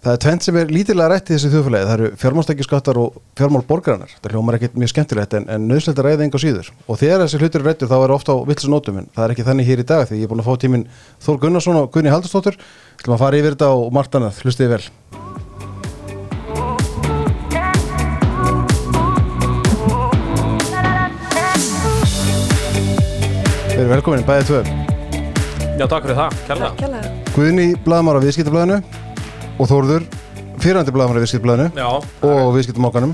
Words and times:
Það 0.00 0.14
er 0.14 0.20
tvent 0.24 0.44
sem 0.46 0.56
er 0.56 0.70
lítilega 0.72 1.10
rætt 1.12 1.28
í 1.28 1.34
þessu 1.34 1.48
þjóðfélagi, 1.52 1.84
það 1.84 1.98
eru 1.98 2.06
fjármálstækjuskattar 2.22 2.98
og 3.02 3.16
fjármálborgarinnar. 3.36 4.12
Það 4.24 4.32
hljómar 4.32 4.56
ekkert 4.56 4.78
mjög 4.80 4.90
skemmtilegt 4.94 5.34
en, 5.36 5.44
en 5.52 5.66
nöðslega 5.68 6.04
ræða 6.06 6.24
enga 6.24 6.38
síður. 6.40 6.70
Og 6.86 6.96
þegar 7.02 7.20
þessi 7.26 7.40
hlutur 7.42 7.60
er 7.60 7.66
rættur 7.68 7.90
þá 7.90 7.96
er 7.98 8.14
ofta 8.14 8.32
á 8.32 8.40
vilsunótum 8.48 9.02
en 9.02 9.10
það 9.12 9.26
er 9.26 9.34
ekki 9.34 9.44
þannig 9.44 9.68
hér 9.68 9.82
í 9.82 9.84
dag 9.90 10.06
því 10.08 10.20
ég 10.22 10.24
er 10.24 10.30
búin 10.30 10.40
að 10.40 10.48
fá 10.48 10.62
tímin 10.62 10.86
Þór 11.20 11.40
Gunnarsson 11.42 11.80
og 11.82 11.90
Gunni 11.92 12.14
Haldurstóttur. 12.14 12.56
Þú 12.56 13.02
ætlum 13.02 13.16
að 13.18 13.20
fara 13.26 13.40
yfir 13.42 13.58
þetta 13.58 13.68
og 13.76 13.92
margt 13.92 14.16
annað, 14.16 14.40
hlustið 14.40 14.72
vel. 14.72 14.80
Við 23.68 23.84
erum 23.84 23.92
velkominni, 23.98 24.24
bæðið 24.24 24.48
tvö. 24.48 24.64
Já, 25.76 25.84
takk 25.84 26.08
fyrir 26.08 26.18
það, 26.24 26.40
kærlega. 26.48 27.04
Guðni 27.36 27.68
Blaðmar 27.84 28.16
á 28.16 28.24
Viðskiptablaðinu 28.24 28.80
og 29.60 29.68
Þórður 29.70 30.06
fyrrandi 30.60 30.92
Blaðmar 30.94 31.20
á 31.20 31.22
Viðskiptablaðinu 31.24 31.68
Já, 31.80 31.88
og 32.28 32.50
Viðskiptamokkanum 32.56 33.12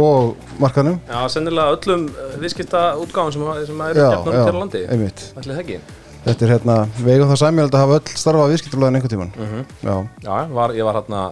og 0.00 0.34
Markanum. 0.60 0.96
Já, 1.08 1.20
sennilega 1.32 1.76
öllum 1.76 2.06
uh, 2.12 2.34
viðskipta 2.42 2.82
útgáðum 3.00 3.34
sem, 3.36 3.44
sem 3.70 3.84
gefnum 3.96 4.34
já, 4.36 4.42
til 4.48 4.56
á 4.56 4.60
landi. 4.60 4.82
einmitt. 4.92 5.22
Ætli 5.38 5.54
það 5.54 5.62
ekki? 5.64 5.78
Þetta 6.24 6.44
er 6.46 6.52
hérna, 6.54 6.76
við 7.04 7.14
eigum 7.18 7.30
það 7.32 7.40
sæmjöld 7.42 7.74
að 7.76 7.82
hafa 7.84 7.96
öll 8.00 8.18
starfa 8.20 8.44
á 8.44 8.50
Viðskiptablaðinu 8.52 9.00
einhvern 9.00 9.14
tíman 9.14 9.32
Já, 9.84 9.96
Já, 10.24 10.36
var, 10.56 10.72
ég 10.76 10.88
var 10.88 10.98
hérna 11.00 11.22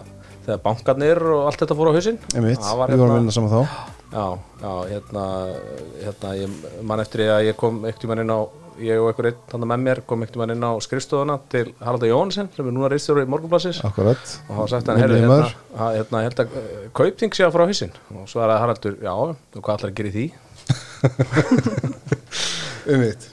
þegar 0.43 0.61
bankarnir 0.65 1.21
og 1.33 1.45
allt 1.49 1.61
þetta 1.63 1.77
fór 1.79 1.89
á 1.89 1.95
hausinn. 1.97 2.17
einmitt, 2.35 2.59
var 2.61 2.91
við 2.91 2.99
vorum 3.01 3.13
hérna- 3.13 3.21
vinna 3.21 3.33
saman 3.37 3.53
þá. 3.53 3.61
Já, 4.13 4.25
já, 4.61 4.73
hérna, 4.91 5.23
hérna, 6.03 6.33
ég 6.37 6.83
man 6.85 7.01
eftir 7.01 7.23
því 7.23 7.29
að 7.33 7.45
ég 7.47 7.55
kom 7.57 7.79
ekkert 7.87 8.03
tímann 8.03 8.21
inn 8.25 8.33
á, 8.33 8.39
ég 8.81 9.01
og 9.01 9.09
einhver 9.11 9.29
einn 9.29 9.41
þannig 9.51 9.69
með 9.71 9.83
mér 9.87 10.01
kom 10.07 10.23
ekkert 10.23 10.37
tímann 10.37 10.53
inn 10.55 10.65
á 10.65 10.71
skrifstofuna 10.85 11.37
til 11.51 11.65
Haraldur 11.81 12.09
Jóhansen, 12.11 12.49
sem 12.55 12.69
er 12.69 12.75
núna 12.75 12.91
reistjóri 12.93 13.25
í 13.25 13.29
morgunblassins. 13.33 13.83
Akkurat 13.87 14.23
og 14.47 14.55
hann 14.61 14.71
sagt 14.71 14.89
hann, 14.89 15.01
Minnið 15.01 15.25
hérna, 15.25 15.51
hérna, 15.97 16.23
held 16.27 16.41
að 16.45 16.57
uh, 16.59 16.71
kaupting 16.97 17.35
sé 17.35 17.45
að 17.47 17.53
fara 17.57 17.67
á 17.67 17.69
hausinn 17.71 17.93
og 18.15 18.25
svo 18.31 18.43
er 18.45 18.55
að 18.55 18.63
Haraldur, 18.63 18.97
já, 19.03 19.13
og 19.13 19.59
hvað 19.59 19.75
ætlar 19.77 19.93
að 19.93 19.97
gera 19.99 20.11
í 20.11 20.15
því? 20.17 20.25
Einmitt 22.93 23.29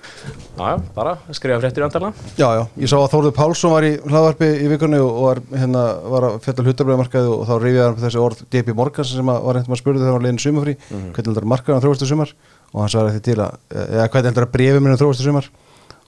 Já, 0.60 0.76
bara 0.92 1.14
skrifa 1.32 1.56
fréttir 1.62 1.80
í 1.80 1.86
andala. 1.86 2.10
Já, 2.36 2.48
já, 2.58 2.62
ég 2.82 2.90
sá 2.90 2.96
að 2.98 3.06
Þórður 3.14 3.32
Pálsson 3.36 3.72
var 3.72 3.86
í 3.86 3.92
hlaðvarpi 4.02 4.48
í 4.60 4.66
vikunni 4.68 4.98
og 5.00 5.20
var, 5.24 5.40
hérna, 5.54 5.84
var 6.12 6.26
að 6.28 6.36
fjalla 6.44 6.64
hlutabræðamarkaði 6.66 7.30
og 7.32 7.44
þá 7.48 7.52
rifjaði 7.62 7.86
hann 7.86 8.02
þessi 8.02 8.20
orð 8.20 8.42
D.B. 8.52 8.74
Morgans 8.76 9.12
sem 9.14 9.30
var 9.30 9.40
einhvern 9.40 9.62
veginn 9.62 9.78
að 9.78 9.80
spurði 9.80 10.02
þegar 10.02 10.10
hann 10.10 10.18
var 10.18 10.26
leiðin 10.26 10.42
sumafrí 10.44 10.74
hvernig 10.90 11.30
heldur 11.30 11.46
að 11.46 11.52
markaðan 11.54 11.84
þróastu 11.86 12.10
sumar 12.10 12.34
og 12.70 12.82
hann 12.84 12.92
svaraði 12.92 13.16
því 13.18 13.24
til 13.30 13.38
að, 13.44 13.58
eða 13.80 14.06
hvernig 14.12 14.30
heldur 14.30 14.46
að 14.48 14.54
brefi 14.54 14.82
minna 14.84 15.00
þróastu 15.00 15.26
sumar 15.26 15.50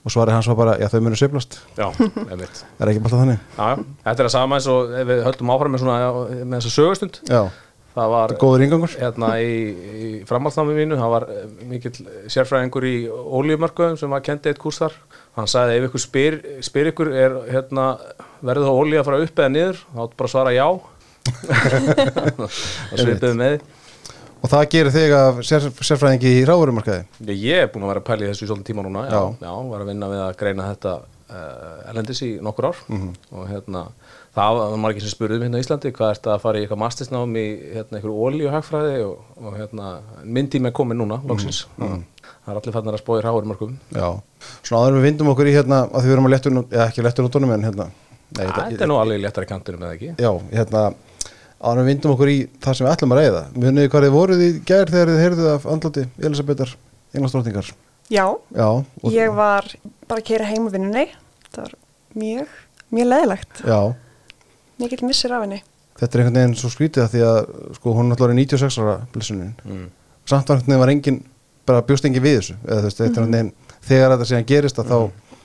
og 0.03 0.11
svaraði 0.11 0.35
hans 0.37 0.47
var 0.51 0.57
bara, 0.59 0.77
já 0.81 0.87
þau 0.91 1.01
munu 1.03 1.15
sveiflast 1.19 1.59
Já, 1.79 1.85
einmitt. 2.31 2.63
er 2.79 2.91
ekki 2.91 3.03
alltaf 3.03 3.19
þannig? 3.19 3.43
Já, 3.57 3.67
já, 3.69 3.83
þetta 4.07 4.23
er 4.23 4.29
að 4.29 4.33
sama 4.37 4.57
eins 4.59 4.71
og 4.71 4.95
við 5.11 5.21
höldum 5.27 5.53
áfram 5.55 5.75
með 5.75 5.83
svona, 5.85 5.99
með 6.43 6.57
þessa 6.59 6.73
sögustund. 6.77 7.21
Já, 7.31 7.43
Það 7.93 8.07
var 8.09 8.31
góður 8.41 8.61
ingangur 8.65 8.93
hérna 8.97 9.27
í, 9.37 9.49
í 9.77 10.07
framhaldsnámi 10.25 10.73
mínu, 10.73 10.95
það 10.97 11.11
var 11.13 11.25
eh, 11.29 11.43
mikill 11.69 11.91
sérfræðingur 12.33 12.87
í 12.89 12.93
ólíumörkuðum 13.05 13.99
sem 14.01 14.09
var 14.15 14.23
kendi 14.25 14.49
eitt 14.49 14.57
kurs 14.63 14.79
þar. 14.81 14.95
Hann 15.37 15.45
sagði 15.51 15.75
ef 15.77 15.85
ykkur 15.91 16.01
spyr, 16.01 16.37
spyr 16.65 16.89
ykkur 16.89 17.11
er 17.13 17.35
hérna, 17.53 17.85
verður 18.41 18.65
þá 18.65 18.79
ólí 18.81 18.97
að 18.97 19.05
fara 19.11 19.21
upp 19.27 19.43
eða 19.43 19.51
niður, 19.53 19.83
þá 19.93 20.01
bara 20.23 20.31
svara 20.33 20.55
já. 20.57 20.65
Það 22.33 23.03
svipiði 23.03 23.33
með. 23.39 23.59
Og 24.43 24.51
það 24.51 24.65
gerir 24.73 24.91
þig 24.97 25.13
af 25.17 25.41
sér, 25.47 25.67
sérfræðingi 25.79 26.31
í 26.41 26.45
ráðurumarkaði 26.49 27.05
Ég, 27.31 27.63
er 27.63 27.71
búinn 27.73 27.85
að 27.87 27.93
vera 27.93 28.03
að 28.03 28.07
pæla 28.09 28.25
í 28.27 28.31
þessu 28.33 28.45
í 28.45 28.49
svolítið 28.51 28.69
tíma 28.71 28.83
núna, 28.85 29.05
já, 29.09 29.21
Já. 29.39 29.53
var 29.71 29.83
að 29.85 29.91
vinna 29.93 30.09
við 30.11 30.23
að 30.25 30.35
greina 30.41 30.67
þetta 30.73 30.93
uh, 31.33 31.89
erlendis 31.89 32.21
í 32.27 32.31
nokkur 32.43 32.69
ár 32.71 32.81
Mhm. 32.89 33.13
og 33.31 33.47
hérna, 33.49 33.85
það 34.35 34.59
var 34.59 34.77
margir 34.83 35.01
sem 35.05 35.13
spurðum 35.13 35.45
hérna 35.45 35.61
á 35.61 35.63
Íslandi, 35.63 35.91
hvað 35.95 36.13
ertu 36.17 36.31
að 36.33 36.41
fara 36.43 36.59
í 36.59 36.65
eitthvað 36.65 36.81
mastersnám 36.83 37.35
í 37.39 37.45
hérna 37.77 37.99
einhverju 37.99 38.23
ólíu 38.27 38.51
hagfræði 38.53 39.03
og, 39.07 39.17
og 39.39 39.57
hérna, 39.57 39.93
minn 40.25 40.49
tími 40.49 40.67
er 40.71 40.75
komin 40.75 40.97
núna, 40.99 41.21
loksins, 41.29 41.65
Mhm. 41.77 42.03
það 42.43 42.51
er 42.55 42.59
allir 42.61 42.73
fannar 42.75 42.93
að 42.97 43.03
spója 43.05 43.23
ráðurmarkum. 43.23 43.77
Já, 43.95 44.09
svona 44.63 44.87
en 44.89 44.97
við 44.99 45.07
vindum 45.07 45.31
okkur 45.33 45.47
í 45.47 45.53
hérna 45.55 45.85
að 45.87 46.01
því 46.01 46.07
við 46.09 46.13
erum 46.17 46.25
að 46.27 46.33
lettur, 46.35 46.51
eða 46.67 46.87
ekki 46.89 47.03
lettur 47.07 47.25
út 47.29 47.33
honum 47.39 47.51
en 47.55 47.63
hérna 47.69 47.89
Nei, 48.33 48.47
Þetta 48.49 48.81
er 48.81 48.87
nú 48.89 48.95
alveg 48.97 49.19
léttari 49.21 49.45
kantunum 49.45 49.83
eða 49.85 49.93
ekki? 49.93 50.15
Já, 50.17 50.31
hérna 50.57 50.93
en 51.71 51.79
við 51.79 51.89
vindum 51.93 52.13
okkur 52.15 52.31
í 52.33 52.37
það 52.63 52.77
sem 52.77 52.85
við 52.87 52.93
ætlum 52.93 53.13
að 53.15 53.21
reyða 53.21 53.41
Munið 53.55 53.81
þið 53.83 53.89
hvað 53.93 54.05
þið 54.07 54.13
voruð 54.17 54.43
í 54.43 54.49
gær 54.67 54.91
þegar 54.91 55.11
þið 55.13 55.21
heyrðuð 55.23 55.49
af 55.53 55.67
andlati 55.73 56.05
Elisabetar 56.19 56.73
Englandsdróttingar 57.13 57.73
Já, 58.11 58.25
Já, 58.51 58.67
og, 58.67 59.09
ég 59.15 59.31
var 59.33 59.69
bara 60.09 60.19
að 60.19 60.25
keira 60.27 60.45
heim 60.49 60.65
á 60.67 60.71
vinnunni. 60.73 61.05
Það 61.53 61.61
var 61.63 61.75
mjög, 62.19 62.49
mjög 62.93 63.07
leðilegt. 63.13 63.61
já, 63.63 63.79
Mikill 64.81 65.07
missir 65.07 65.31
af 65.31 65.45
henni. 65.45 65.61
þetta 65.97 66.17
er 66.17 66.23
einhvern 66.23 66.39
veginn 66.41 66.55
svo 66.59 66.69
skrítið 66.73 67.03
að 67.05 67.11
því 67.13 67.21
að 67.29 67.39
sko 67.77 67.93
hún 67.95 68.05
er 68.05 68.11
náttúrulega 68.11 68.39
96 68.43 68.79
ára 68.83 68.95
blessunin. 69.13 69.53
Mm. 69.63 69.85
Samt 70.27 70.49
var 70.49 70.57
einhvern 70.59 70.67
veginn 70.73 70.83
var 70.83 70.91
engin, 70.93 71.19
bara 71.65 71.85
bjóst 71.87 72.05
engin 72.09 72.25
við 72.25 72.39
þessu. 72.41 72.55
Eða 72.67 72.81
veist, 72.87 72.99
þetta 72.99 73.07
er 73.07 73.23
einhvern 73.23 73.37
veginn 73.37 73.53
þegar 73.87 74.15
þetta 74.17 74.29
síðan 74.33 74.49
gerist 74.51 74.81
að 74.83 74.91
þá, 74.91 74.97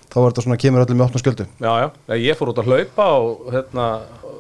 þá 0.09 0.17
var 0.19 0.33
þetta 0.33 0.47
svona 0.49 0.61
kemur 0.65 0.85
öllum 0.85 0.99
með 0.99 1.07
opnum 1.07 1.23
sköldu 1.23 1.47
Já, 1.63 1.73
já, 1.85 2.17
ég 2.27 2.39
fór 2.41 2.53
út 2.53 2.61
að 2.63 2.73
hlaupa 2.73 3.09
og 3.23 3.49
hérna, 3.55 3.87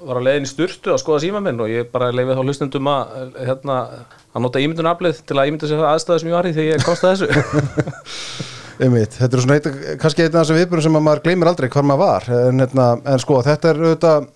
var 0.06 0.20
að 0.20 0.28
leiðin 0.28 0.46
í 0.46 0.50
sturtu 0.50 0.92
að 0.94 1.00
skoða 1.02 1.22
síma 1.24 1.42
minn 1.44 1.60
og 1.62 1.72
ég 1.72 1.90
bara 1.92 2.10
leiði 2.14 2.36
þá 2.38 2.42
hlustendum 2.44 2.90
að, 2.92 3.34
hérna, 3.38 3.78
að 4.34 4.44
nota 4.44 4.62
ímyndunaflið 4.62 5.22
til 5.28 5.38
að 5.38 5.50
ímynda 5.50 5.70
sér 5.70 5.84
aðstæðu 5.88 6.22
sem 6.22 6.30
ég 6.30 6.38
var 6.38 6.48
í 6.48 6.54
þegar 6.56 6.78
ég 6.78 6.86
komst 6.86 7.06
að 7.06 7.14
þessu. 7.16 7.28
Einmitt, 8.84 9.16
þetta 9.18 9.34
er 9.34 9.42
svona 9.42 9.56
eitt, 9.58 9.70
kannski 9.98 10.26
af 10.28 10.34
þessum 10.36 10.58
viðbjörnum 10.60 10.84
sem 10.86 10.98
að 11.00 11.06
maður 11.08 11.22
gleymir 11.24 11.50
aldrei 11.50 11.70
hvar 11.74 11.86
maður 11.88 12.04
var 12.04 12.28
en, 12.36 12.62
hérna, 12.62 12.90
en 13.10 13.22
sko 13.24 13.40
þetta 13.46 13.72
er 13.72 13.80
auðvitað 13.82 14.28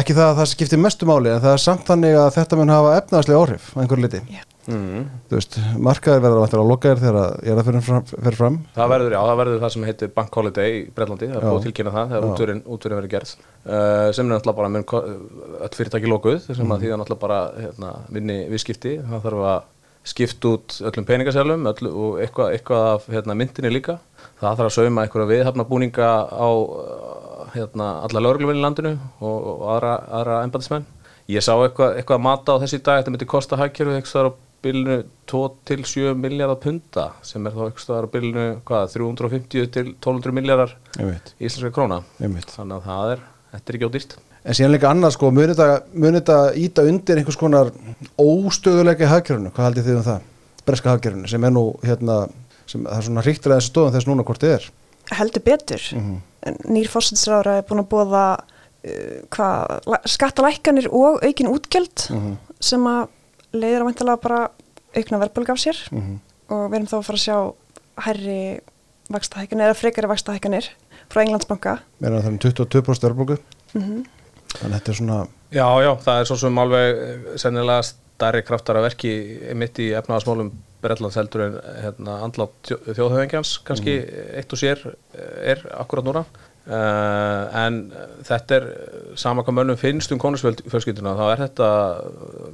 ekki 0.00 0.16
það 0.16 0.30
að 0.30 0.38
það 0.40 0.48
skiptir 0.54 0.80
mestu 0.80 1.08
máli 1.08 1.34
en 1.34 1.42
það 1.44 1.58
er 1.58 1.62
samt 1.66 1.84
þannig 1.90 2.16
að 2.16 2.30
þetta 2.38 2.58
mun 2.60 2.72
hafa 2.72 2.96
efnaðslega 3.02 3.42
áhrif 3.42 3.68
á 3.76 3.78
einhverju 3.82 4.06
liti 4.06 4.22
Já. 4.32 4.40
Mm. 4.70 5.02
þú 5.28 5.38
veist, 5.38 5.58
markaðir 5.82 6.22
verða 6.24 6.42
vantar 6.42 6.62
á 6.62 6.70
lokaðir 6.70 7.00
þegar 7.02 7.18
að 7.22 7.32
ég 7.42 7.52
er 7.52 7.60
að 7.60 7.68
fyrir 8.12 8.36
fram. 8.38 8.58
Það 8.76 8.92
verður, 8.92 9.16
já, 9.16 9.20
það 9.22 9.40
verður 9.42 9.60
það 9.64 9.74
sem 9.74 9.86
heitir 9.88 10.12
Bank 10.14 10.38
Holiday 10.38 10.72
í 10.72 10.90
Breitlandi, 10.94 11.28
það 11.32 11.36
er 11.38 11.46
búið 11.48 11.58
að 11.58 11.66
tilkynna 11.66 11.94
það 11.96 12.12
þegar 12.12 12.28
útverðin, 12.30 12.62
verður 12.86 13.12
gerð 13.16 13.34
uh, 13.34 14.08
sem 14.12 14.24
er 14.26 14.32
náttúrulega 14.32 14.58
bara 14.60 14.72
mun 14.72 14.86
öll 15.62 15.76
fyrirtæki 15.76 16.10
lokuð 16.10 16.40
sem 16.46 16.62
Mhm. 16.62 16.72
að 16.72 16.80
því 16.82 16.92
það 16.92 17.00
náttúrulega 17.02 17.24
bara 17.26 17.40
hérna, 17.58 17.92
vinni 18.08 18.38
viðskipti, 18.52 18.96
það 19.02 19.26
þarf 19.26 19.46
að 19.52 19.62
skipta 20.02 20.48
út 20.48 20.78
öllum 20.82 21.06
peningasælum 21.06 21.66
öll, 21.70 21.86
og 21.90 22.18
eitthvað, 22.18 22.56
eitthvað 22.56 22.86
af 22.92 23.06
hérna, 23.06 23.36
myndinni 23.38 23.70
líka 23.70 23.98
það 24.40 24.56
þarf 24.58 24.66
að 24.66 24.74
sauma 24.74 25.04
eitthvað 25.06 25.30
viðhafna 25.30 25.64
búninga 25.68 26.08
á 26.26 26.48
hérna, 27.54 28.02
alla 28.02 28.20
lögregluminn 28.20 28.58
í 28.58 28.64
landinu 28.64 28.98
og, 29.20 29.46
og 29.46 29.68
aðra, 29.76 29.94
aðra 30.10 30.82
ég 31.30 31.44
sá 31.44 31.54
eitthvað, 31.54 31.96
eitthvað 32.00 32.18
að 32.18 32.24
mata 32.24 32.56
á 32.56 32.60
þessi 32.62 32.80
dag 32.82 33.00
þetta 33.00 33.14
myndi 33.14 33.28
kosta 33.30 33.58
hagkerfið 33.60 34.00
eitthvað 34.00 34.28
á 34.28 34.30
bilinu 34.62 34.96
2 35.26 35.40
til 35.68 35.84
7 35.84 36.14
miljardar 36.18 36.58
punta 36.62 37.06
sem 37.22 37.46
er 37.46 37.52
þá 37.56 37.62
eitthvað 37.68 38.06
á 38.06 38.12
bilinu 38.12 38.44
hvað, 38.68 38.92
350 38.96 39.70
til 39.74 39.86
1200 39.94 40.32
miljardar 40.38 40.76
íslenska 41.40 41.70
króna 41.74 42.02
einmitt. 42.20 42.50
þannig 42.54 42.76
að 42.78 42.86
það 42.90 43.12
er, 43.16 43.24
þetta 43.54 43.72
er 43.72 43.78
ekki 43.80 43.88
ódýrt 43.90 44.18
En 44.42 44.56
síðan 44.58 44.72
líka 44.74 44.88
annað 44.90 45.12
sko, 45.14 45.28
munið 45.30 45.52
þetta, 45.54 46.38
íta 46.58 46.82
undir 46.90 47.18
einhvers 47.20 47.36
konar 47.38 47.68
óstöðuleika 48.18 49.04
í 49.06 49.10
hagkerfinu, 49.12 49.52
hvað 49.54 49.68
haldið 49.68 49.84
þið 49.86 49.98
um 50.00 50.06
það? 50.08 50.24
Breska 50.66 50.90
hagkerfinu 50.96 51.28
sem 51.30 51.44
er 51.46 51.52
nú 51.54 51.62
hérna, 51.86 52.16
sem 52.66 52.82
það 52.82 52.96
er 52.98 53.06
svona 53.06 53.22
hrýttir 53.22 53.52
að 53.54 53.60
þessu 53.60 53.70
stóðum 53.70 53.94
þess 53.94 54.08
núna 54.10 54.24
hvort 54.26 54.42
þið 54.42 54.54
er. 54.56 54.66
Heldur 55.14 55.44
betur. 55.46 55.84
Mhm. 55.94 56.16
En 56.42 56.58
Nýr 56.74 56.90
fórsettisrára 56.90 57.54
er 57.60 57.66
búin 57.68 57.84
að 57.84 57.88
bóða 57.94 58.24
uh, 58.82 60.02
skattalækkanir 60.10 60.88
og 60.90 61.22
aukin 61.22 61.50
útgjöld 61.52 62.08
Mhm. 62.10 62.36
sem 62.60 62.82
að 62.82 63.08
leiðir 63.52 63.82
að 63.82 63.88
vantilega 63.90 64.22
bara 64.22 64.40
aukna 64.96 65.18
verðbólg 65.22 65.50
af 65.54 65.58
sér 65.62 65.78
Mhm. 65.92 66.18
og 66.50 66.70
við 66.70 66.74
erum 66.78 66.86
þá 66.90 66.96
að 66.98 67.04
fara 67.08 67.18
að 67.18 67.26
sjá 67.26 67.36
hærri 68.06 68.60
vakstahækkanir 69.12 69.68
eða 69.70 69.78
frekari 69.78 70.08
vakstahækkanir 70.10 70.68
frá 71.12 71.22
Englandsbanka. 71.24 71.78
Meira 72.00 72.16
en 72.16 72.22
það 72.22 72.26
er 72.26 72.32
um 72.32 72.38
22% 72.38 73.08
erbólgu. 73.10 73.38
Mm 73.74 74.04
Þannig 74.52 74.74
að 74.76 74.80
þetta 74.82 74.90
er 74.92 74.96
svona, 74.98 75.28
Já, 75.52 75.66
já, 75.80 75.90
það 76.04 76.18
er 76.20 76.26
svo 76.28 76.36
sem 76.36 76.58
alveg 76.60 76.98
eh, 77.00 77.36
sennilega 77.40 77.82
stærri 77.88 78.42
kraftar 78.44 78.76
að 78.76 78.84
verki 78.90 79.12
mitt 79.56 79.78
í 79.80 79.86
efnaðasmálum 79.96 80.50
Bretlands 80.82 81.16
heldur 81.16 81.40
en 81.46 81.54
hérna, 81.80 82.18
andlátt 82.26 82.52
þjó- 82.68 82.94
þjóðhöfingjans 82.98 83.52
kannski 83.64 83.94
eitt 84.36 84.52
og 84.52 84.58
sér 84.60 84.82
eh, 85.14 85.52
er 85.54 85.62
akkurat 85.80 86.04
núna 86.04 86.24
uh, 86.70 87.64
en 87.64 87.78
þetta 88.26 88.58
er 88.58 88.66
eh, 88.70 88.98
sama 89.18 89.44
hvað 89.44 89.56
mönnum 89.58 89.78
finnst 89.80 90.12
um 90.14 90.20
konusfjölskylduna 90.22 91.14
þá 91.18 91.24
er 91.28 91.42
þetta 91.46 91.70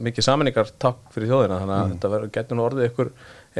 mikið 0.04 0.26
saminningar 0.26 0.72
takk 0.80 1.02
fyrir 1.14 1.32
þjóðina 1.32 1.60
þannig 1.62 1.76
að 1.76 1.92
þetta 1.94 2.12
verður 2.14 2.32
getur 2.38 2.58
nú 2.58 2.66
orðið 2.66 2.88
ykkur, 2.88 3.10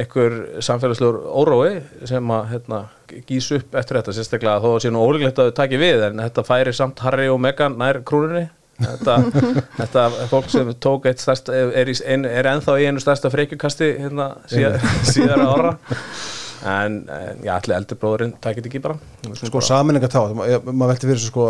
ykkur 0.05 0.37
samfélagslegur 0.65 1.19
órói 1.29 1.71
sem 2.09 2.33
að 2.35 2.53
hérna, 2.53 2.83
gís 3.29 3.49
upp 3.57 3.77
eftir 3.81 3.99
þetta 3.99 4.15
sérstaklega 4.17 4.63
þó 4.63 4.69
að 4.75 4.81
sé 4.85 4.93
nú 4.93 5.03
ólíklegt 5.05 5.41
að 5.41 5.51
þau 5.51 5.59
taki 5.61 5.81
við 5.81 6.07
en 6.09 6.23
þetta 6.25 6.47
færi 6.47 6.73
samt 6.77 7.03
Harry 7.05 7.29
og 7.29 7.41
Meghan 7.43 7.77
nær 7.79 8.01
krúnunni. 8.07 8.47
Þetta, 8.79 9.15
þetta 9.81 10.03
fólk 10.31 10.47
sem 10.53 10.69
tók 10.79 11.09
eitt 11.09 11.19
stærsta, 11.19 11.51
er, 11.51 11.89
í, 11.91 11.97
ein, 12.07 12.23
er 12.23 12.47
ennþá 12.47 12.77
í 12.79 12.85
einu 12.87 13.01
stærsta 13.03 13.27
freykjukasti 13.33 13.89
hérna, 13.99 14.29
síðar, 14.47 14.79
síðara 15.03 15.49
ára 15.51 15.73
en, 16.67 16.99
en 17.09 17.43
já, 17.45 17.53
allir 17.55 17.75
eldri 17.77 17.97
bróðurinn 17.99 18.35
þetta 18.43 18.69
ekki 18.69 18.81
bara. 18.83 18.97
Sko 19.39 19.61
saminninga 19.63 20.09
tá, 20.11 20.21
maður 20.33 20.93
velti 20.93 21.09
fyrir 21.09 21.21
sko, 21.23 21.49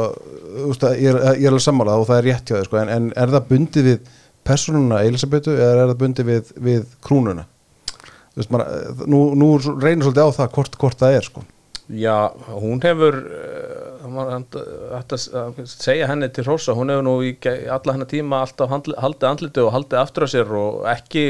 að 0.76 0.98
ég 1.02 1.14
er, 1.14 1.22
ég 1.40 1.46
er 1.48 1.54
alveg 1.54 1.66
sammálað 1.66 2.04
og 2.04 2.10
það 2.10 2.22
er 2.22 2.28
rétt 2.30 2.50
hjá 2.50 2.58
þér 2.58 2.68
sko, 2.70 2.82
en, 2.82 2.92
en 2.96 3.12
er 3.16 3.36
það 3.36 3.48
bundið 3.54 3.88
við 3.90 4.12
personuna 4.50 5.04
Elisabetu 5.06 5.54
eða 5.56 5.72
er 5.86 5.94
það 5.94 6.02
bundið 6.04 6.30
við, 6.34 6.52
við 6.70 6.92
krúnuna? 7.06 7.46
Þú 8.34 8.42
veist, 8.42 8.52
maður, 8.54 9.08
nú, 9.10 9.22
nú 9.40 9.54
reynir 9.60 10.06
svolítið 10.06 10.30
á 10.30 10.38
það 10.38 10.52
hvort, 10.58 10.78
hvort 10.84 11.02
það 11.02 11.18
er 11.18 11.30
sko. 11.30 11.46
Já, 11.90 12.30
hún 12.54 12.78
hefur 12.84 13.16
uh, 13.18 14.10
maður 14.14 14.44
ætti 15.00 15.18
að 15.18 15.40
að 15.42 15.62
segja 15.72 16.10
henni 16.12 16.30
til 16.30 16.46
hrósa, 16.46 16.76
hún 16.78 16.94
hefur 16.94 17.08
nú 17.08 17.16
í 17.26 17.32
alla 17.42 17.96
hennar 17.96 18.10
tíma 18.12 18.44
alltaf 18.46 18.70
haldið 18.70 19.26
andliti 19.32 19.64
og 19.64 19.74
haldið 19.74 20.02
aftur 20.04 20.28
af 20.28 20.32
sér 20.36 20.54
og 20.54 20.86
ekki 20.92 21.24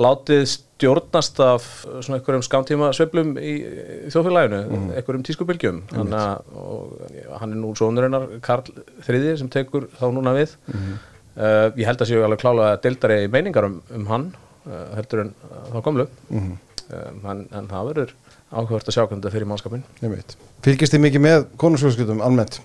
látið 0.00 0.44
stjórnast 0.50 1.40
af 1.44 1.66
uh, 1.86 1.98
svona 2.02 2.18
einhverjum 2.18 2.44
skamtíma 2.44 2.90
sveiflum 2.96 3.34
í, 3.38 3.54
þjóðfélaginu, 4.12 4.62
einhverjum 4.98 5.26
tískubylgjum. 5.28 5.82
Þannig 5.92 6.16
að 6.18 7.38
hann 7.40 7.54
er 7.54 7.60
nú 7.60 7.74
sonurinnar 7.78 8.26
Karl 8.44 8.72
Þriði 9.06 9.36
sem 9.40 9.50
tekur 9.52 9.88
þá 10.00 10.08
núna 10.16 10.34
við. 10.36 10.56
Uh, 11.34 11.70
ég 11.74 11.88
held 11.88 12.02
að 12.02 12.10
séu 12.12 12.22
alveg 12.22 12.42
klálega 12.42 12.76
deildari 12.82 13.24
meiningar 13.26 13.66
um, 13.66 13.80
um 13.90 14.04
hann 14.06 14.28
uh, 14.68 14.84
heldur 14.94 15.24
en 15.24 15.32
uh, 15.48 15.64
þá 15.72 15.80
komlu 15.82 16.04
um, 16.30 16.52
en, 16.94 17.40
en 17.50 17.66
það 17.72 17.88
verður 17.88 18.12
áhugavert 18.52 18.90
að 18.92 18.94
sjá 18.94 19.00
hvernig 19.02 19.18
þetta 19.24 19.32
fyrir 19.34 19.50
mannskapin 19.50 19.82
fylgist 20.62 20.94
þið 20.94 21.02
mikið 21.08 21.24
með 21.24 21.48
konungsfjölskyldum 21.58 22.22
almennt, 22.22 22.60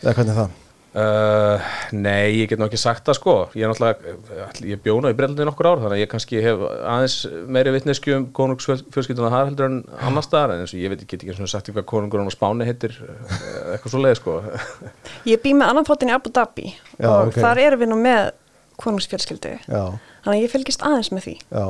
eða 0.00 0.16
hvernig 0.16 0.34
er 0.34 0.40
það 0.40 0.58
Uh, 0.90 1.62
nei, 1.94 2.40
ég 2.40 2.48
get 2.50 2.58
nú 2.58 2.66
ekki 2.66 2.78
sagt 2.80 3.04
það 3.06 3.14
sko. 3.14 3.32
Ég 3.54 3.62
er 3.62 3.70
náttúrulega, 3.70 4.46
ég 4.66 4.80
bjóna 4.82 5.12
í 5.12 5.14
Breitlandin 5.14 5.46
nokkur 5.46 5.68
ár 5.70 5.82
þannig 5.84 5.94
að 5.94 6.00
ég 6.02 6.08
kannski 6.10 6.40
hef 6.42 6.64
aðeins 6.66 7.14
meiri 7.46 7.74
vitnesku 7.76 8.16
um 8.16 8.24
konungsfjölskylduna 8.34 9.30
þar 9.30 9.52
heldur 9.52 9.68
en 9.68 9.76
annar 10.08 10.26
staðar 10.26 10.56
en 10.56 10.64
eins 10.64 10.74
og 10.74 10.82
ég 10.82 10.90
veit, 10.90 11.04
ég 11.04 11.12
get 11.12 11.22
ekki 11.22 11.30
eins 11.36 11.44
og 11.46 11.52
sagt 11.52 11.70
hvað 11.70 11.86
konungurinn 11.92 12.26
á 12.26 12.34
Spáni 12.34 12.66
heitir 12.66 12.96
eh, 13.06 13.22
eitthvað 13.76 13.94
svo 13.94 14.02
leið 14.02 14.18
sko. 14.18 14.36
Ég 15.30 15.44
bý 15.44 15.54
með 15.54 15.70
annan 15.70 15.86
fótinn 15.86 16.10
í 16.10 16.16
Abu 16.16 16.34
Dhabi 16.34 16.66
Já, 16.72 17.06
og 17.06 17.30
ok. 17.30 17.38
þar 17.38 17.64
erum 17.68 17.84
við 17.84 17.92
nú 17.94 18.02
með 18.02 18.34
konungsfjölskyldu. 18.82 19.56
Já, 19.70 19.82
þannig 20.26 20.34
að 20.34 20.42
ég 20.42 20.54
fylgist 20.56 20.82
aðeins 20.82 21.14
með 21.14 21.28
því. 21.28 21.38
Já. 21.54 21.66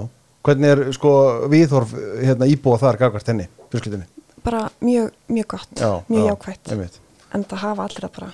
Hvernig 0.49 0.73
er 0.73 0.87
sko 0.97 1.17
viðhorf 1.53 1.93
hérna, 2.23 2.49
íbúa 2.49 2.81
þar 2.81 3.05
gagvart 3.05 3.29
henni, 3.29 3.51
fjölskyldunni? 3.69 4.09
Bara 4.47 4.71
mjög, 4.81 5.11
mjög 5.29 5.57
gott, 5.59 5.73
mjög 6.09 6.23
já, 6.25 6.31
jákvætt. 6.31 7.03
en 7.37 7.45
það 7.51 7.67
hafa 7.67 7.85
allir 7.85 8.07
það 8.07 8.15
bara 8.17 8.31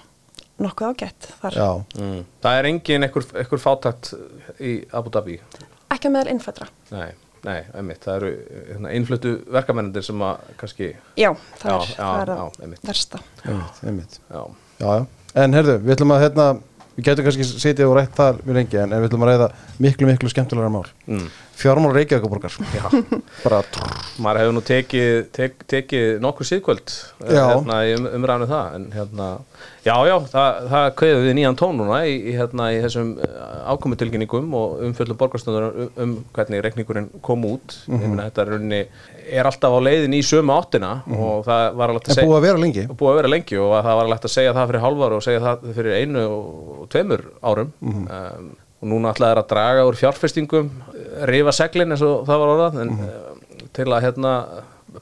nokkuð 0.63 0.89
ágætt 0.95 1.29
þar, 1.43 1.57
já, 1.61 1.69
mm. 2.01 2.21
það 2.45 2.59
er 2.61 2.69
engin 2.71 3.07
einhver, 3.07 3.27
einhver 3.43 3.61
fátækt 3.63 4.13
í 4.65 4.73
Abu 4.97 5.13
Dhabi 5.15 5.39
ekki 5.93 6.11
meðal 6.13 6.33
innfættra 6.33 6.69
nei, 6.95 7.11
nei, 7.45 7.59
einmitt, 7.77 8.01
það 8.07 8.17
eru 8.21 8.31
hérna, 8.71 8.95
innfluttu 8.97 9.35
verkamennir 9.53 10.07
sem 10.07 10.23
að 10.27 10.47
kannski 10.63 10.89
Já, 11.21 11.31
það 11.61 11.69
Já, 11.71 11.77
er, 11.77 11.91
já, 11.91 11.99
það, 11.99 12.23
er 12.23 12.33
já, 12.33 12.39
það 12.39 12.65
einmitt. 12.67 12.87
versta 12.89 13.21
einmitt, 13.45 13.83
einmitt. 13.91 14.19
já, 14.31 14.43
Já, 14.81 14.89
já. 15.01 15.07
En 15.37 15.53
herðu, 15.57 15.77
við 15.85 15.93
ætlum 15.99 16.13
að 16.17 16.23
hérna, 16.25 16.45
við 16.97 17.09
getum 17.11 17.27
kannski 17.27 17.49
setið 17.49 17.91
og 17.91 17.99
rætt 17.99 18.15
þar 18.17 18.39
mjög 18.45 18.57
lengi 18.61 18.79
en, 18.81 18.95
við 18.97 19.11
ætlum 19.11 19.27
að 19.27 19.33
ræða 19.33 19.49
miklu, 19.85 20.09
miklu 20.09 20.33
skemmtilegra 20.33 20.73
mál. 20.73 20.87
mm. 21.07 21.27
Fjármál 21.57 21.95
Reykjavíkuborgar. 21.97 22.53
já 22.77 22.85
Bara, 23.45 23.63
maður 24.21 24.41
hefur 24.43 24.55
nú 24.57 24.63
tekið, 24.65 25.13
tek, 25.33 25.63
tekið 25.65 26.19
nokkur 26.21 26.49
síðkvöld 26.49 26.93
eh, 27.25 27.33
hérna, 27.33 27.79
í 27.89 27.95
um, 27.97 28.09
umræðinu 28.19 28.49
það 28.51 28.75
en 28.77 28.85
hérna, 28.93 29.29
já, 29.87 29.95
já, 30.05 30.15
það, 30.35 30.59
það 30.75 30.89
kveður 31.01 31.25
við 31.25 31.37
nýjan 31.39 31.59
tón 31.63 31.81
núna 31.81 32.03
í, 32.05 32.19
hérna, 32.37 32.69
í 32.77 32.83
þessum 32.85 33.15
ákomutilkynningum 33.73 34.53
og 34.61 34.85
umfjöldum 34.91 35.21
borgarstöður 35.23 35.69
um, 35.71 35.91
um 36.05 36.15
hvernig 36.37 36.65
reikningurinn 36.67 37.09
kom 37.25 37.49
út 37.49 37.79
ég 37.89 38.05
meina 38.05 38.29
þetta 38.29 38.45
er, 38.45 38.53
rauninni, 38.53 38.83
er 39.31 39.49
alltaf 39.49 39.73
á 39.75 39.81
leiðin 39.83 40.15
í 40.15 40.21
sömu 40.27 40.53
áttina 40.55 40.91
og 41.11 41.45
það 41.47 41.75
var 41.81 41.93
alveg 41.95 42.11
að 42.37 42.45
vera 42.47 42.59
lengi. 42.63 42.85
búið 42.87 43.11
að 43.13 43.17
vera 43.21 43.29
lengi 43.33 43.59
og 43.59 43.73
það 43.75 43.97
var 43.99 44.05
alveg 44.05 44.21
að 44.29 44.35
segja 44.37 44.53
það 44.55 44.69
fyrir 44.71 44.85
hálfar 44.87 45.13
og 45.17 45.23
segja 45.27 45.41
það 45.47 45.67
fyrir 45.81 45.97
einu 46.03 46.23
og 46.29 46.87
tveimur 46.93 47.25
árum 47.43 47.73
Mhm. 47.81 48.07
um, 48.07 48.55
og 48.83 48.89
núna 48.93 49.13
ætlaði 49.15 49.33
þeir 49.33 49.43
að 49.43 49.49
draga 49.49 49.85
úr 49.89 49.97
fjárfestingum 49.97 50.71
rifa 51.33 51.53
seglin 51.53 51.91
eins 51.95 52.03
og 52.05 52.27
það 52.29 52.39
var 52.43 52.53
orðað 52.55 52.81
en, 52.83 52.91
um, 52.91 53.69
til 53.73 53.85
að 53.89 54.03
hérna 54.05 54.33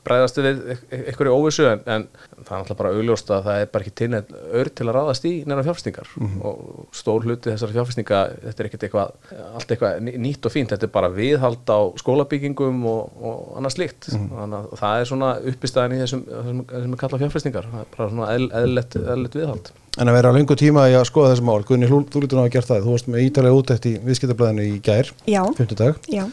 bregðast 0.05 0.39
við 0.41 0.61
e- 0.75 0.99
einhverju 1.09 1.35
óvissu 1.37 1.67
en, 1.71 1.81
en 1.87 2.07
það 2.45 2.51
er 2.51 2.59
alltaf 2.59 2.77
bara 2.81 2.93
augljóst 2.97 3.31
að 3.31 3.45
það 3.49 3.61
er 3.63 3.69
bara 3.75 3.85
ekki 3.85 3.95
til 4.01 4.09
neitt 4.15 4.33
ör 4.61 4.71
til 4.75 4.87
að 4.89 4.95
ráðast 4.99 5.25
í 5.29 5.33
neina 5.47 5.63
fjárfestingar 5.67 6.09
Mhm. 6.17 6.41
og 6.45 6.89
stór 6.93 7.25
hluti 7.29 7.53
þessara 7.53 7.77
fjárfestinga 7.77 8.21
þetta 8.45 8.61
er 8.65 8.69
ekkert 8.71 8.87
eitthvað, 8.89 9.13
allt 9.55 9.69
eitthvað 9.75 10.01
ný- 10.09 10.17
nýtt 10.27 10.47
og 10.47 10.53
fínt, 10.53 10.73
þetta 10.75 10.89
er 10.89 10.95
bara 10.99 11.09
viðhald 11.15 11.65
á 11.71 11.79
skólabyggingum 12.03 12.85
og, 12.87 13.13
og 13.23 13.57
annað 13.61 13.77
slíkt 13.77 14.11
Mhm. 14.15 14.29
þannig 14.35 14.59
að 14.59 14.79
það 14.83 15.01
er 15.01 15.05
svona 15.13 15.31
uppistæðin 15.53 15.97
í 15.97 16.03
þessum, 16.05 16.25
þessum, 16.29 16.65
þessum 16.75 16.93
er 16.93 17.01
kallað 17.05 17.23
fjárfestingar 17.25 17.71
það 17.73 17.81
er 17.81 17.91
bara 17.97 18.11
svona 18.11 18.29
eðl- 18.35 18.53
eðlilegt 18.53 18.97
eðlilegt 19.01 19.35
viðhald 19.41 19.73
En 19.97 20.09
að 20.11 20.15
vera 20.17 20.31
á 20.31 20.35
lengu 20.35 20.57
tíma 20.59 20.89
í 20.91 20.95
að 20.99 21.05
skoða 21.07 21.29
þessi 21.37 21.45
mál. 21.47 21.63
Gunni, 21.63 21.87
þú 21.87 22.01
lítur 22.19 22.35
nú 22.35 22.43
að 22.43 22.51
gert 22.51 22.67
það. 22.67 22.81
Þú 22.83 22.91
varst 22.91 23.07
með 23.07 23.21
ítalega 23.31 23.55
útætt 23.63 23.85
í 23.87 23.93
viðskiptablaðinu 24.03 24.65
í 24.67 24.81
gær, 24.83 25.11
Já, 25.31 25.43
fimmtudag. 25.55 25.95
já 26.11 26.25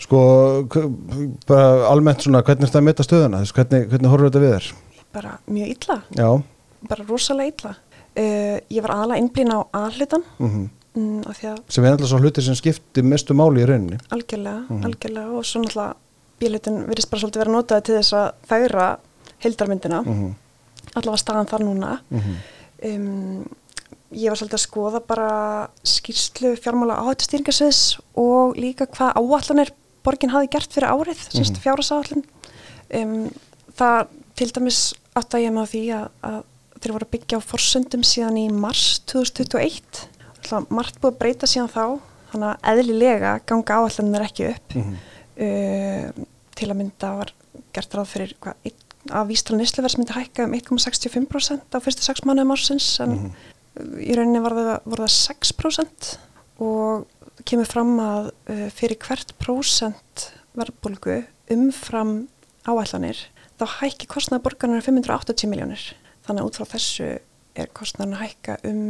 Sko, 0.00 0.20
bara 1.48 1.86
almennt 1.90 2.24
svona, 2.24 2.40
hvernig 2.46 2.64
er 2.64 2.70
þetta 2.70 2.80
að 2.80 2.86
meta 2.88 3.06
stöðuna? 3.06 3.42
Þess, 3.42 3.56
hvernig, 3.58 3.86
hvernig 3.92 4.12
horfur 4.12 4.30
þetta 4.30 4.42
við 4.44 4.54
þér? 4.56 4.68
bara 5.10 5.30
mjög 5.50 5.70
illa, 5.74 5.96
Já, 6.14 6.28
bara 6.88 7.04
rosalega 7.08 7.50
illa. 7.50 7.72
Uh, 8.10 8.58
Ég 8.70 8.84
var 8.84 8.92
aðalega 8.94 9.22
innblín 9.22 9.50
á 9.50 9.58
aðhlutan 9.74 10.22
mm 10.38 10.68
mm, 10.94 11.18
af 11.30 11.38
því 11.38 11.48
að 11.50 11.58
sem 11.70 11.84
er 11.86 11.94
alltaf 11.94 12.10
svo 12.10 12.18
hluti 12.22 12.42
sem 12.42 12.56
skipti 12.58 13.02
mestu 13.06 13.34
máli 13.34 13.62
í 13.62 13.66
rauninni. 13.66 13.98
algjörlega, 14.10 14.78
algjörlega. 14.86 15.34
Og 15.38 15.46
svo 15.46 15.62
náttúrulega 15.62 15.94
bílutin 16.40 16.84
virðist 16.88 17.10
bara 17.10 17.22
svolítið 17.22 17.42
vera 17.44 17.54
notaði 17.54 17.86
til 17.86 17.98
þess 17.98 18.16
að 18.18 18.28
færa 18.50 18.86
heildarmyndina. 19.44 20.00
Mm 20.06 20.30
allavega 20.94 21.22
staðan 21.22 21.50
þar 21.50 21.64
núna. 21.66 21.90
-hmm. 22.10 22.36
um, 22.88 23.48
ég 24.10 24.30
var 24.30 24.38
svolítið 24.38 24.58
að 24.58 24.64
skoða 24.64 25.00
bara 25.06 25.68
skýrslu 25.84 26.56
fjármála 26.56 26.98
áhættustýringasviðs 26.98 28.00
og 28.18 28.56
líka 28.56 28.86
hvað 28.86 29.14
áallanir 29.14 29.70
borgin 30.06 30.32
hafi 30.34 30.50
gert 30.52 30.72
fyrir 30.74 30.90
árið, 30.90 31.26
mm 31.34 31.60
fjárhásáallin 31.64 32.24
um, 33.00 33.28
það 33.78 34.14
til 34.38 34.50
dæmis 34.56 34.80
átt 35.18 35.36
að 35.36 35.44
ég 35.44 35.58
á 35.60 35.64
því 35.68 35.82
að, 35.96 36.06
að 36.30 36.40
þeir 36.80 36.94
voru 36.94 37.06
að 37.06 37.14
byggja 37.16 37.40
á 37.40 37.48
forsöndum 37.50 38.04
síðan 38.06 38.40
í 38.40 38.46
mars 38.52 39.02
2021 39.10 40.06
Alltaf 40.40 40.70
margt 40.72 41.00
búið 41.00 41.12
að 41.12 41.18
breyta 41.20 41.48
síðan 41.50 41.70
þá 41.70 41.84
þannig 42.30 42.46
að 42.48 42.68
eðlilega 42.72 43.32
ganga 43.48 43.80
áallanir 43.80 44.24
ekki 44.24 44.46
upp. 44.54 44.76
Uh, 45.40 46.24
til 46.56 46.68
að 46.68 46.78
mynda 46.78 47.10
var 47.16 47.32
gert 47.74 47.94
ráð 47.96 48.10
fyrir 48.10 48.34
hvað, 48.42 48.72
að 49.08 49.30
vísla 49.30 49.56
nýsluverðs 49.56 49.96
myndi 49.98 50.16
hækka 50.16 50.44
um 50.44 50.56
1,65% 50.58 51.76
á 51.76 51.78
fyrstu 51.80 52.04
6 52.04 52.26
mánuðum 52.28 52.52
ársins 52.52 52.88
en 53.00 53.14
í 54.02 54.16
rauninni 54.16 54.42
var 54.44 54.56
það, 54.58 54.72
voru 54.84 55.06
það 55.06 55.14
6% 55.16 56.10
og 56.66 57.06
kemur 57.48 57.68
fram 57.68 57.94
að 58.02 58.30
uh, 58.50 58.66
fyrir 58.74 58.98
hvert 59.02 59.34
prósent 59.40 60.26
verðbólgu 60.58 61.20
umfram 61.54 62.14
áætlanir 62.68 63.20
þá 63.60 63.64
hækki 63.80 64.08
kostnaði 64.10 64.44
borgarnar 64.46 64.84
580 64.84 65.50
miljónir 65.50 65.82
þannig 66.26 66.42
að 66.42 66.48
út 66.50 66.58
frá 66.60 66.68
þessu 66.74 67.08
er 67.60 67.70
kostnaðan 67.76 68.16
að 68.18 68.24
hækka 68.26 68.58
um 68.70 68.82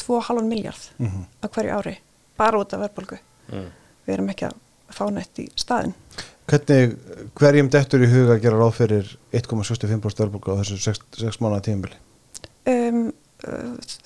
2,5 0.00 0.42
miljard 0.48 0.88
Mhm. 0.98 1.24
á 1.44 1.46
hverju 1.48 1.76
ári 1.76 1.96
bara 2.40 2.58
út 2.62 2.72
af 2.74 2.80
verðbólgu 2.80 3.18
mm. 3.52 3.70
við 4.06 4.14
erum 4.14 4.30
ekki 4.32 4.46
að 4.48 4.54
fá 4.96 5.04
neitt 5.12 5.38
í 5.42 5.48
staðin 5.60 5.94
Hvernig, 6.50 6.96
hverjum 7.38 7.68
dettur 7.70 8.02
í 8.02 8.08
huga 8.10 8.34
að 8.34 8.40
gera 8.42 8.58
ráð 8.58 8.72
fyrir 8.80 9.10
1,65% 9.38 10.22
verðbólgu 10.24 10.56
á 10.56 10.60
þessu 10.64 10.78
6 11.20 11.38
mánuða 11.44 11.60
tímabili? 11.68 11.98
um, 12.66 13.12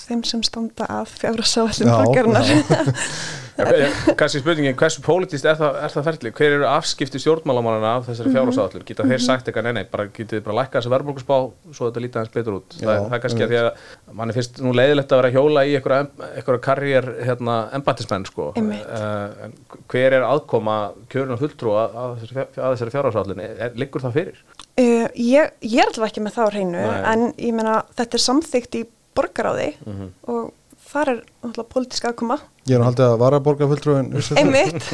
þeim 0.05 0.25
sem 0.29 0.43
standa 0.47 0.87
að 1.01 1.15
fjárhásáallin 1.21 1.91
Já, 1.91 1.97
borgarinnar. 2.05 2.53
kannski 4.19 4.41
spurningin, 4.43 4.75
hversu 4.79 5.03
pólitíst 5.05 5.45
er 5.47 5.55
það, 5.59 5.77
er 5.87 5.93
það 5.95 6.07
ferli, 6.09 6.31
hver 6.35 6.55
eru 6.57 6.65
afskipti 6.67 7.21
stjórnmálamannana 7.23 7.91
af 8.01 8.09
þessari 8.09 8.31
Mhm. 8.31 8.35
fjárhásáallur, 8.37 8.85
geta 8.89 9.07
þeir 9.07 9.23
sagt 9.23 9.47
eitthvað, 9.49 9.67
nei, 9.69 9.73
nei, 9.79 9.85
bara 9.93 10.07
getið 10.09 10.41
þið 10.41 10.45
bara 10.49 10.57
lækka 10.59 10.81
þessi 10.81 10.93
verðbólkusspá 10.95 11.37
svo 11.79 11.91
þetta 11.91 12.03
lítið 12.03 12.19
aðeins 12.21 12.35
betur 12.35 12.57
út, 12.59 12.75
Já, 12.81 12.87
það, 12.89 13.05
það 13.05 13.15
er 13.19 13.23
kannski 13.25 13.45
að 13.45 13.53
því 13.55 13.61
að 13.61 14.17
manni 14.21 14.37
finnst 14.39 14.59
nú 14.65 14.73
leiðilegt 14.75 15.13
að 15.15 15.23
vera 15.23 15.33
hjóla 15.37 15.65
í 15.71 15.77
einhverja, 15.79 16.59
karriér 16.67 17.09
hérna, 17.29 17.55
embattismenn 17.79 18.27
sko, 18.27 18.49
uh, 18.57 19.47
en 19.47 19.55
hver 19.93 20.19
er 20.19 20.27
aðkoma 20.27 20.79
kjörun 21.15 21.37
og 21.37 21.45
fulltrúa 21.45 21.87
að 21.95 22.27
að 22.35 22.75
þessari 22.75 22.95
fjárhásáallin, 22.97 23.45
liggur 23.79 24.03
það 24.03 24.19
fyrir? 24.19 24.43
Uh, 24.75 25.07
ég, 25.15 25.55
ég 25.63 25.79
er 25.79 25.87
alltaf 25.87 26.09
ekki 26.11 26.25
með 26.27 26.35
það 26.41 26.51
á 26.51 26.51
hreinu 26.51 26.83
Nei. 26.83 27.03
en 27.15 27.25
ég 27.39 27.55
meina 27.55 27.79
þetta 27.95 28.19
er 28.19 28.23
samþygt 28.27 28.81
í 28.81 28.85
borgaráði 29.17 29.71
Mhm. 29.87 30.09
og 30.29 30.53
þar 30.85 31.09
er 31.11 31.21
náttúrulega 31.43 31.71
pólitíska 31.75 32.11
aðkoma. 32.13 32.37
Ég 32.69 32.77
er 32.77 32.81
nú 32.81 32.87
haldið 32.87 33.05
að 33.09 33.19
vara 33.21 33.39
borgarfulltrúin 33.45 34.11
einmitt. 34.41 34.85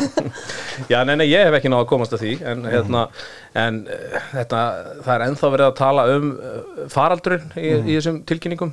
Já, 0.91 1.01
nei, 1.05 1.17
nei, 1.21 1.27
ég 1.31 1.45
hef 1.49 1.57
ekki 1.59 1.71
náða 1.73 1.85
að 1.85 1.89
komast 1.93 2.15
að 2.17 2.23
því 2.25 2.33
en, 2.53 2.63
hérna, 2.71 3.03
en 3.59 3.81
þetta, 4.33 4.61
það 5.05 5.15
er 5.17 5.25
ennþá 5.29 5.51
verið 5.55 5.67
að 5.69 5.75
tala 5.81 6.05
um 6.17 6.31
uh, 6.37 6.87
faraldurinn 6.93 7.51
í, 7.59 7.67
í 7.91 7.99
þessum 7.99 8.23
tilkynningum 8.31 8.73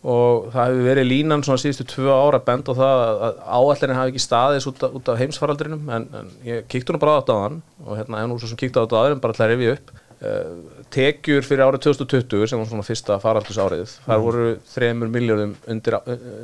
og 0.00 0.46
það 0.54 0.70
hefur 0.70 0.86
verið 0.88 1.08
línan 1.10 1.42
svona 1.44 1.60
síðustu 1.60 1.84
tvö 1.90 2.12
ára 2.16 2.38
bend 2.44 2.68
og 2.72 2.78
það 2.78 3.02
að 3.28 3.40
áallinni 3.58 3.96
hafi 3.98 4.12
ekki 4.14 4.22
staðis 4.24 4.68
út 4.70 4.84
af, 4.86 4.94
af 5.12 5.18
heimsfaraldrinum 5.20 5.90
en, 5.92 6.06
en 6.22 6.30
ég 6.46 6.62
kíktu 6.72 6.94
nú 6.96 7.00
bara 7.02 7.18
á 7.18 7.20
þetta 7.20 7.36
á 7.36 7.40
hann 7.44 7.58
og 7.84 7.98
hérna, 7.98 8.22
en 8.24 8.30
nú 8.32 8.38
svo 8.40 8.48
sem 8.48 8.60
kíktu 8.62 8.80
á 8.80 8.84
þetta 8.88 8.96
á 8.96 9.04
en 9.12 9.20
bara 9.20 9.36
ætla 9.36 9.48
að 9.48 9.52
rifja 9.54 9.74
upp 9.76 9.92
uh, 10.24 10.79
tekjur 10.94 11.46
fyrir 11.46 11.66
árið 11.66 11.86
2020 11.88 12.50
sem 12.50 12.60
var 12.60 12.70
svona 12.70 12.86
fyrsta 12.86 13.20
faraldus 13.22 13.60
árið 13.60 13.94
þar 14.06 14.24
voru 14.24 14.48
3 14.74 14.90
miljóðum 15.02 15.54
undir, 15.70 15.96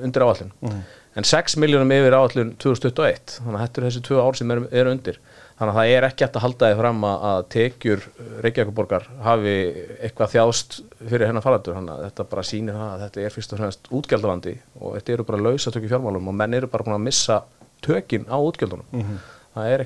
undir 0.06 0.26
áallin 0.26 0.54
en 1.16 1.24
6 1.24 1.56
miljóðum 1.62 1.94
yfir 1.96 2.16
áallin 2.16 2.52
2021 2.60 3.38
þannig 3.40 3.58
að 3.58 3.64
þetta 3.64 3.80
eru 3.80 3.90
þessi 3.90 4.04
tvö 4.04 4.22
ár 4.22 4.38
sem 4.38 4.52
eru 4.52 4.68
er 4.70 4.90
undir. 4.90 5.20
Þannig 5.56 5.72
að 5.72 5.78
það 5.78 5.90
er 5.94 6.04
ekki 6.04 6.24
hægt 6.26 6.34
að 6.36 6.42
halda 6.44 6.68
því 6.68 6.76
fram 6.82 7.04
að, 7.08 7.22
að 7.30 7.38
tekjur 7.54 8.02
Reykjavíkuborgar 8.44 9.06
hafi 9.24 9.54
eitthvað 10.04 10.34
þjást 10.34 10.76
fyrir 10.98 11.30
hennar 11.30 11.44
faraldur. 11.46 11.78
Þannig 11.78 11.94
að 11.94 12.02
þetta 12.04 12.26
bara 12.34 12.44
sýnir 12.44 12.76
það 12.76 12.90
að 12.90 13.04
þetta 13.06 13.22
er 13.24 13.36
fyrst 13.36 13.54
og 13.54 13.62
fremst 13.62 13.88
útgjaldavandi 13.96 14.54
og 14.82 14.98
þetta 14.98 15.14
eru 15.14 15.26
bara 15.30 15.40
lausatökk 15.46 15.88
í 15.88 15.92
fjármálum 15.94 16.28
og 16.28 16.36
menn 16.42 16.58
eru 16.60 16.68
bara 16.68 16.84
búin 16.84 16.98
að 16.98 17.06
missa 17.06 17.38
tökin 17.86 18.28
á 18.28 18.36
útgjaldunum 18.36 18.84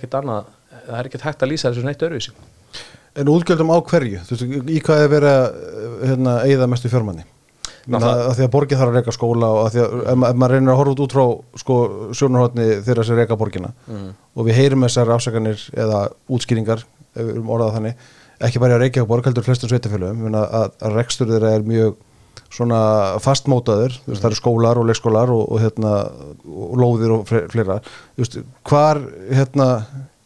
ekkit 0.01 0.17
annað, 0.19 0.51
það 0.89 0.97
er 0.99 1.09
ekkit 1.11 1.27
hægt 1.29 1.45
að 1.45 1.53
lýsa 1.53 1.71
þessu 1.71 1.87
neitt 1.87 2.03
öruvísi 2.03 2.35
En 3.19 3.27
útgjöldum 3.33 3.73
á 3.75 3.79
hverju? 3.91 4.21
Þú 4.29 4.37
veist, 4.37 4.71
í 4.71 4.81
hvað 4.87 5.05
er 5.05 5.09
verið 5.11 5.33
að 5.35 5.47
hérna, 6.11 6.35
eigða 6.47 6.69
mestu 6.71 6.89
fjármanni? 6.93 7.25
Náttúrulega- 7.91 8.27
að 8.31 8.37
því 8.39 8.45
að 8.45 8.53
borgið 8.55 8.79
þarf 8.79 8.91
að 8.93 8.97
reyka 9.01 9.13
skóla 9.17 9.49
og 9.51 9.61
að 9.67 9.73
því 9.75 9.81
að 9.81 9.95
ef, 10.01 10.11
ef 10.31 10.37
maður 10.39 10.53
reynir 10.55 10.73
að 10.75 10.79
horfa 10.81 11.05
út 11.05 11.15
frá 11.17 11.25
sko, 11.63 11.77
sjónarhóttni 12.15 12.67
þeirra 12.87 13.05
sem 13.09 13.17
reyka 13.17 13.37
borgina 13.41 13.71
og 14.37 14.45
við 14.47 14.55
heyrum 14.61 14.85
þessar 14.85 15.11
afsakanir 15.17 15.65
eða 15.75 16.03
útskýringar, 16.31 16.85
ef 17.17 17.25
við 17.25 17.33
erum 17.35 17.49
orðað 17.57 17.75
þannig 17.79 17.95
ekki 18.41 18.61
bara 18.63 18.77
að 18.77 18.85
reykja 18.85 19.07
borg, 19.09 19.25
heldur 19.27 19.43
flestum 19.49 19.69
sveitafélögum 19.73 20.29
að, 20.35 20.47
að, 20.61 20.71
að 20.87 20.95
rekstur 21.01 21.27
þeirra 21.33 21.55
er 21.57 21.63
mjög 21.67 21.97
svona 22.51 22.81
fastmótaður 23.23 23.97
veist, 24.07 24.21
það 24.23 24.29
eru 24.31 24.39
skólar 24.39 24.79
og 24.81 24.87
leikskólar 24.89 25.31
og, 25.35 25.43
og, 25.53 25.61
hérna, 25.65 25.91
og 26.47 26.79
lóðir 26.81 27.13
og 27.17 27.27
fle- 27.29 27.47
fleira 27.53 27.81
veist, 28.19 28.39
hvar 28.69 29.01
hérna, 29.31 29.69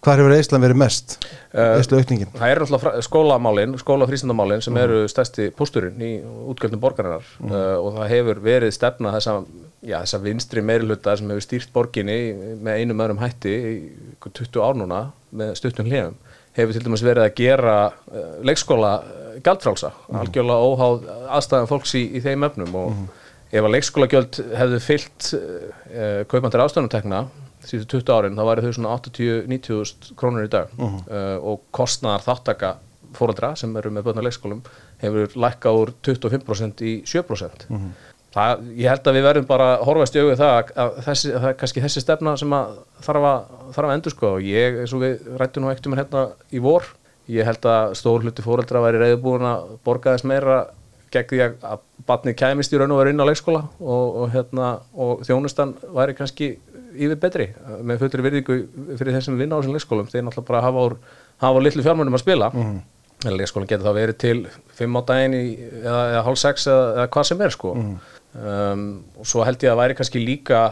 hvar 0.04 0.20
hefur 0.20 0.34
Ísland 0.36 0.64
verið 0.66 0.80
mest? 0.82 1.16
Eh, 1.54 1.78
Íslu 1.80 1.98
aukningin? 2.00 2.30
Það 2.36 2.52
eru 2.52 2.66
náttúrulega 2.68 3.04
skólamálin, 3.06 3.76
skólafrístandamálin 3.80 4.62
sem 4.64 4.76
eru 4.80 5.04
stærsti 5.10 5.48
pósturinn 5.56 6.02
í 6.04 6.12
útgjöldum 6.52 6.82
borgarinnar. 6.82 7.26
Uh, 7.40 7.56
og 7.80 7.96
það 7.96 8.12
hefur 8.12 8.42
verið 8.44 8.74
stefna 8.76 9.14
þessa, 9.16 9.38
já, 9.80 9.96
þessa 9.96 10.22
vinstri 10.24 10.64
meirihluta 10.66 11.16
sem 11.18 11.32
hefur 11.32 11.46
stýrt 11.46 11.74
borginni 11.74 12.18
með 12.64 12.82
einum 12.82 13.04
öðrum 13.06 13.22
hætti 13.24 13.54
í 13.54 13.74
ykkur 14.16 14.36
20 14.42 14.64
ár 14.66 14.80
núna 14.82 15.02
með 15.34 15.54
stuttum 15.60 15.90
hlefum 15.90 16.18
hefur 16.54 16.76
til 16.76 16.84
dæmis 16.84 17.02
verið 17.02 17.26
að 17.26 17.36
gera 17.40 17.76
uh, 17.90 18.24
leikskóla 18.46 18.94
uh, 19.02 19.36
gjaldfrálsa, 19.44 19.90
algjörlega 20.14 20.68
óháð 20.70 21.08
aðstæðan 21.38 21.70
fólks 21.70 21.94
í, 21.98 22.04
í 22.14 22.22
þeim 22.22 22.46
efnum 22.46 22.76
og 22.78 23.00
ef 23.54 23.62
að 23.62 23.72
leikskólagjöld 23.74 24.38
hefðu 24.58 24.82
fyllt 24.82 25.30
uh, 25.38 26.20
kaupandir 26.30 26.62
ástöðnutekna 26.62 27.24
síðustu 27.68 28.00
20 28.00 28.16
árin, 28.16 28.38
þá 28.38 28.44
væri 28.48 28.64
þau 28.64 28.74
svona 28.78 28.96
80-90 28.98 30.14
krónur 30.20 30.48
í 30.48 30.52
dag. 30.52 30.72
Uh, 30.78 31.36
og 31.40 31.62
kostnaðar 31.74 32.26
þáttaka 32.26 32.74
fóreldra 33.14 33.54
sem 33.58 33.74
eru 33.78 33.92
með 33.94 34.08
börn 34.08 34.22
á 34.22 34.26
leikskólum 34.26 34.64
hefur 35.02 35.38
lækkað 35.38 35.78
úr 35.80 35.94
25% 36.06 36.82
í 36.86 36.94
7% 37.08 37.66
það, 38.34 38.66
ég 38.74 38.90
held 38.90 39.08
að 39.08 39.18
við 39.18 39.26
verðum 39.28 39.48
bara 39.48 39.70
að 39.76 39.86
horfast 39.88 40.16
í 40.16 40.22
auðvið 40.22 40.40
það 40.42 40.72
að, 40.82 41.00
þessi, 41.06 41.32
að 41.38 41.48
kannski 41.60 41.84
þessi 41.84 42.04
stefna 42.04 42.36
sem 42.40 42.54
að 42.56 42.76
þarf 43.06 43.28
að, 43.30 43.50
þarf 43.76 43.88
að 43.88 43.96
endur 43.96 44.14
sko 44.14 44.30
og 44.36 44.46
ég, 44.48 44.78
eins 44.82 44.94
og 44.96 45.04
við 45.04 45.28
rættum 45.40 45.64
nú 45.64 45.72
ekkert 45.72 45.90
um 45.90 45.98
hérna 45.98 46.24
í 46.50 46.62
vor 46.64 46.88
ég 47.30 47.48
held 47.48 47.68
að 47.70 47.94
stór 48.00 48.24
hluti 48.24 48.44
fóreldra 48.44 48.82
væri 48.84 49.02
reyðbúin 49.02 49.46
að 49.48 49.76
borga 49.86 50.16
þess 50.16 50.28
meira 50.28 50.64
gegn 51.14 51.30
því 51.30 51.42
að, 51.44 51.56
að 51.70 51.84
batnið 52.08 52.38
kæmist 52.40 52.74
í 52.74 52.80
raun 52.80 52.92
og 52.94 53.00
verið 53.00 53.14
inn 53.14 53.22
á 53.22 53.28
leikskóla 53.30 53.62
og, 53.78 54.16
og, 54.24 54.24
hérna, 54.34 54.70
og 54.98 55.22
þjónustan 55.26 55.76
væri 55.94 56.16
kannski 56.18 56.54
yfir 56.94 57.20
betri 57.20 57.46
með 57.82 58.02
fullri 58.02 58.24
virðingu 58.28 58.58
fyrir 58.98 59.16
þeir 59.16 59.26
sem 59.26 59.38
vinna 59.38 59.58
á 59.58 59.60
þessum 59.60 59.76
leikskólum. 59.76 60.10
Þeir 60.10 60.26
náttúrulega 60.26 60.48
bara 60.50 60.64
hafa 60.64 60.88
úr, 60.88 60.96
hafa 61.44 61.60
úr 61.60 61.66
litlu 61.66 61.84
fjármönum 61.86 62.18
að 62.18 62.24
spila. 62.24 62.50
Mm. 62.54 62.82
en 63.24 63.36
leikskólinn 63.38 63.68
getur 63.70 63.86
þá 63.86 63.96
verið 63.96 64.16
til 64.20 64.38
fimm 64.76 64.98
á 64.98 65.02
daginn 65.08 65.36
í, 65.38 65.44
eða, 65.80 66.00
eða 66.10 66.24
hálf 66.26 66.40
sex 66.42 66.66
eða, 66.68 66.88
eða 66.98 67.06
hvað 67.14 67.28
sem 67.30 67.44
er 67.46 67.54
sko. 67.54 67.70
Um, 68.34 68.82
og 69.16 69.28
svo 69.30 69.46
held 69.46 69.62
ég 69.64 69.72
að 69.72 69.80
væri 69.80 69.96
kannski 69.96 70.20
líka 70.20 70.64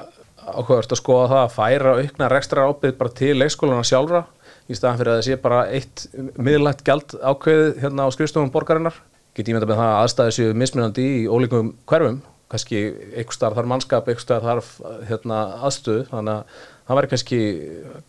áhugavert 0.43 0.93
að 0.93 1.01
skoða 1.01 1.29
það 1.31 1.43
að 1.45 1.55
færa 1.55 1.95
aukna 2.01 2.29
rekstra 2.33 2.67
ábyrð 2.67 2.99
bara 2.99 3.15
til 3.21 3.33
leikskólana 3.39 3.87
sjálfra 3.87 4.25
í 4.69 4.77
staðan 4.77 4.99
fyrir 5.01 5.13
að 5.13 5.21
það 5.21 5.27
sé 5.29 5.39
bara 5.45 5.63
eitt 5.75 6.05
miðlægt 6.37 6.85
gjald 6.87 7.15
ákveðið 7.23 7.81
hérna 7.85 8.07
á 8.09 8.15
skrifstofum 8.15 8.53
borgarinnar. 8.55 8.99
Get 9.33 9.49
ég 9.49 9.57
með 9.57 9.71
það 9.71 9.87
að 9.87 9.99
aðstæði 10.03 10.37
séu 10.37 10.57
mismunandi 10.59 11.07
í 11.23 11.25
ólíkum 11.31 11.73
hverfum 11.89 12.21
kannski 12.53 12.85
einhver 13.17 13.37
starf 13.37 13.59
þarf 13.59 13.73
mannskap, 13.73 14.09
einhver 14.09 14.25
starf 14.25 14.47
þarf 14.47 14.71
hérna, 15.09 15.41
aðstöðu. 15.67 16.07
Þannig 16.13 16.39
að 16.39 16.63
það 16.87 17.01
væri 17.01 17.13
kannski 17.13 17.43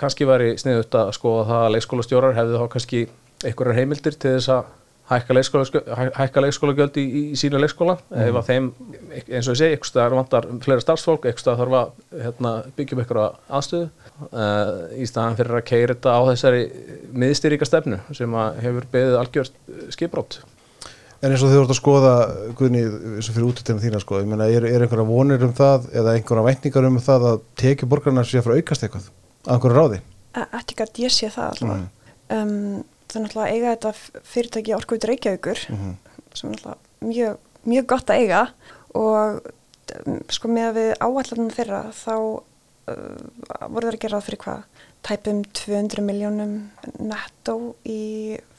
kannski 0.03 0.29
væri 0.29 0.53
sniðut 0.61 1.01
að 1.01 1.11
skoða 1.17 1.49
það 1.49 1.65
að 1.65 1.75
leikskólastjórar 1.77 2.39
hefði 2.39 2.61
þá 2.61 2.71
kannski 2.75 3.03
einhverjar 3.43 3.79
heimildir 3.79 4.17
til 4.17 4.37
þess 4.37 4.53
að 4.53 4.71
hækka 5.09 5.35
leikskóla, 5.35 5.81
hækka 6.15 6.43
leikskólagjöld 6.45 6.97
í, 7.01 7.03
í 7.33 7.39
sínu 7.39 7.59
leikskóla. 7.59 7.97
Ef 8.23 8.37
að 8.39 8.49
þeim, 8.49 8.69
eins 9.11 9.49
og 9.49 9.55
ég 9.55 9.59
segi, 9.59 9.75
einhver 9.75 9.89
staðar 9.89 10.15
vantar 10.15 10.47
fleira 10.63 10.83
starfsfólk, 10.83 11.27
einhver 11.27 11.43
staðar 11.43 11.61
þarf 11.63 11.77
að 11.79 12.23
hérna, 12.23 12.53
byggjum 12.77 13.03
einhverja 13.03 13.27
aðstöðu. 13.59 13.89
Uh, 14.23 14.71
í 14.95 15.07
staðan 15.09 15.37
fyrir 15.39 15.59
að 15.59 15.67
keira 15.67 15.97
þetta 15.97 16.15
á 16.15 16.21
þessari 16.31 16.63
miðstýríka 17.23 17.67
stefnu 17.67 17.99
sem 18.15 18.39
að 18.39 18.59
hefur 18.63 18.89
beðið 18.93 19.19
algjört 19.19 19.73
skiprótt 19.91 20.39
En 21.23 21.31
eins 21.31 21.43
og 21.45 21.51
þið 21.53 21.59
voruð 21.61 21.71
að 21.71 21.77
skoða, 21.79 22.13
Guðni, 22.59 22.79
eins 23.15 23.29
og 23.31 23.35
fyrir 23.37 23.45
útutinu 23.47 23.79
þína 23.79 23.99
sko, 24.03 24.17
ég 24.19 24.27
meina, 24.27 24.47
er, 24.51 24.65
er 24.67 24.83
einhverja 24.83 25.05
vonir 25.07 25.45
um 25.45 25.53
það 25.55 25.85
eða 25.95 26.15
einhverja 26.17 26.43
væntningar 26.49 26.87
um 26.89 26.97
það 27.05 27.27
að 27.29 27.43
tekið 27.61 27.91
borgarna 27.93 28.25
sé 28.27 28.41
að 28.41 28.47
fara 28.47 28.57
að 28.57 28.63
aukast 28.63 28.83
eitthvað 28.83 29.05
að 29.07 29.53
einhverju 29.55 29.77
ráði? 29.77 29.99
E- 30.35 30.47
Ekki 30.59 30.77
gæt 30.81 30.99
ég 31.03 31.13
sé 31.15 31.29
það 31.31 31.53
alltaf. 31.53 31.85
Um, 32.33 32.83
það 33.07 33.19
er 33.19 33.23
náttúrulega 33.23 33.45
að 33.45 33.53
eiga 33.55 33.73
þetta 33.75 34.23
fyrirtæki 34.33 34.75
Orkuveitur 34.75 35.11
Reykjavíkur 35.13 35.61
sem 35.63 35.77
er 35.77 36.55
náttúrulega 36.57 36.77
mjög, 37.13 37.37
mjög 37.71 37.87
gott 37.93 38.11
að 38.11 38.23
eiga 38.23 38.41
og 38.99 39.47
um, 40.03 40.19
sko 40.33 40.51
með 40.51 40.67
að 40.67 40.79
við 40.81 40.91
áallanum 41.07 41.53
þeirra 41.55 41.81
þá 42.01 42.13
uh, 42.17 42.43
voru 43.69 43.87
þeir 43.87 43.95
að 43.95 44.01
gera 44.03 44.19
það 44.19 44.27
fyrir 44.27 44.41
hvað 44.43 44.83
tæpum 45.07 45.41
200 45.61 46.05
miljónum 46.07 46.53
nettó 46.99 47.57
í 47.87 48.01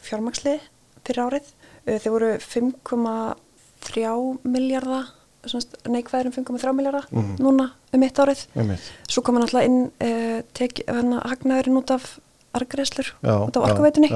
fjármaksli 0.05 0.57
fyrir 1.05 1.25
árið. 1.27 1.53
Uh, 1.85 1.99
þeir 2.01 2.13
voru 2.15 2.29
5,3 2.41 4.05
miljardar 4.49 5.11
neikvæður 5.93 6.31
um 6.31 6.33
5,3 6.33 6.71
miljardar 6.73 7.05
núna 7.13 7.67
um 7.93 8.03
eitt 8.07 8.17
árið 8.23 8.47
Einmitt. 8.57 8.87
svo 9.13 9.21
kom 9.23 9.37
hann 9.37 9.45
alltaf 9.45 9.67
inn 9.67 9.91
uh, 10.01 10.39
tek, 10.57 10.81
hana, 10.89 11.19
hagnaðurinn 11.29 11.77
út 11.83 11.93
af 11.93 12.07
argreðslur 12.57 13.11
Já, 13.21 13.35
út 13.45 13.59
af 13.61 13.67
orkuveitunni 13.69 14.09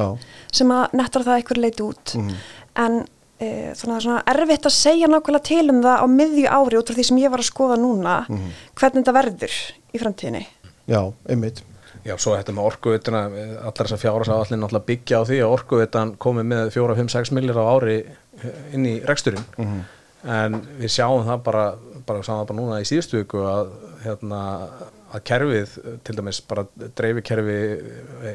sem 0.55 0.73
að 0.73 0.95
nettar 0.97 1.27
það 1.27 1.37
eitthvað 1.43 1.61
leiti 1.67 1.85
út 1.85 2.15
Mhm. 2.17 2.33
en 2.81 2.95
uh, 3.03 3.69
þannig 3.77 3.77
að 3.77 3.85
það 3.85 3.97
er 3.99 4.05
svona 4.07 4.25
erfitt 4.33 4.65
að 4.71 4.77
segja 4.79 5.11
nákvæmlega 5.13 5.45
til 5.51 5.67
um 5.75 5.83
það 5.85 6.01
á 6.01 6.07
miðju 6.17 6.47
ári 6.49 6.81
út 6.81 6.89
frá 6.89 6.97
því 6.97 7.05
sem 7.11 7.21
ég 7.21 7.31
var 7.37 7.41
að 7.45 7.51
skoða 7.53 7.77
núna 7.85 8.17
Mhm. 8.29 8.49
hvernig 8.81 9.05
þetta 9.05 9.19
verður 9.21 9.55
í 9.93 10.01
framtíðinni 10.01 10.47
Já, 10.89 11.03
einmitt. 11.29 11.61
Já, 12.09 12.15
svo 12.17 12.33
þetta 12.39 12.55
með 12.57 12.69
orkuveituna, 12.71 13.23
allar 13.61 13.79
þessar 13.85 14.01
fjárhans 14.01 14.31
áallin 14.33 14.63
náttúrulega 14.65 14.89
byggja 14.89 15.21
á 15.21 15.23
því 15.29 15.39
að 15.45 15.55
orkuveitan 15.59 16.13
komi 16.25 16.45
með 16.49 16.71
4-5-6 16.77 17.33
millir 17.37 17.59
á 17.61 17.65
ári 17.69 17.99
inn 18.73 18.87
í 18.89 18.97
reksturinn. 19.05 19.45
En 20.29 20.57
við 20.81 20.91
sjáum 20.97 21.23
það 21.29 21.43
bara, 21.47 21.65
bara 22.09 22.23
sáum 22.27 22.41
það 22.41 22.47
bara 22.51 22.59
núna 22.63 22.79
í 22.83 22.87
síðustu 22.89 23.21
viku 23.21 23.45
að, 23.47 23.69
hérna, 24.03 24.41
að 25.15 25.23
kerfið, 25.31 25.75
til 26.05 26.17
dæmis 26.19 26.41
bara 26.49 26.65
dreifikerfi 26.99 27.59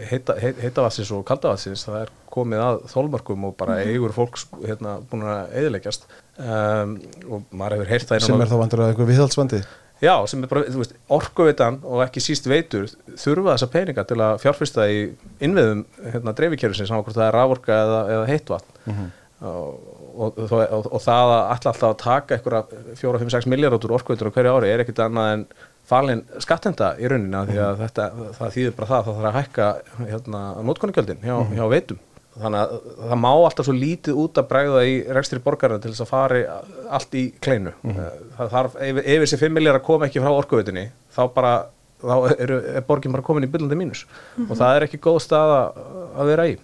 heita, 0.10 0.38
heit- 0.42 0.62
heitavatsins 0.64 1.12
og 1.14 1.26
kaldavatsins, 1.28 1.84
það 1.90 1.98
er 2.06 2.14
komið 2.34 2.64
að 2.66 2.80
þólmörkum 2.94 3.50
og 3.50 3.56
bara 3.60 3.76
eigur 3.84 4.16
fólks 4.16 4.48
hérna, 4.64 4.96
búin 5.12 5.26
að 5.28 5.54
eðileggjast 5.60 6.08
um, 6.40 6.96
og 7.30 7.44
maður 7.52 7.82
hefur 7.82 7.92
heyrt 7.94 8.08
það 8.14 8.26
Sem 8.30 8.42
er 8.48 8.54
þá 8.54 8.58
vandur 8.64 8.86
að 8.86 8.94
einhver 8.94 9.12
viðhaldsvandi? 9.12 9.60
Já, 10.04 10.14
sem 10.28 10.44
er 10.44 10.52
bara, 10.52 10.66
þú 10.68 10.82
veist, 10.82 10.96
orkuveitan 11.16 11.80
og 11.88 12.04
ekki 12.04 12.24
síst 12.24 12.48
veitur 12.52 12.90
þurfa 13.16 13.54
þessa 13.56 13.70
peninga 13.72 14.04
til 14.10 14.20
að 14.20 14.40
fjárfyrsta 14.44 14.88
í 14.92 15.02
innviðum 15.44 15.84
hérna, 16.12 16.36
dreifikerfisins 16.38 16.92
saman 16.92 17.06
hvort 17.06 17.16
það 17.18 17.28
er 17.30 17.38
raforka 17.38 17.78
eða, 17.86 18.00
eða 18.18 18.26
heitvatn 18.32 19.04
og, 19.44 19.70
og, 20.14 20.40
og, 20.40 20.54
og, 20.54 20.90
og 20.98 21.04
það 21.04 21.34
að 21.34 21.44
alltaf 21.54 21.72
alltaf 21.74 21.90
að 21.90 22.00
taka 22.04 22.38
einhverja 22.38 22.96
4-5-6 23.02 23.50
miljard 23.52 23.78
út 23.78 23.88
úr 23.88 23.96
orkuveitur 24.00 24.32
á 24.32 24.36
hverju 24.36 24.56
ári 24.58 24.72
er 24.74 24.84
ekkit 24.84 25.04
annað 25.08 25.34
en 25.38 25.46
falin 25.88 26.24
skattenda 26.44 26.94
í 27.00 27.10
rauninna 27.12 27.44
því 27.48 27.60
að 27.60 27.84
þetta, 27.84 28.10
það 28.40 28.54
þýðir 28.58 28.76
bara 28.78 28.92
það 28.92 29.00
að 29.00 29.08
það 29.08 29.18
þarf 29.20 29.30
að 29.32 29.38
hækka 29.40 29.70
hérna, 30.12 30.44
nótkonugjöldin 30.70 31.24
hjá, 31.24 31.36
hjá 31.56 31.66
veitum 31.72 32.00
þannig 32.42 32.60
að 32.64 32.74
það 33.12 33.20
má 33.24 33.30
alltaf 33.34 33.68
svo 33.68 33.76
lítið 33.78 34.20
út 34.24 34.40
að 34.42 34.48
bregða 34.50 34.82
í 34.90 34.94
rekstri 35.18 35.40
borgarna 35.46 35.78
til 35.84 35.92
þess 35.94 36.06
að 36.06 36.10
fari 36.14 36.42
allt 36.98 37.14
í 37.20 37.24
kleinu. 37.44 37.74
Það 38.38 38.52
þarf, 38.56 38.76
ef, 38.88 39.02
ef 39.06 39.24
þessi 39.26 39.40
5 39.44 39.54
miljard 39.60 39.84
koma 39.86 40.08
ekki 40.10 40.24
frá 40.24 40.32
orkuveitinni 40.34 40.88
þá 41.14 41.22
bara 41.36 41.54
þá 42.04 42.16
er, 42.36 42.52
er 42.80 42.86
borgin 42.88 43.14
bara 43.16 43.24
komin 43.24 43.46
í 43.48 43.52
byllandi 43.54 43.78
mínus. 43.80 44.06
Og 44.50 44.56
það 44.60 44.76
er 44.80 44.86
ekki 44.88 45.00
góð 45.06 45.20
stað 45.24 45.54
að- 45.60 45.84
að 46.20 46.32
vera 46.34 46.48
í 46.50 46.58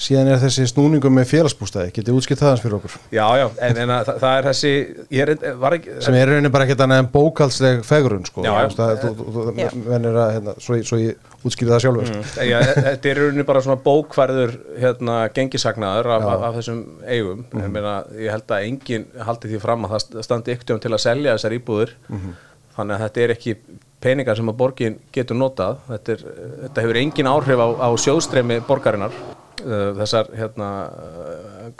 síðan 0.00 0.28
er 0.32 0.38
þessi 0.42 0.64
snúningum 0.70 1.14
með 1.14 1.28
félagsbústæði 1.30 1.92
getið 1.96 2.16
útskipt 2.18 2.40
það 2.42 2.50
hans 2.54 2.62
fyrir 2.64 2.76
okkur? 2.78 2.94
Já, 3.14 3.26
já, 3.40 3.46
en, 3.68 3.76
en 3.84 3.92
að, 3.94 4.04
það, 4.08 4.18
það 4.24 4.36
er 4.40 4.48
þessi 4.50 4.72
ég 5.16 5.22
er, 5.34 5.54
var 5.62 5.76
ekki 5.76 5.96
sem 6.06 6.16
er 6.18 6.30
rauninni 6.32 6.52
bara 6.54 6.66
ekkert 6.66 6.84
annað 6.86 7.02
en 7.04 7.10
bókaldsleg 7.14 7.82
fegurun 7.86 8.24
sko, 8.28 8.44
Já, 8.46 8.52
já. 8.64 8.68
Það- 8.80 8.96
þú- 9.04 9.12
þú- 9.20 9.34
þú- 9.36 9.54
Já. 9.60 9.68
menn 9.86 10.08
er 10.10 10.18
að, 10.24 10.32
hérna, 10.36 10.54
svo, 10.64 10.78
svo 10.90 10.98
ég 11.00 11.28
útskýri 11.40 11.70
það 11.72 11.82
sjálfur. 11.86 12.10
Mm. 12.10 12.24
Já, 12.50 12.58
þetta 12.90 13.10
er 13.12 13.20
í 13.20 13.22
rauninni 13.24 13.46
bara 13.48 13.62
svona 13.64 13.80
bókvarður 13.84 14.56
hérna, 14.82 15.18
gengisagnaður 15.36 16.10
af, 16.16 16.26
af, 16.34 16.42
af 16.50 16.58
þessum 16.58 16.82
eigum. 17.08 17.44
Ég, 17.56 17.70
meina, 17.72 17.94
ég 18.20 18.34
held 18.34 18.50
að 18.56 18.66
enginn 18.68 19.06
haldi 19.24 19.48
því 19.54 19.60
fram 19.62 19.86
að 19.88 19.94
það 19.96 20.26
standi 20.26 20.56
ykkur 20.58 20.82
til 20.84 20.92
að 20.92 21.04
selja 21.06 21.36
þessar 21.38 21.56
íbúður 21.56 21.94
þannig 22.76 22.96
að 22.98 23.02
þetta 23.06 23.22
er 23.24 23.32
ekki 23.36 23.54
peningar 24.00 24.36
sem 24.38 24.48
að 24.48 24.56
borgin 24.60 24.98
getur 25.12 25.36
notað. 25.36 25.80
Þetta, 25.88 26.12
er, 26.14 26.22
þetta 26.66 26.84
hefur 26.86 27.00
engin 27.00 27.28
áhrif 27.32 27.60
á, 27.60 27.68
á 27.84 27.88
sjóðstremi 28.00 28.60
borgarinnar 28.68 29.12
uh, 29.64 29.90
þessar 30.00 30.30
hérna, 30.36 30.68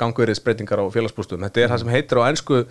gangverðisbreytingar 0.00 0.82
á 0.82 0.86
félagsbústum 0.94 1.46
þetta 1.46 1.64
er 1.64 1.72
það 1.74 1.84
sem 1.84 1.94
heitir 1.94 2.22
á 2.22 2.28
ennsku 2.28 2.64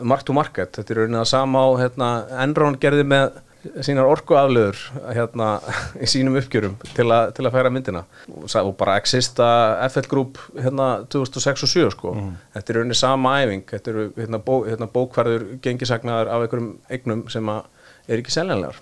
mark 0.00 0.24
to 0.26 0.36
market, 0.36 0.74
þetta 0.78 0.94
er 0.94 1.02
rauninni 1.02 1.20
að 1.22 1.30
sama 1.32 1.64
á 1.64 1.68
hérna, 1.82 2.10
Enron 2.44 2.78
gerði 2.80 3.06
með 3.08 3.38
sínar 3.82 4.06
orkuaflöður 4.08 4.78
hérna, 5.12 5.48
í 6.04 6.08
sínum 6.10 6.38
uppgjörum 6.38 6.76
til, 6.94 7.06
a, 7.10 7.20
til 7.34 7.46
að 7.46 7.54
færa 7.56 7.72
myndina. 7.72 8.04
Og, 8.30 8.70
bara 8.78 8.98
exista 9.00 9.48
FL 9.88 10.10
Group 10.10 10.40
hérna 10.56 10.88
2006 11.10 11.66
og 11.66 11.72
7 11.74 11.86
sko. 11.96 12.14
þetta 12.54 12.72
er 12.72 12.80
rauninni 12.80 12.98
sama 12.98 13.38
æfing. 13.42 13.64
Þetta 13.70 13.94
eru 13.94 14.08
hérna, 14.16 14.42
bó, 14.42 14.60
hérna, 14.66 14.90
bókvarður 14.94 15.48
gengisagnaðar 15.64 16.32
af 16.34 16.46
einhverjum 16.46 16.74
eignum 16.90 17.24
sem 17.32 17.54
er 17.54 18.20
ekki 18.20 18.34
seljanlegar. 18.34 18.78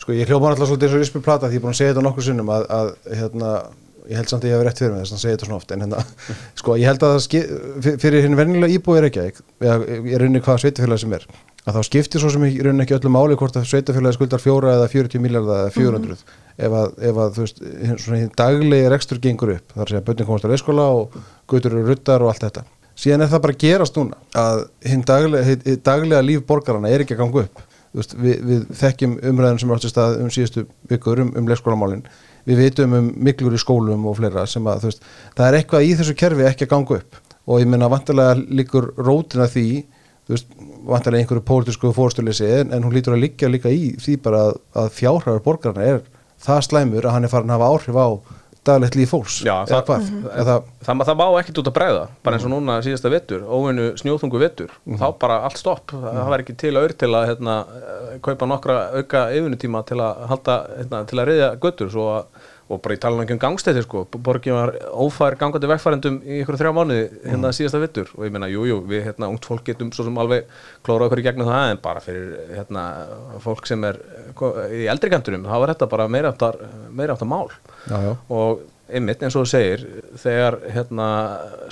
Sko 0.00 0.16
ég 0.16 0.28
hljópa 0.28 0.52
alltaf 0.52 0.68
svolítið 0.68 0.88
eins 0.88 0.98
og 0.98 1.06
Ísby 1.06 1.24
Plata 1.24 1.48
því 1.48 1.58
ég 1.58 1.60
er 1.60 1.64
búin 1.64 1.74
að 1.74 1.80
segja 1.80 1.94
þetta 1.94 2.04
nokkur 2.06 2.24
sinnum 2.24 2.52
að, 2.52 2.68
að 2.72 2.92
hérna, 3.20 3.54
ég 4.10 4.18
held 4.18 4.30
samt 4.32 4.44
að 4.44 4.50
ég 4.50 4.56
hef 4.58 4.64
rétt 4.66 4.82
fyrir 4.82 4.92
mig 4.96 5.04
þess 5.06 5.14
að 5.16 5.22
segja 5.22 5.36
þetta 5.36 5.48
svona 5.48 5.60
oft 5.60 5.74
en 5.76 5.84
hérna, 5.84 6.02
sko 6.60 6.76
ég 6.80 6.90
held 6.90 7.06
að 7.06 7.14
það 7.14 7.22
ski, 7.26 7.42
fyr- 7.86 8.00
fyrir 8.02 8.26
hinn 8.26 8.36
vennilega 8.38 8.76
íbúið 8.76 9.00
er 9.00 9.08
ekki 9.10 9.24
eða 9.62 9.78
ég 10.10 10.20
rauninni 10.20 10.42
hvað 10.44 10.60
sveitafélagi 10.64 11.04
sem 11.04 11.16
er 11.20 11.26
að 11.68 11.76
þá 11.76 11.80
skiptir 11.90 12.22
svo 12.22 12.30
sem 12.34 12.44
í 12.48 12.52
rauninni 12.64 12.86
ekki 12.86 12.96
öllu 12.96 13.12
máli 13.12 13.36
hvort 13.38 13.58
að 13.60 13.68
sveitafélagi 13.70 14.16
skuldar 14.18 14.42
fjóra 14.42 14.74
eða 14.78 14.90
40 14.92 15.22
miljardar 15.22 15.66
eða 15.66 15.74
400 15.76 16.16
ef, 16.60 16.74
að, 16.80 16.92
ef 17.10 17.20
að 17.24 17.34
þú 17.36 17.44
veist, 17.46 17.62
svona 18.04 18.20
hinn 18.22 18.32
daglegi 18.40 18.90
rekstur 18.92 19.20
gengur 19.22 19.54
upp 19.56 19.74
þar 19.76 19.92
sé 19.92 19.98
að 20.00 20.06
bönni 20.08 20.26
komast 20.28 20.48
á 20.48 20.52
leyskóla 20.52 20.86
og 20.96 21.18
gutur 21.52 21.76
eru 21.76 21.86
ruttar 21.88 22.24
og 22.24 22.32
allt 22.32 22.46
þetta. 22.48 22.64
Síðan 23.00 23.24
er 23.24 23.30
það 23.32 23.42
bara 23.44 23.54
að 23.56 23.62
gerast 23.62 23.96
núna 23.96 24.18
að 24.36 24.62
hinn 24.90 25.04
daglega, 25.08 25.76
daglega 25.86 26.24
líf 26.26 26.42
borgarana 26.48 26.90
er 26.92 27.04
ekki 27.04 27.16
að 27.16 27.22
ganga 27.22 27.44
upp. 27.46 27.62
Veist, 27.96 28.12
við, 28.14 28.42
við 28.46 28.66
þekkjum 28.80 29.14
umræðin 29.30 29.60
sem 29.62 29.72
átt 29.74 29.86
í 29.88 29.92
stað 29.92 30.18
um 30.22 30.28
síðustu 30.30 30.66
vikur 30.90 31.22
um, 31.24 31.30
um 31.38 31.48
leikskólamálin 31.48 32.04
við 32.48 32.62
vitum 32.64 32.96
um 32.98 33.10
miklur 33.16 33.56
í 33.56 33.60
skólum 33.60 34.06
og 34.10 34.18
fleira 34.20 34.46
sem 34.48 34.66
að 34.70 34.88
veist, 34.88 35.04
það 35.36 35.46
er 35.46 35.58
eitthvað 35.60 35.86
í 35.86 35.94
þessu 35.98 36.16
kerfi 36.18 36.46
ekki 36.48 36.68
að 36.68 36.72
ganga 36.74 37.00
upp. 37.00 37.20
Og 37.50 37.62
ég 37.62 37.70
minna 37.70 37.90
vantarlega 37.90 38.36
líkur 38.60 38.90
rótina 39.00 39.48
því 39.50 39.66
veist, 40.30 40.50
vantarlega 40.86 41.24
einhverju 41.24 41.46
pólitísku 41.46 41.92
fórstuleysi 41.96 42.48
en, 42.60 42.74
en 42.74 42.86
hún 42.86 42.94
lítur 42.94 43.16
að 43.16 43.24
liggja 43.26 43.50
líka 43.50 43.72
í 43.72 43.94
því 44.00 44.16
bara 44.24 44.44
að, 44.48 44.60
að 44.82 44.92
fjárhæður 44.98 45.44
borgarna 45.46 45.88
er 45.94 46.02
það 46.40 46.66
slæmur 46.68 47.06
að 47.06 47.16
hann 47.16 47.26
er 47.26 47.32
farin 47.32 47.52
að 47.52 47.58
hafa 47.60 47.72
áhrif 47.74 47.98
á 48.00 48.08
daglegt 48.68 48.96
líf 48.98 49.10
fólks 49.14 49.38
Já, 49.46 49.54
eða 49.64 49.80
það- 49.80 49.86
hvað, 49.88 50.08
eða 50.42 50.56
það, 50.84 51.00
það 51.08 51.16
má 51.20 51.24
ekkit 51.40 51.60
út 51.62 51.70
að 51.70 51.76
bregða 51.78 52.02
bara 52.24 52.36
eins 52.36 52.44
og 52.44 52.52
núna 52.52 52.76
síðasta 52.84 53.10
vettur, 53.14 53.42
óvinnu 53.48 53.86
snjóþungu 54.00 54.38
vettur 54.42 54.70
þá 55.00 55.06
bara 55.18 55.38
allt 55.48 55.56
stopp, 55.60 55.94
það 55.94 56.28
var 56.34 56.44
ekki 56.44 56.56
til 56.60 56.76
aur 56.76 56.92
til 56.92 57.08
að 57.16 57.26
hérna, 57.30 57.54
kaupa 58.22 58.46
nokkra 58.50 58.78
auka 59.00 59.24
yfinutíma 59.32 59.84
til 59.88 59.96
að 60.04 60.24
halda 60.28 60.56
hérna, 60.76 61.04
til 61.08 61.18
að 61.22 61.30
reyðja 61.32 61.50
göttur 61.64 61.90
svo 61.90 62.08
að 62.18 62.24
og 62.70 62.80
bara 62.84 62.96
í 62.96 63.00
talan 63.02 63.24
ekki 63.24 63.34
um 63.34 63.42
gangstætti 63.42 63.82
sko. 63.84 64.04
Borgin 64.22 64.54
var 64.54 64.72
ófær 64.94 65.36
gangandi 65.40 65.70
vegfærendum 65.70 66.18
í 66.22 66.40
ykkur 66.44 66.58
þrjá 66.60 66.72
mánuði 66.76 67.06
hérna 67.26 67.52
síðasta 67.56 67.82
vittur 67.82 68.10
og 68.16 68.26
ég 68.28 68.34
meina, 68.34 68.50
jú, 68.52 68.64
jú, 68.68 68.80
við 68.90 69.08
hérna 69.08 69.30
ungt 69.32 69.48
fólk 69.48 69.66
getum 69.66 69.90
svo 69.94 70.06
sem 70.06 70.20
alveg 70.22 70.50
klóra 70.86 71.08
okkur 71.08 71.22
í 71.22 71.26
gegnum 71.26 71.50
það 71.50 71.74
en 71.74 71.82
bara 71.82 72.02
fyrir 72.04 72.54
hérna 72.54 72.84
fólk 73.42 73.66
sem 73.70 73.86
er 73.88 73.98
í 74.70 74.86
eldri 74.90 75.10
kantunum, 75.12 75.48
þá 75.50 75.56
var 75.56 75.74
þetta 75.74 75.90
bara 75.90 76.10
meira 76.10 76.30
áttar, 76.30 76.60
meira 76.94 77.18
áttar 77.18 77.30
mál. 77.30 77.48
Já, 77.90 77.98
já, 78.06 78.12
og 78.30 78.62
einmitt 78.90 79.22
eins 79.22 79.36
og 79.38 79.44
þú 79.44 79.50
segir 79.50 79.84
þegar 80.20 80.58
hérna, 80.74 81.06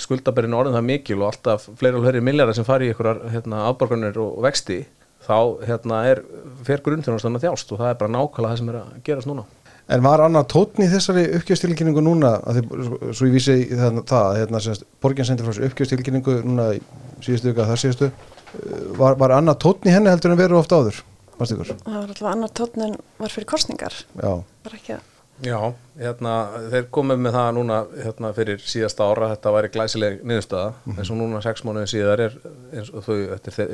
skuldaberinn 0.03 0.55
orðin 0.55 0.77
það 0.77 0.87
mikil 0.87 1.19
og 1.21 1.27
alltaf 1.31 1.67
fleiri 1.79 1.99
og 1.99 2.05
fleiri 2.05 2.23
milljarar 2.23 2.55
sem 2.55 2.67
fari 2.67 2.87
í 2.89 2.93
einhverjar 2.93 3.21
hérna, 3.33 3.65
afborgarnir 3.69 4.19
og, 4.19 4.37
og 4.39 4.47
vexti 4.47 4.81
þá 5.25 5.37
hérna, 5.67 6.03
er 6.09 6.23
fer 6.65 6.83
grunnþjónastan 6.85 7.37
að 7.37 7.47
þjást 7.47 7.73
og 7.73 7.81
það 7.81 7.91
er 7.91 7.99
bara 7.99 8.13
nákvæmlega 8.15 8.53
það 8.53 8.61
sem 8.61 8.71
er 8.71 8.79
að 8.79 8.93
gerast 9.09 9.29
núna 9.29 9.45
En 9.89 10.03
var 10.05 10.21
annað 10.21 10.49
tótn 10.53 10.85
í 10.85 10.89
þessari 10.91 11.25
uppgjörstilkynningu 11.39 12.03
núna, 12.05 12.35
þið, 12.45 12.73
svo, 13.09 13.29
ég 13.29 13.33
vísi 13.33 13.55
í 13.63 13.69
það, 13.73 14.01
það 14.11 14.33
hérna, 14.37 14.61
semst, 14.61 14.85
borgin 15.01 15.25
sendir 15.25 15.47
frá 15.47 15.55
þessu 15.55 15.69
uppgjörstilkynningu 15.69 16.35
núna 16.45 16.67
í 16.77 16.81
síðustu 17.25 17.49
vika, 17.49 17.65
þar 17.71 17.81
síðustu, 17.81 18.11
uh, 18.11 18.83
var, 18.99 19.17
var 19.17 19.33
annað 19.39 19.63
tótn 19.65 19.89
í 19.89 19.95
henni 19.95 20.13
heldur 20.13 20.35
en 20.35 20.41
verið 20.43 20.61
ofta 20.61 20.83
áður? 20.83 21.01
Það 21.39 21.93
var 21.95 22.01
alltaf 22.01 22.27
annar 22.27 22.51
tónn 22.51 22.83
en 22.83 22.97
var 23.17 23.31
fyrir 23.31 23.47
kostningar. 23.47 23.95
Já, 24.19 24.43
Var 24.65 24.75
ekki 24.75 24.97
að... 24.97 25.07
Já, 25.39 25.55
hérna, 25.95 26.31
þeir 26.67 26.87
komið 26.91 27.21
með 27.23 27.35
það 27.37 27.49
núna 27.55 27.75
hérna, 27.95 28.31
fyrir 28.35 28.59
síðasta 28.59 29.05
ára, 29.07 29.29
þetta 29.31 29.53
væri 29.55 29.69
glæsileg 29.71 30.17
niðurstaða, 30.27 30.73
eins 30.97 31.11
og 31.13 31.15
núna 31.15 31.39
sex 31.45 31.63
mánuðin 31.63 31.87
síðar 31.87 32.23
er, 32.25 32.35
eins 32.75 32.89
og 32.91 33.05
þau, 33.05 33.13
þetta 33.45 33.69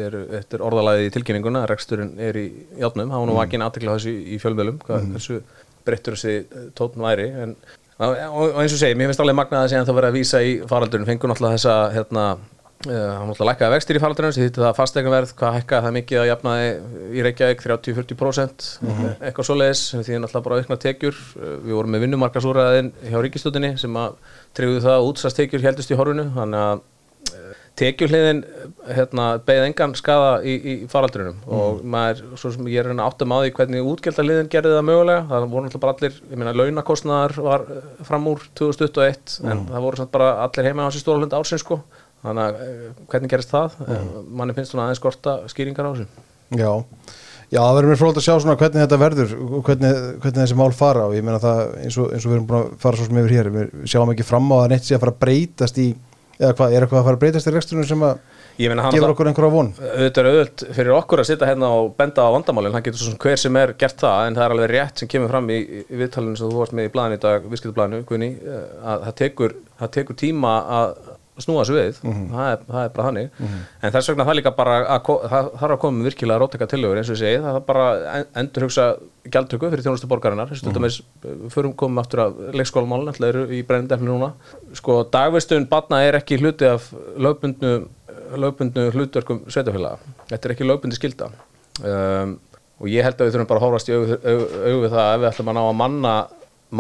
er 0.59 0.65
orðalagið 0.67 1.07
í 1.07 1.13
tilkynningunna, 1.15 1.63
reksturinn 1.71 2.11
er 2.21 2.37
í 2.37 2.45
játnum, 2.77 3.09
það 3.09 3.23
var 3.23 3.31
nú 3.31 3.37
vakin 3.39 3.65
aðtekla 3.65 3.97
þessu 3.97 4.13
í 4.13 4.37
fjölmjölum, 4.43 4.77
hvað, 4.85 5.09
hversu 5.15 5.39
breyttur 5.85 6.17
þessi 6.17 6.69
tótn 6.77 7.03
væri, 7.05 7.29
en 7.45 7.55
og, 7.95 8.17
og 8.35 8.59
eins 8.59 8.75
og 8.75 8.81
segi, 8.81 8.97
mér 8.97 9.11
finnst 9.11 9.23
alveg 9.23 9.37
magnað 9.39 9.63
að 9.63 9.71
segja 9.71 9.85
að 9.85 9.89
það 9.89 9.97
verið 9.99 10.11
að 10.11 10.19
vísa 10.19 10.43
í 10.43 10.51
faraldurinn, 10.67 11.07
fengur 11.07 11.31
náttúrulega 11.31 11.59
þessa, 11.59 11.75
hérna, 11.95 12.25
hann 12.85 13.29
náttúrulega 13.29 13.47
lækkaði 13.51 13.73
vextir 13.75 13.97
í 13.97 14.01
faraldurinn 14.03 14.35
það 14.35 14.65
að 14.69 14.79
fastegnverð, 14.79 15.31
hvað 15.39 15.55
hækkaði 15.59 15.85
það 15.85 15.95
mikið 15.95 16.21
að 16.21 16.27
jafnaði 16.29 16.73
í 17.15 17.23
Reykjavík 17.25 17.63
30-40% 17.63 18.67
eitthvað 19.15 19.47
svoleiðis, 19.47 19.83
sem 19.91 20.03
því 20.03 20.19
náttúrulega 20.19 20.47
bara 20.49 20.59
aukna 20.59 20.79
tekjur, 20.83 21.21
uh, 21.39 21.53
við 21.63 21.77
vorum 21.79 21.95
með 21.95 22.05
vinnumarkasúræðin 22.05 22.91
hjá 22.99 23.17
ríkistöldinni 23.23 23.71
sem 23.81 24.01
að 24.01 24.19
treyðu 24.57 24.83
það 24.83 24.97
að 24.97 25.07
útsastekjur 25.13 25.65
heldust 25.65 25.95
í 25.95 25.99
horfinu 25.99 26.27
þannig 26.35 26.65
að 26.65 26.83
tekjuhliðin 27.79 28.41
hérna, 28.95 29.25
beigð 29.43 29.65
engan 29.67 29.95
skada 29.97 30.37
í, 30.47 30.53
í 30.55 30.75
faraldurinnum 30.91 31.41
og 31.51 31.81
maður, 31.91 32.21
svo 32.39 32.51
sem 32.53 32.69
ég 32.71 32.85
er 32.85 33.01
átta 33.03 33.27
með 33.27 33.41
á 33.41 33.43
því 33.43 33.51
hvernig 33.57 33.89
útgjaldaliðin 33.91 34.51
gerði 34.53 34.77
það 34.77 34.87
mögulega. 34.89 35.25
Það 35.31 35.47
voru 35.51 35.65
náttúrulega 35.65 35.83
bara 35.83 35.95
allir, 35.97 36.21
ég 36.31 36.41
meina 36.41 36.55
launakostnaðar 36.55 37.35
var 37.47 37.67
eh, 37.75 37.89
fram 38.07 38.29
úr 38.31 38.47
2021 38.61 39.35
en 39.43 39.67
það 39.73 39.85
voru 39.87 40.01
samt 40.01 40.15
bara 40.15 40.31
allir 40.45 40.69
heima 40.69 40.87
á 40.87 40.89
þessi 40.89 41.03
stóra 41.03 41.21
hlundi 41.21 41.39
ársins 41.39 41.65
sko, 41.65 41.81
þannig 42.23 42.47
að 42.47 42.63
eh, 42.63 42.87
hvernig 43.11 43.35
gerist 43.35 43.53
það, 43.53 43.77
mm. 43.83 44.09
manni 44.39 44.57
finnst 44.57 44.71
svona 44.73 44.87
aðeins 44.87 45.03
skorta 45.03 45.37
skýringar 45.51 45.91
á 45.91 45.91
þessu. 45.91 46.25
Já, 46.55 46.71
já, 47.49 47.59
það 47.59 47.75
verður 47.79 47.91
mér 47.91 48.01
fróld 48.05 48.19
að 48.21 48.27
sjá 48.29 48.35
svona 48.37 48.57
hvernig 48.61 48.85
þetta 48.85 49.01
verður 49.01 49.37
og 49.41 49.61
hvernig, 49.65 50.01
hvernig 50.23 50.41
þessi 50.43 50.57
mál 50.59 50.71
fara 50.77 51.07
og 51.09 51.15
ég 51.17 51.25
meina 51.25 51.41
það 51.43 51.61
eins 51.81 51.97
og, 51.99 52.11
eins 52.13 52.27
og 52.27 52.31
við 52.31 52.37
erum 52.37 52.49
búin 52.51 52.59
að 52.61 52.75
fara 52.85 52.99
svo 52.99 53.07
sem 53.09 53.19
yfir 53.21 53.33
hér, 53.35 53.49
við 53.55 53.73
sjáum 53.89 54.11
ekki 54.13 54.27
fram 54.27 54.51
á 54.53 54.57
að 54.61 54.67
neitt 54.75 54.85
sé 54.85 54.95
að 54.95 55.01
fara 55.01 55.15
að 55.15 55.23
breytast 55.25 55.81
í, 55.81 55.87
eða 56.39 56.55
hvað, 56.57 56.73
er 56.75 56.85
eitthvað 56.85 56.99
að 56.99 57.07
fara 57.07 57.17
að 57.17 57.21
breytast 57.23 57.49
í 57.49 57.53
reksturinn 57.55 57.87
sem 57.89 58.05
að 58.05 58.17
hann 58.55 58.93
gefur 58.95 59.11
okkur 59.11 59.29
einhverja 59.31 59.51
von? 59.51 59.71
auðvitað 59.79 60.21
er 60.21 60.29
auðvöld 60.31 60.63
fyrir 60.77 60.95
okkur 60.95 61.21
að 61.21 61.29
sitja 61.29 61.49
hérna 61.49 61.71
og 61.75 61.89
benda 61.99 62.27
á 62.27 62.35
vandamálinn, 62.35 62.75
það 62.75 62.85
getur 62.87 63.01
svo 63.01 63.11
sem 63.11 63.19
hver 63.25 63.41
sem 63.41 63.59
er 63.59 63.73
gert 63.79 63.99
það 64.03 64.29
en 64.29 64.37
það 64.37 64.45
er 64.45 64.55
alveg 64.55 64.71
rétt 64.71 65.03
sem 65.03 65.11
kemur 65.11 65.31
fram 65.33 65.51
í, 65.51 65.59
í 65.83 65.99
viðtalinu 65.99 66.39
sem 66.39 66.51
þú 66.51 66.61
varst 66.61 66.75
með 66.75 66.89
í 66.89 66.93
blæðinu 66.95 67.19
í 67.19 67.23
dag, 67.25 67.49
viðskiptablaðinu, 67.51 68.07
Guðni, 68.07 68.31
eh, 68.39 68.65
að 68.93 69.05
það 69.07 69.17
tekur, 69.23 69.55
það 69.81 69.93
tekur 69.99 70.19
tíma 70.23 70.55
að 70.79 70.95
snúa 71.43 71.63
þessu 71.65 71.75
við, 71.75 71.97
það, 72.31 72.45
er, 72.51 72.61
það 72.69 72.81
er 72.85 72.91
bara 72.95 73.07
þannig. 73.09 73.41
En 73.83 73.91
þess 73.95 74.09
vegna 74.11 74.25
það 74.29 74.37
líka 74.39 74.51
bara 74.55 74.75
þarf 75.03 75.65
að 75.75 75.79
koma 75.81 76.05
virkilega 76.07 76.39
róteka 76.43 76.67
tillögur 76.71 77.01
eins 77.01 77.09
og 77.11 77.17
ég 77.17 77.21
segi, 77.23 77.41
það 77.43 77.57
er 77.59 77.65
bara 77.67 77.87
en- 78.19 78.29
endur 78.43 78.65
hugsa 78.67 78.85
gjaldtöku 79.33 79.69
fyrir 79.73 79.83
þjónustu 79.87 80.07
borgarinnar. 80.11 80.53
Að 80.55 80.73
dæmis, 80.77 81.01
förum 81.51 81.73
komum 81.75 81.99
aftur 81.99 82.23
af 82.27 82.39
leikskólamálun, 82.55 83.11
alltaf 83.11 83.27
eru 83.33 83.43
í 83.51 83.59
brennindefni 83.67 84.07
núna. 84.07 84.31
Sko, 84.79 85.01
dagvistun 85.11 85.67
batna 85.71 85.99
er 86.07 86.19
ekki 86.21 86.39
hluti 86.39 86.69
af 86.71 86.87
lögbundnu 87.17 87.75
lögbundnu 88.35 88.87
hlutverkum 88.95 89.43
sveitafélaga 89.51 89.99
þetta 90.31 90.47
er 90.47 90.53
ekki 90.55 90.65
lögbundi 90.65 90.97
skilda 90.97 91.27
um, 91.85 92.31
og 92.81 92.87
ég 92.89 93.05
held 93.05 93.19
að 93.21 93.27
við 93.29 93.35
þurfum 93.35 93.49
bara 93.51 93.61
að 93.61 93.65
hórast 93.67 93.89
í 93.91 93.93
augu, 93.95 94.17
augu, 94.17 94.47
augu 94.65 94.79
við 94.81 94.95
það 94.95 95.03
að 95.03 95.13
ef 95.13 95.21
við 95.21 95.27
ætlum 95.29 95.51
að 95.51 95.57
ná 95.57 95.61
að 95.69 95.75
manna, 95.81 96.13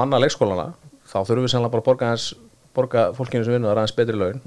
manna 0.01 0.19
leikskólana 0.23 0.65
þá 1.05 1.17
þurfum 1.29 1.45
við 1.45 1.53
sannlega 1.53 1.73
bara 1.75 1.83
að 1.83 1.87
borga, 1.91 2.09
hans, 2.15 2.25
borga 2.75 3.05
fólkinu 3.17 3.45
sem 3.45 3.55
vinnur 3.55 3.71
það 3.71 3.81
aðeins 3.81 3.95
betri 3.97 4.17
laun. 4.19 4.41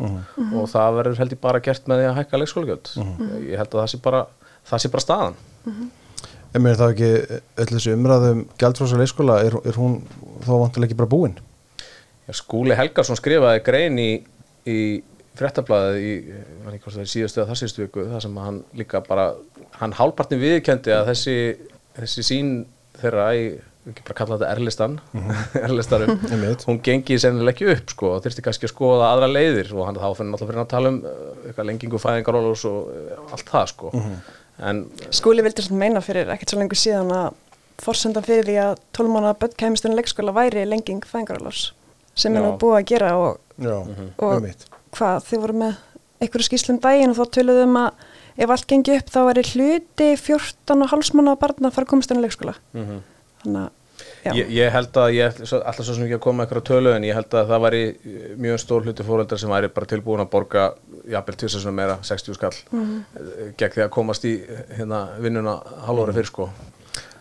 Og 0.60 0.68
það 0.72 0.98
verður 0.98 1.22
held 1.22 1.34
ég 1.34 1.40
bara 1.42 1.62
gert 1.64 1.88
með 1.90 2.02
því 2.02 2.08
að 2.10 2.18
hækka 2.18 2.42
leikskólagjöld. 2.42 2.92
Ég 3.48 3.62
held 3.62 3.72
að 3.72 3.80
það 3.80 3.90
sé 3.92 4.00
bara, 4.04 4.22
það 4.70 4.84
sé 4.84 4.92
bara 4.94 5.06
staðan. 5.06 5.38
En 6.56 6.64
mér 6.64 6.74
er 6.74 6.80
það 6.80 6.94
ekki 6.94 7.10
öll 7.60 7.68
þessi 7.74 7.92
umræðum 7.92 8.40
gjaldfrása 8.60 8.98
leikskóla, 9.02 9.36
er, 9.44 9.58
er 9.68 9.76
hún 9.76 9.98
þá 10.46 10.52
vantilega 10.54 10.88
ekki 10.88 10.98
bara 11.02 11.12
búin? 11.12 11.36
Já, 12.28 12.32
Skúli 12.40 12.76
Helgarsson 12.76 13.18
skrifaði 13.18 13.60
grein 13.66 14.00
í, 14.00 14.08
í 14.68 14.78
fréttablaðið 15.38 16.06
í, 16.06 16.14
er 16.72 17.10
síðustu 17.10 17.42
eða 17.42 17.50
þar 17.50 17.60
síðustu 17.60 17.84
viku, 17.84 18.06
það 18.08 18.24
sem 18.24 18.40
hann 18.42 18.62
líka 18.80 19.02
bara, 19.04 19.28
hann 19.76 19.96
hálpartin 19.96 20.40
viðkendi 20.40 20.94
að 20.96 21.12
þessi, 21.12 21.36
þessi 22.00 22.24
sín 22.26 22.52
þeirra 22.98 23.28
í 23.36 23.44
ekki 23.92 24.04
bara 24.06 24.16
kalla 24.20 24.36
þetta 24.38 24.50
erlistan 24.54 24.96
erlistarum, 25.62 26.12
Einmitt. 26.32 26.64
hún 26.68 26.80
gengi 26.84 27.18
sennilega 27.20 27.54
ekki 27.56 27.68
upp 27.74 27.92
sko, 27.94 28.10
og 28.16 28.24
þurfti 28.26 28.44
kannski 28.46 28.68
að 28.68 28.72
skoða 28.74 29.08
aðra 29.12 29.28
leiðir 29.32 29.70
og 29.76 29.86
hann 29.88 29.98
þá 29.98 30.06
fyrir 30.18 30.30
náttúrulega 30.32 30.50
fyrir 30.52 30.62
að 30.64 30.70
tala 30.74 30.92
um 30.92 30.98
uh, 31.02 31.16
eitthvað 31.48 31.68
lengingu 31.70 32.00
fæðingarólus 32.02 32.64
og 32.68 32.90
uh, 32.92 33.32
allt 33.36 33.52
það 33.54 33.66
sko. 33.72 33.92
En 34.58 34.84
Skúli 35.14 35.44
vildi 35.46 35.62
svona 35.64 35.82
meina 35.84 36.00
fyrir 36.02 36.30
ekkert 36.34 36.50
svo 36.54 36.58
lengur 36.60 36.80
síðan 36.80 37.12
að 37.14 37.28
forsendan 37.78 38.24
fyrir 38.26 38.46
því 38.48 38.56
að 38.64 38.80
12 38.98 39.12
mánuða 39.14 39.36
börn 39.38 39.52
kæmist 39.62 39.86
inn 39.86 39.94
í 39.94 39.98
leikskóla 40.00 40.32
væri 40.34 40.64
lenging 40.66 41.04
fæðingarálás 41.06 41.68
sem 42.18 42.34
er 42.34 42.42
nú 42.42 42.56
búið 42.58 42.80
að 42.80 42.88
gera 42.90 43.12
og, 43.22 43.36
Já, 43.62 43.76
og 44.18 44.32
einmitt. 44.34 44.64
hvað 44.98 45.20
þið 45.28 45.42
voru 45.44 45.58
með 45.60 45.76
einhverju 46.18 46.48
skýslum 46.48 46.80
daginn 46.82 47.12
og 47.14 47.20
þá 47.20 47.36
töluðum 47.38 47.76
að 47.78 48.08
ef 48.42 48.50
allt 48.54 48.66
gengi 48.70 48.96
upp 48.98 49.12
þá 49.14 49.20
er 49.30 49.40
hluti 49.52 50.08
14 50.18 50.82
og 50.82 50.90
hálfsmánuða 50.90 51.38
barna 51.44 51.70
að 51.70 51.76
fara 51.78 51.86
að 51.86 51.92
komast 51.92 52.10
inn 52.14 52.18
í 52.18 52.24
leikskóla. 52.26 52.56
Mhm. 52.74 52.98
þannig 53.44 53.60
að 53.62 53.70
ég, 54.24 54.50
ég 54.58 54.72
held 54.74 54.96
að 55.02 55.12
ég 55.16 55.30
ætla 55.32 55.60
alltaf 55.60 55.84
svo 55.86 55.96
sem 55.96 56.06
ekki 56.06 56.18
að 56.18 56.24
koma 56.24 56.44
eitthvað 56.44 56.66
tölu 56.70 56.94
en 56.94 57.06
ég 57.06 57.18
held 57.18 57.36
að 57.38 57.52
það 57.52 57.64
væri 57.66 57.82
uh, 57.90 58.24
mjög 58.46 58.62
stór 58.64 58.88
hluti 58.88 59.06
fóreldrar 59.06 59.42
sem 59.42 59.52
væri 59.52 59.70
bara 59.74 59.90
tilbúin 59.92 60.24
að 60.24 60.32
borga 60.32 60.64
jafnvel 61.08 61.38
tvisar 61.42 61.64
svona 61.64 61.78
meira, 61.80 62.00
60 62.06 62.38
skall 62.38 62.56
mm. 62.72 62.96
gegn 63.60 63.76
því 63.76 63.86
að 63.86 63.94
komast 63.94 64.26
í 64.28 64.34
hérna, 64.78 65.04
vinnuna 65.22 65.58
halvóra 65.86 66.16
fyrir 66.16 66.30
sko 66.32 66.50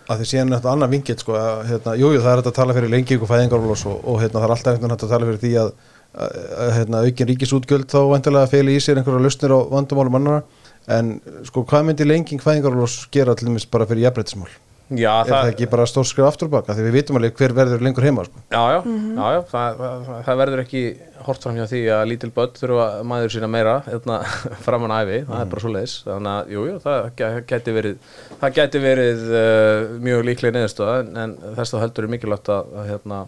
að 0.07 0.21
því 0.21 0.29
síðan 0.31 0.55
þetta 0.55 0.71
annar 0.71 0.91
vingill 0.91 1.17
sko, 1.19 1.35
að, 1.35 1.61
hérna, 1.71 1.93
jú, 1.99 2.11
jú, 2.15 2.21
það 2.23 2.31
er 2.31 2.41
hægt 2.41 2.49
að 2.51 2.57
tala 2.57 2.75
fyrir 2.77 2.93
lengi 2.93 3.15
ykkur 3.17 3.31
fæðingarólós 3.31 3.83
og, 3.89 3.97
og 4.07 4.21
hérna, 4.21 4.39
það 4.39 4.47
er 4.47 4.53
alltaf 4.55 4.71
einhvern 4.71 4.93
veginn 4.93 5.07
að 5.07 5.11
tala 5.13 5.27
fyrir 5.27 5.41
því 5.41 5.51
að, 5.63 5.73
að, 6.13 6.37
að 6.63 6.71
hérna, 6.77 7.01
aukin 7.03 7.29
ríkisútgjöld 7.31 7.89
þá 7.91 7.97
vantilega 8.13 8.51
feli 8.53 8.77
í 8.77 8.83
sér 8.83 9.01
einhverja 9.01 9.25
lausnir 9.25 9.55
á 9.55 9.59
vandamálum 9.73 10.19
annara 10.21 10.67
en 10.97 11.17
sko, 11.49 11.65
hvað 11.67 11.89
myndi 11.89 12.07
lenging 12.07 12.43
fæðingarólós 12.43 13.01
gera 13.11 13.35
til 13.35 13.49
dæmis 13.49 13.67
bara 13.67 13.87
fyrir 13.89 14.07
jafnbreytismál? 14.07 14.53
Já, 14.87 15.11
Er 15.19 15.27
það 15.27 15.49
ekki 15.51 15.67
bara 15.67 15.85
stór 15.89 16.05
skrif 16.07 16.27
aftur 16.29 16.47
og 16.47 16.53
baka? 16.53 16.71
Því 16.77 16.85
við 16.85 16.93
vitum 16.95 17.17
alveg 17.19 17.33
hver 17.35 17.53
verður 17.57 17.81
lengur 17.83 18.05
heima 18.07 18.23
sko. 18.23 18.43
Já, 18.53 18.61
já, 18.71 18.77
já, 18.87 19.25
já 19.35 19.39
það, 19.49 19.81
það, 19.81 20.11
það 20.27 20.37
verður 20.41 20.61
ekki 20.63 20.83
hort 21.27 21.43
fram 21.43 21.57
hjá 21.57 21.65
því 21.67 21.81
að 21.91 22.03
lítil 22.11 22.29
börn 22.37 22.53
þurfa 22.55 22.85
maður 23.11 23.33
sína 23.35 23.49
meira 23.51 23.73
hérna, 23.87 24.19
framan 24.65 24.93
æfi, 24.95 25.17
það 25.27 25.41
er 25.41 25.49
bara 25.51 25.63
svo 25.65 25.71
leiðis 25.73 25.95
þannig 26.05 26.31
að, 26.33 26.53
jú, 26.53 26.63
jú, 26.69 26.77
það 26.85 27.41
gæti 27.51 27.73
verið 27.75 28.13
það 28.39 28.55
gæti 28.61 28.83
verið 28.85 29.25
uh, 29.27 29.97
mjög 30.07 30.23
líklega 30.29 30.55
neðustöða, 30.55 30.95
en, 31.01 31.11
en 31.25 31.57
þess 31.57 31.75
þá 31.75 31.81
heldur 31.83 32.07
er 32.07 32.13
mikilvægt 32.15 32.51
að, 32.53 32.71
að, 32.77 32.91
hérna, 32.93 33.19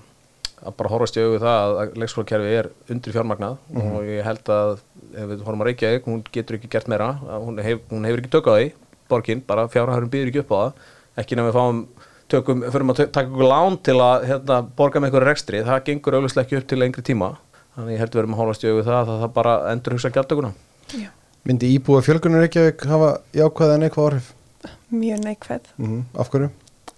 að 0.64 0.78
bara 0.80 0.94
horfast 0.94 1.20
í 1.20 1.26
augu 1.26 1.42
það 1.44 1.58
að, 1.66 1.76
að 1.84 2.00
leikskólakerfi 2.04 2.54
er 2.62 2.72
undir 2.96 3.16
fjármagnað 3.18 3.60
og 3.84 4.08
ég 4.08 4.24
held 4.28 4.54
að 4.56 4.78
ef 5.10 5.28
við 5.34 5.44
horfum 5.44 5.64
að 5.64 5.70
Reykjavík, 5.70 6.08
hún 6.08 6.24
getur 6.32 6.58
ekki 6.60 6.70
gert 6.72 6.90
meira. 6.92 7.10
Að 7.26 7.46
hún, 7.48 7.60
hef, 7.64 7.80
hún 7.90 8.08
hefur 8.08 8.22
ekki 8.22 8.32
tök 8.36 8.50
á 8.52 8.54
því 8.54 8.68
borgin, 9.10 9.42
bara 9.46 9.66
fjárhæðurum 9.72 10.12
býður 10.14 10.32
ekki 10.32 10.44
upp 10.44 10.52
á 10.54 10.60
það 10.60 10.90
ekki 11.18 11.36
nefnir 11.38 11.50
við 11.50 11.58
fáum 11.58 11.84
tökum, 12.30 12.64
förum 12.72 12.94
að 12.94 13.04
taka 13.10 13.28
ykkur 13.28 13.50
lán 13.50 13.78
til 13.84 13.98
að 14.06 14.26
hérna, 14.30 14.62
borga 14.78 15.02
með 15.02 15.14
ykkur 15.14 15.28
rekstri, 15.30 15.64
það 15.66 15.84
gengur 15.90 16.18
auðvitað 16.20 16.44
ekki 16.44 16.60
upp 16.60 16.68
til 16.70 16.80
lengri 16.80 17.06
tíma. 17.06 17.32
Þannig 17.76 17.96
ég 17.96 18.04
held 18.04 18.14
við 18.14 18.22
erum 18.24 18.36
að 18.36 18.42
horfast 18.44 18.66
í 18.66 18.70
augu 18.70 18.84
það 18.86 19.14
að 19.14 19.24
það 19.24 19.34
bara 19.38 19.54
endur 19.72 19.96
hugsa 19.96 20.12
gjaldtökuna. 20.14 20.52
Já, 20.94 21.10
Myndi 21.48 21.70
íbúa 21.72 22.02
fjölgunir 22.04 22.46
ekki 22.46 22.66
að 22.66 22.90
hafa 22.92 23.12
jákvæða 23.34 23.78
eitthvað 23.80 24.10
áhrif? 24.10 24.34
mjög 24.92 25.22
neikvæð. 25.24 25.70
Mm 25.78 26.02
Af 26.18 26.30
hverju? 26.30 26.50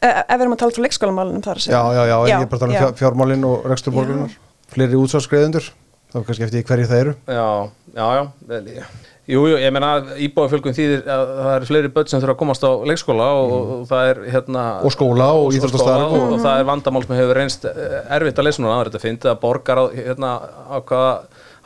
e 0.01 0.07
ef 0.07 0.31
við 0.31 0.41
erum 0.41 0.55
að 0.55 0.61
tala 0.63 0.75
frá 0.75 0.83
leikskólamálunum 0.85 1.43
þar 1.45 1.59
að 1.59 1.65
segja. 1.65 1.77
Já, 1.77 1.93
já, 1.93 2.03
já, 2.09 2.15
en 2.17 2.31
ég 2.31 2.41
er 2.41 2.49
bara 2.49 2.57
að 2.57 2.63
tala 2.63 2.71
um 2.71 2.75
já. 2.75 2.81
fjár, 2.81 2.95
fjármálin 3.01 3.45
og 3.45 3.65
rekstur 3.69 3.93
borgarinnar. 3.93 4.37
Fleiri 4.71 4.97
útsvarsgreðendur 4.97 5.67
þá 6.11 6.17
kannski 6.25 6.45
eftir 6.47 6.65
hverju 6.65 6.89
það 6.89 7.03
eru. 7.03 7.13
Já, 7.27 7.69
já, 7.93 8.07
já 8.17 8.87
já. 9.27 9.31
Jú, 9.33 9.43
ég 9.53 9.71
meina 9.71 9.91
íbúafjölgun 10.17 10.73
þýðir 10.75 11.03
að 11.05 11.21
það 11.37 11.51
eru 11.55 11.65
fleiri 11.69 11.91
börn 11.95 12.07
sem 12.09 12.19
þurfa 12.23 12.33
að 12.35 12.39
komast 12.41 12.63
á 12.65 12.71
leikskóla 12.89 13.27
og, 13.37 13.51
og 13.75 13.83
það 13.91 14.09
er 14.11 14.21
hérna 14.33 14.63
Og 14.83 14.91
skóla 14.95 15.27
og 15.37 15.53
íþróttastarf 15.55 16.07
og, 16.07 16.15
og- 16.21 16.33
og 16.33 16.39
það 16.41 16.59
er 16.63 16.67
vandamál 16.71 17.03
sem 17.05 17.15
hefur 17.19 17.37
reynst 17.37 17.65
eh, 17.69 17.99
erfitt 18.17 18.39
að 18.41 18.47
leysa 18.49 18.61
núna, 18.63 18.75
það 18.75 18.81
er 18.85 18.89
þetta 18.91 19.03
fyndið 19.05 19.31
að 19.35 19.39
borgar 19.45 19.77
á, 19.77 19.85
hérna, 19.93 20.31
á 20.67 20.77
hvaða 20.81 21.13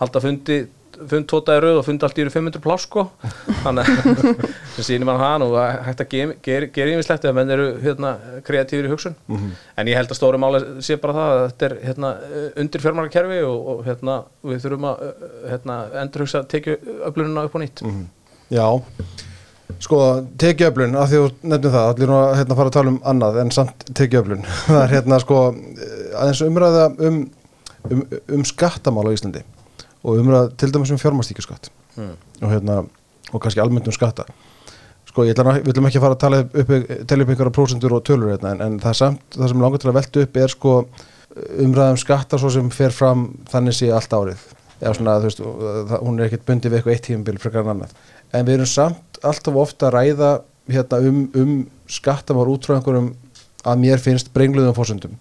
halda 0.04 0.22
fundi 0.28 0.60
fund 1.12 1.28
tóta 1.30 1.58
í 1.58 1.62
rauð 1.64 1.80
og 1.82 1.86
fund 1.88 2.06
allt 2.06 2.20
í 2.20 2.24
eru 2.26 2.34
500 2.34 2.64
pláss 2.64 2.88
sko. 2.88 3.06
Þannig 3.64 3.92
að 3.92 4.32
sem 4.76 4.88
sýnir 4.88 5.08
mann 5.10 5.22
hann 5.22 5.46
og 5.46 5.58
hægt 5.60 6.04
að 6.06 6.10
gera 6.14 6.38
ger, 6.48 6.68
ger 6.76 6.94
yfirslegt 6.94 7.28
ef 7.28 7.36
menn 7.38 7.54
eru 7.56 7.68
hérna, 7.84 8.16
kreatífur 8.48 8.90
í 8.90 8.94
hugsun. 8.94 9.18
En 9.76 9.92
ég 9.92 10.00
held 10.00 10.12
að 10.12 10.20
stóri 10.20 10.42
máli 10.42 10.64
sé 10.86 11.00
bara 11.02 11.18
það 11.18 11.36
að 11.36 11.46
þetta 11.46 11.70
er 11.70 11.78
hérna, 11.90 12.14
undir 12.64 12.86
fjármarkakerfi 12.86 13.44
og, 13.48 13.70
og 13.74 13.86
hérna, 13.88 14.18
við 14.46 14.66
þurfum 14.66 14.90
að 14.92 15.06
hérna, 15.52 15.80
endurhugsa 16.06 16.44
tekju 16.52 16.80
öflununa 17.12 17.48
upp 17.50 17.56
á 17.56 17.60
nýtt. 17.64 17.86
Já, 18.54 18.68
sko 19.82 20.02
tekiöflun, 20.40 20.96
af 21.00 21.10
því 21.10 21.22
þú 21.22 21.50
nefnum 21.50 21.74
það 21.74 21.90
allir 21.90 22.12
nú 22.12 22.18
að 22.20 22.36
hérna, 22.40 22.58
fara 22.60 22.72
að 22.72 22.78
tala 22.78 22.94
um 22.94 23.00
annað 23.12 23.40
en 23.42 23.52
samt 23.56 23.86
tekiöflun 23.98 24.46
það 24.68 24.82
er 24.84 24.94
hérna 24.96 25.20
sko 25.24 25.42
aðeins 26.22 26.44
umræða 26.46 26.86
um, 27.08 27.20
um, 27.90 28.06
um 28.38 28.46
skattamál 28.48 29.08
á 29.10 29.16
Íslandi 29.16 29.44
og 30.06 30.20
umræða 30.22 30.52
til 30.60 30.72
dæmis 30.76 30.94
um 30.94 31.02
fjármastíkjaskatt 31.02 31.72
Mm. 31.96 32.16
og 32.42 32.50
hérna 32.52 32.74
og 33.32 33.42
kannski 33.42 33.62
almennt 33.64 33.88
um 33.88 33.94
skatta. 33.96 34.26
Sko 35.08 35.24
ég 35.24 35.32
ætla, 35.32 35.54
við 35.64 35.72
ætlum 35.72 35.86
ekki 35.88 36.00
að 36.00 36.04
fara 36.04 36.16
að 36.18 36.20
tala 36.20 36.40
upp, 36.44 36.56
upp 36.58 37.12
einhverja 37.14 37.54
prósentur 37.56 37.94
og 37.96 38.04
tölur 38.04 38.34
hérna, 38.34 38.52
en, 38.52 38.62
en 38.62 38.80
það 38.84 38.98
samt, 39.00 39.22
það 39.32 39.52
sem 39.52 39.64
langar 39.64 39.80
til 39.80 39.90
að 39.90 39.96
velta 39.96 40.24
upp 40.26 40.38
er 40.42 40.52
sko 40.52 40.74
umræðum 41.64 42.02
skatta 42.02 42.40
svo 42.42 42.52
sem 42.52 42.68
fer 42.70 42.92
fram 42.92 43.30
þannig 43.52 43.78
sé 43.78 43.92
allt 43.96 44.12
árið. 44.12 44.44
Svona, 44.84 45.16
veist, 45.24 45.40
hún 45.40 46.20
er 46.20 46.28
ekkert 46.28 46.46
bundið 46.50 46.74
við 46.74 46.82
eitthvað 46.82 46.98
eitt 46.98 47.08
tímabil 47.08 47.40
frekar 47.40 47.64
en 47.64 47.72
annað. 47.78 47.96
En 48.36 48.46
við 48.46 48.58
erum 48.58 48.70
samt 48.70 49.22
alltaf 49.24 49.56
ofta 49.64 49.88
að 49.88 49.96
ræða 49.96 50.32
hérna 50.68 51.00
um, 51.08 51.22
um 51.34 51.54
skattamár 51.88 52.52
út 52.52 52.68
frá 52.68 52.76
einhverjum 52.76 53.14
að 53.66 53.82
mér 53.82 54.04
finnst 54.04 54.34
brengluðum 54.36 54.76
fórsöndum 54.76 55.16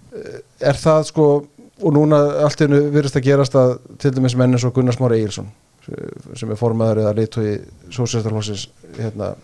er 0.65 0.79
það 0.79 1.07
sko 1.09 1.27
og 1.83 1.97
núna 1.97 2.21
allt 2.45 2.61
í 2.63 2.69
einu 2.69 2.83
virðist 2.95 3.19
að 3.19 3.27
gerast 3.29 3.57
að 3.59 3.77
til 4.03 4.13
dæmis 4.15 4.37
menn 4.39 4.55
eins 4.55 4.67
og 4.67 4.75
Gunnar 4.77 4.97
Smári 4.97 5.21
Egilson 5.23 5.51
sem 5.85 6.53
er 6.53 6.57
formaður 6.57 7.03
eða 7.03 7.17
leitói 7.19 7.59
sósjastarflósins 7.93 8.69
hérna, 8.97 9.35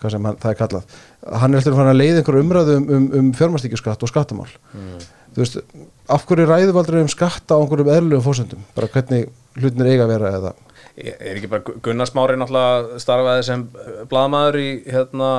hvað 0.00 0.14
sem 0.14 0.28
hann, 0.30 0.38
það 0.40 0.52
er 0.52 0.60
kallað 0.60 0.94
hann 1.32 1.54
er 1.54 1.60
alltaf 1.60 1.76
fann 1.78 1.90
að 1.90 2.00
leiða 2.00 2.20
einhverju 2.20 2.44
umræðu 2.44 2.76
um, 2.78 2.86
um, 2.96 3.08
um 3.18 3.32
fjármastíkjuskatt 3.36 4.04
og 4.04 4.10
skattamál. 4.10 4.50
Þú 5.34 5.42
veist, 5.42 5.58
af 6.12 6.26
hverju 6.28 6.46
ræðum 6.48 6.70
við 6.70 6.80
aldrei 6.82 7.00
um 7.02 7.10
skatta 7.10 7.56
á 7.56 7.60
einhverjum 7.62 7.90
eðlugum 7.94 8.24
fórsöndum 8.26 8.66
bara 8.76 8.90
hvernig 8.92 9.30
hlutinir 9.58 9.90
eiga 9.90 10.06
að 10.06 10.12
vera 10.14 10.32
eða? 10.38 10.52
Er 10.94 11.32
ekki 11.34 11.50
bara 11.50 11.78
Gunnar 11.82 12.06
Smári 12.06 12.36
náttúrulega 12.38 13.00
starfaði 13.02 13.46
sem 13.48 13.64
blaðmaður 14.10 14.60
í 14.60 14.68
hérna 14.86 15.30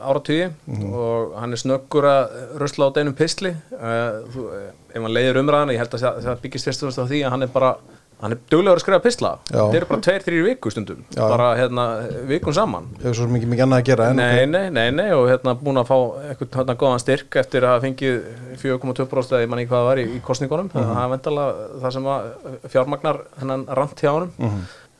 áratugji 0.00 0.48
og 0.88 1.36
hann 1.38 1.54
er 1.54 1.60
snöggur 1.62 2.08
að 2.08 2.40
rusla 2.62 2.88
á 2.88 2.94
deinum 2.96 3.16
pistli. 3.18 3.54
Uh, 3.74 4.24
þú, 4.34 4.48
eh, 4.56 4.66
ef 4.94 5.04
hann 5.04 5.14
leiðir 5.14 5.40
umræðan 5.42 5.74
ég 5.74 5.82
held 5.82 5.94
að 5.94 6.04
það, 6.06 6.20
það 6.26 6.42
byggist 6.46 6.68
fyrst 6.68 6.82
og 6.82 6.88
fremst 6.88 7.02
á 7.02 7.10
því 7.10 7.22
að 7.24 7.34
hann 7.36 7.46
er 7.46 7.54
bara 7.54 7.76
hann 8.18 8.34
er 8.34 8.40
duglegur 8.50 8.80
að 8.80 8.82
skrifa 8.82 8.98
pistla. 9.02 9.30
Þetta 9.46 9.78
eru 9.78 9.88
bara 9.92 10.02
tveir, 10.02 10.24
þrýr 10.26 10.46
viku 10.48 10.72
stundum 10.74 11.04
Já. 11.14 11.20
bara 11.22 11.48
hérna 11.58 11.84
vikun 12.26 12.56
saman. 12.56 12.88
Hefur 12.98 13.14
svo 13.20 13.28
mikið 13.30 13.52
mikið 13.52 13.64
annað 13.66 13.82
að 13.82 13.90
gera 13.90 14.08
en 14.10 14.18
Nei, 14.18 14.46
nei, 14.50 14.64
nei, 14.74 14.88
nei, 14.94 15.06
og 15.14 15.28
hérna 15.30 15.54
búin 15.60 15.78
að 15.78 15.92
fá 15.92 15.96
eitthvað 16.32 16.58
hérna 16.58 16.76
góðan 16.80 17.04
styrk 17.04 17.38
eftir 17.42 17.66
að 17.66 17.76
hafa 17.76 17.84
fengið 17.86 18.18
4,2% 18.64 19.36
eða 19.36 19.44
ég 19.44 19.52
man 19.52 19.62
ekki 19.62 19.70
hvað 19.70 19.84
það 19.84 19.90
var 19.92 20.02
í, 20.02 20.08
í 20.10 20.22
kostningunum 20.26 20.72
það 20.74 20.90
er 21.04 21.12
vendalega 21.14 21.68
það 21.84 21.96
sem 21.98 22.10
að 22.14 22.28
fjármagnar 22.74 23.22
hennan 23.38 23.64
rant 23.78 24.02
hjá 24.02 24.10
honum. 24.10 24.58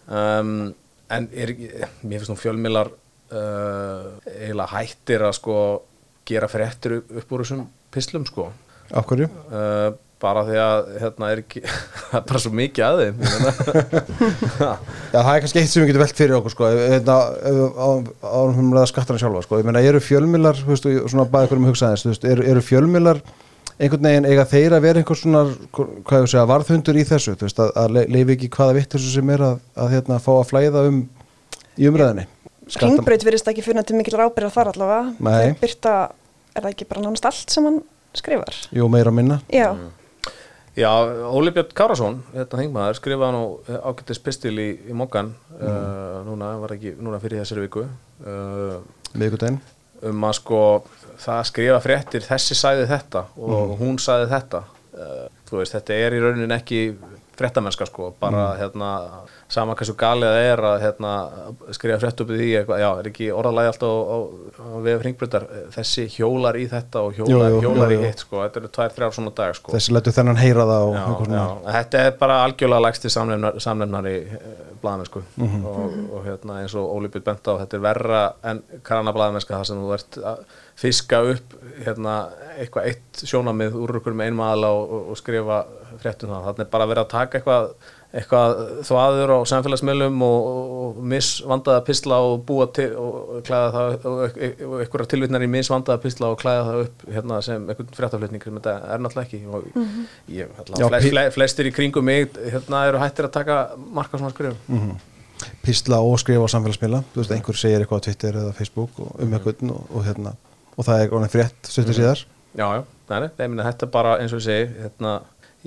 Um, 0.08 0.54
en 1.12 1.28
er, 1.34 1.54
mér 2.06 2.22
finnst 2.22 2.32
nú 2.32 2.38
fjölmiðlar 2.38 2.92
uh, 2.92 3.07
eiginlega 3.30 4.72
hættir 4.72 5.24
að 5.28 5.36
sko 5.38 5.56
gera 6.28 6.48
fréttir 6.50 6.98
upp, 7.00 7.32
úr 7.32 7.44
þessum 7.44 7.64
pislum 7.94 8.26
sko 8.28 8.50
af 8.92 9.06
hverju? 9.08 9.28
uh, 9.52 9.90
bara 10.18 10.42
því 10.48 10.56
að 10.58 10.86
hérna 10.98 11.28
er 11.30 11.40
ekki 11.44 11.60
það 12.10 12.16
er 12.18 12.24
bara 12.28 12.40
svo 12.42 12.50
mikið 12.58 12.84
að 12.88 13.02
þeim. 13.04 13.18
Já, 15.12 15.18
það 15.20 15.32
er 15.34 15.42
kannski 15.44 15.60
eitt 15.60 15.70
sem 15.72 15.82
við 15.84 15.90
getum 15.92 16.02
velt 16.02 16.18
fyrir 16.18 16.38
okkur 16.40 16.54
sko, 16.54 16.70
hérna, 16.74 17.18
árum 18.26 18.72
ræða 18.74 18.88
skattarna 18.90 19.22
sjálfa 19.22 19.44
sko, 19.46 19.60
ég 19.60 19.68
meina, 19.68 19.82
eru 19.84 20.00
veist, 20.02 20.88
og 20.88 21.12
svona 21.12 21.28
bæði 21.30 21.52
hverjum 21.52 21.68
um 21.68 21.70
hugsaðins, 21.70 22.24
eru, 22.26 22.48
eru 22.50 22.64
fjölmiðlar 22.64 23.22
einhvern 23.78 24.08
veginn, 24.08 24.26
eiga 24.26 24.46
þeir 24.50 24.74
að 24.74 24.84
vera 24.88 24.98
einhvers 25.02 25.20
svona, 25.22 25.44
hvað 25.76 26.24
ég 26.24 26.32
segja, 26.32 26.46
varðhundur 26.50 26.98
í 26.98 27.04
þessu, 27.06 27.36
veist, 27.38 27.60
að, 27.62 27.70
að 27.78 27.94
le- 27.94 28.06
leifi 28.16 28.34
ekki 28.34 28.50
hvaða 28.56 28.74
vitt 28.80 28.96
þessu 28.96 29.12
sem 29.12 29.30
er 29.36 29.44
að, 29.52 29.60
að 29.78 29.92
hérna, 29.94 30.18
fá 30.24 30.32
að 30.34 30.48
flæða 30.50 30.82
um 30.90 30.98
í 31.78 31.86
umræðinni. 31.86 32.24
Ringbraut 32.76 33.24
virðist 33.24 33.48
ekki 33.48 33.64
fyrir 33.64 33.86
til 33.88 33.96
mikil 33.96 34.18
ábyrða 34.18 34.50
þar 34.52 34.72
allavega. 34.74 35.14
Nei. 35.24 35.36
þeir 35.38 35.54
byrta, 35.62 35.94
er 36.54 36.64
það 36.66 36.74
ekki 36.74 36.88
bara 36.90 37.04
nánast 37.06 37.28
allt 37.30 37.54
sem 37.54 37.68
hann 37.68 37.78
skrifar? 38.16 38.58
Jú, 38.74 38.88
meira 38.92 39.14
minna. 39.14 39.40
já, 39.52 39.70
Já, 40.78 40.90
Óli 41.34 41.50
Björn 41.50 41.72
Kárasson, 41.74 42.20
þetta 42.30 42.58
þingmaður, 42.60 42.98
skrifaði 43.00 43.34
nú 43.34 43.78
ágættis 43.88 44.20
pistil 44.22 44.52
í, 44.62 44.66
í 44.86 44.94
Mokkan 44.94 45.32
uh, 45.56 46.20
núna, 46.22 46.52
var 46.62 46.76
ekki, 46.76 46.92
núna 47.02 47.18
fyrir 47.18 47.40
þessari 47.42 47.64
viku. 47.64 47.82
Uh, 48.22 48.76
Miðvikudaginn. 49.10 49.58
um 50.06 50.26
að 50.28 50.36
sko 50.38 50.60
það 51.18 51.34
að 51.34 51.48
skrifa 51.50 51.80
fréttir, 51.82 52.22
þessi 52.28 52.54
sagði 52.54 52.84
þetta 52.92 53.24
og 53.42 53.74
hún 53.80 53.98
sagði 53.98 54.28
þetta. 54.36 54.60
Uh, 54.94 55.24
þú 55.50 55.58
veist, 55.58 55.74
þetta 55.74 55.98
er 56.04 56.14
í 56.14 56.22
raunin 56.22 56.54
ekki 56.54 56.82
fréttamennska 57.38 57.86
sko, 57.86 58.08
bara 58.20 58.44
hérna 58.58 58.88
sama 59.48 59.74
hversu 59.78 59.94
galið 59.98 60.32
það 60.34 60.46
er 60.52 60.62
að 60.68 60.76
hérna, 60.82 61.12
skrifa 61.76 61.98
frétt 62.02 62.20
upp 62.24 62.32
í 62.34 62.38
því 62.40 62.48
eitthvað, 62.60 62.80
já, 62.82 62.88
er 63.02 63.08
ekki 63.12 63.28
orðalagi 63.32 63.70
alltaf 63.72 63.94
á, 64.10 64.16
við 64.86 64.98
hringbröndar 65.04 65.46
þessi 65.76 66.06
hjólar 66.16 66.58
í 66.58 66.66
þetta 66.72 67.04
og 67.06 67.14
hjólar, 67.18 67.48
Jú, 67.54 67.60
jú, 67.60 67.62
hjólar 67.68 67.94
jú, 67.94 68.00
í 68.02 68.08
hitt 68.10 68.24
sko, 68.26 68.42
þetta 68.44 68.62
eru 68.62 68.72
tvær, 68.74 68.94
þrjár 68.98 69.14
svona 69.18 69.34
dag 69.38 69.54
sko. 69.56 69.72
Þessi 69.76 69.94
letu 69.96 70.14
þennan 70.18 70.40
heyra 70.42 70.66
það 70.68 70.86
og 70.88 70.94
já, 70.98 71.02
eitthvað 71.06 71.34
já, 71.38 71.44
svona. 71.46 71.76
þetta 71.78 72.02
er 72.08 72.16
bara 72.24 72.38
algjörlega 72.48 72.84
lægsti 72.88 73.14
samnefnar, 73.14 73.60
samnefnari 73.68 74.16
blaðamennsku 74.82 75.22
Mhm. 75.38 75.64
og, 75.66 75.94
og 76.18 76.24
hérna, 76.26 76.60
eins 76.62 76.74
og 76.78 76.90
Óli 76.94 77.08
Björn 77.10 77.24
bent 77.30 77.48
á 77.50 77.52
þetta 77.62 77.74
er 77.78 77.82
verra 77.82 78.20
en 78.46 78.60
karana 78.86 79.12
blaðamennska 79.14 79.56
þar 79.58 79.66
sem 79.70 79.80
þú 79.82 79.94
ert 79.96 80.18
að 80.22 80.44
fiska 80.78 81.22
upp 81.34 81.54
hérna, 81.84 82.16
eitthvað 82.58 82.90
eitt 82.92 83.22
sjónamið 83.26 83.76
úr 83.78 83.98
okkur 84.00 84.14
með 84.18 84.30
einum 84.30 84.44
aðla 84.46 84.72
og, 84.74 84.90
og, 84.98 85.06
og 85.12 85.18
skrifa 85.20 85.62
fréttum 85.98 86.30
það, 86.30 86.44
þannig 86.50 86.66
er 86.66 86.74
bara 86.74 86.86
verið 86.90 87.04
að 87.06 87.14
taka 87.14 87.38
eitthvað 87.40 87.70
eitthvað 88.08 88.52
þvaður 88.88 89.32
á 89.36 89.38
samfélagsmiðlum 89.50 90.22
og, 90.24 90.46
og 90.78 91.00
misvandaða 91.12 91.82
pisla 91.84 92.20
og 92.24 92.38
búa 92.48 92.64
til 92.72 92.86
og 92.96 93.42
klæða 93.44 93.66
það 93.74 94.06
og 94.08 94.22
einhverja 94.80 95.08
tilvitnar 95.12 95.44
í 95.44 95.50
misvandaða 95.52 96.00
pisla 96.06 96.30
og 96.32 96.38
klæða 96.40 96.62
það 96.70 96.80
upp 96.86 97.04
hérna, 97.18 97.40
sem 97.44 97.66
einhvern 97.68 97.92
fréttaflutning 97.98 98.46
sem 98.46 98.56
þetta 98.56 98.76
er 98.94 99.04
náttúrulega 99.04 99.28
ekki. 99.28 99.42
Og 99.52 99.68
ég, 100.32 100.48
Já, 100.48 100.48
hérna, 100.56 100.88
flest, 100.88 101.04
pi- 101.04 101.12
fle, 101.12 101.26
flestir 101.36 101.68
í 101.68 101.74
kringum 101.76 102.08
mig 102.08 102.32
hérna, 102.38 102.86
eru 102.88 103.02
hættir 103.02 103.28
að 103.28 103.36
taka 103.36 103.60
marka 103.98 104.22
svona 104.22 104.32
skrifum 104.32 104.96
písla 105.62 106.00
og 106.02 106.16
skrifa 106.22 106.48
á 106.48 106.54
samfélagsmiðla. 106.56 107.04
Þú 107.12 107.20
veist, 107.20 107.36
einhver 107.36 107.60
segir 107.60 107.84
eitthvað 107.84 108.00
á 108.00 108.04
Twitter 108.08 108.40
eða 108.40 108.56
Facebook 108.56 108.96
og, 109.04 109.12
um 109.20 109.36
eitthvað 109.36 109.68
og, 109.68 109.84
og 109.92 110.08
hérna 110.08 110.32
og 110.78 110.86
það 110.86 111.02
er 111.02 111.16
orðin 111.18 111.32
frétt 111.32 111.72
stuttur 111.72 111.96
síðar. 111.96 112.22
Já, 112.58 112.66
já, 112.78 112.84
þetta 113.10 113.88
er 113.88 113.90
bara 113.92 114.14
eins 114.22 114.32
og 114.32 114.40
ég 114.40 114.46
segi 114.46 114.84
hérna, 114.84 115.16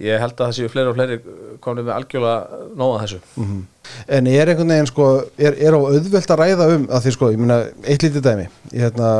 ég 0.01 0.23
held 0.23 0.33
að 0.37 0.45
það 0.45 0.55
séu 0.57 0.71
fleiri 0.71 0.91
og 0.91 0.97
fleiri 0.97 1.19
komnið 1.63 1.89
með 1.89 1.97
algjörlega 1.97 2.63
nóða 2.79 3.03
þessu. 3.03 3.21
Mhm. 3.35 3.61
en 4.07 4.27
er 4.27 4.47
einhvern 4.47 4.73
veginn 4.73 4.87
sko 4.87 5.05
er, 5.37 5.53
er 5.59 5.75
á 5.75 5.79
auðvelt 5.79 6.31
að 6.31 6.41
ræða 6.41 6.67
um 6.75 6.87
að 6.87 7.05
því 7.05 7.13
sko, 7.17 7.31
ég 7.31 7.39
meina, 7.43 7.61
eitt 7.83 8.03
lítið 8.03 8.25
dæmi. 8.27 8.47
Ég 8.71 8.87
hérna, 8.87 9.11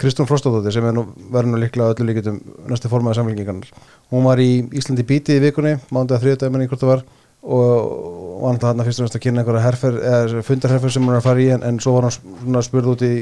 Kristún 0.00 0.28
Frostadóttir 0.28 0.72
sem 0.72 0.86
nú 0.96 1.02
verður 1.28 1.52
nú 1.52 1.58
líklega 1.60 1.92
öllu 1.92 2.06
líkitum 2.08 2.38
næstu 2.70 2.88
formaði 2.88 3.18
samfélkingarnar 3.18 3.68
hún 4.12 4.24
var 4.24 4.40
í 4.40 4.62
Íslandi 4.80 5.04
bítið 5.04 5.36
í 5.36 5.42
vikunni 5.44 5.74
mándag 5.92 6.22
þriðdæminni 6.22 6.68
hvort 6.70 6.80
það 6.80 6.92
var 6.94 7.02
og, 7.42 7.74
og 8.40 8.46
hann 8.48 8.60
þarna 8.60 8.86
fyrst 8.86 9.00
og 9.00 9.06
næst 9.08 9.18
að 9.18 9.24
kynna 9.26 9.44
einhverja 9.44 10.42
fundarherfer 10.46 10.92
sem 10.92 11.04
hún 11.04 11.14
er 11.14 11.20
að 11.20 11.28
fara 11.28 11.44
í 11.44 11.50
en, 11.54 11.62
en 11.66 11.78
svo 11.82 11.96
var 11.96 12.08
hann 12.10 12.62
spurð 12.66 12.94
út 12.94 13.04
í 13.06 13.12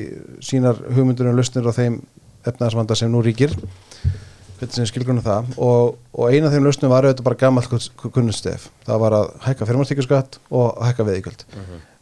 sínar 0.45 0.81
hugmyndur 0.95 1.31
um 1.31 1.39
lausnir 1.39 1.69
á 1.69 1.73
þeim 1.75 2.01
efnaðarsvanda 2.49 2.97
sem 2.99 3.13
nú 3.13 3.23
ríkir. 3.25 3.55
Hvernig 4.59 4.75
sem 4.75 4.89
skilgrunum 4.91 5.23
það. 5.23 5.53
Og, 5.63 5.99
og 6.19 6.33
eina 6.33 6.49
af 6.49 6.57
þeim 6.57 6.67
lausnum 6.67 6.91
var 6.91 7.07
auðvitað 7.07 7.29
bara 7.29 7.39
gammalt 7.45 7.91
kunnustef 8.03 8.71
það 8.89 9.05
var 9.05 9.19
að 9.21 9.29
hækka 9.45 9.69
firmastíkjaskatt 9.69 10.41
og 10.51 10.81
hækka 10.83 11.07
veðiköld 11.07 11.45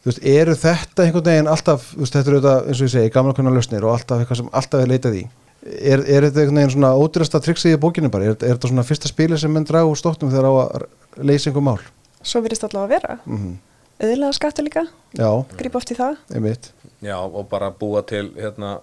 þú 0.07 0.13
veist, 0.13 0.23
eru 0.23 0.55
þetta 0.55 1.03
einhvern 1.05 1.27
veginn 1.27 1.51
alltaf, 1.51 1.91
veist, 1.99 2.15
þetta 2.15 2.31
eru 2.31 2.39
auðvitað 2.39 2.69
eins 2.71 2.81
og 2.81 2.87
ég 2.87 2.93
segi, 2.95 3.11
gamla 3.13 3.35
kunna 3.35 3.51
lausnir 3.51 3.85
og 3.85 3.93
alltaf 3.97 4.23
eitthvað 4.23 4.41
sem 4.41 4.51
alltaf 4.53 4.85
er 4.85 4.93
leitað 4.93 5.19
í. 5.19 5.23
Er, 5.67 5.99
er 6.07 6.29
þetta 6.29 6.45
einhvern 6.45 6.61
veginn 6.61 6.75
svona 6.77 6.93
ódýrasta 6.95 7.41
triksið 7.43 7.75
í 7.75 7.81
bókinu 7.83 8.11
bara, 8.15 8.31
er, 8.31 8.37
er 8.39 8.55
þetta 8.55 8.71
svona 8.71 8.87
fyrsta 8.87 9.11
spili 9.11 9.39
sem 9.41 9.51
menn 9.51 9.67
draga 9.67 9.91
úr 9.91 9.99
stóttum 9.99 10.31
þegar 10.31 10.47
á 10.47 10.53
að 10.63 10.87
leysa 11.27 11.51
einhver 11.51 11.67
mál 11.67 11.81
Svo 12.27 12.43
virðist 12.45 12.67
allavega 12.67 12.87
að 12.87 12.95
vera. 12.97 13.19
mm 13.27 13.55
Auðlega 13.97 14.33
skattu 14.37 14.61
líka, 14.61 14.83
já, 15.17 15.29
grípa 15.57 15.79
oft 15.81 15.89
í 15.89 15.95
það. 15.97 16.19
einmitt 16.37 16.67
Já, 17.01 17.17
og 17.17 17.47
bara 17.49 17.71
búa 17.73 18.03
til 18.05 18.27
hérna, 18.37 18.75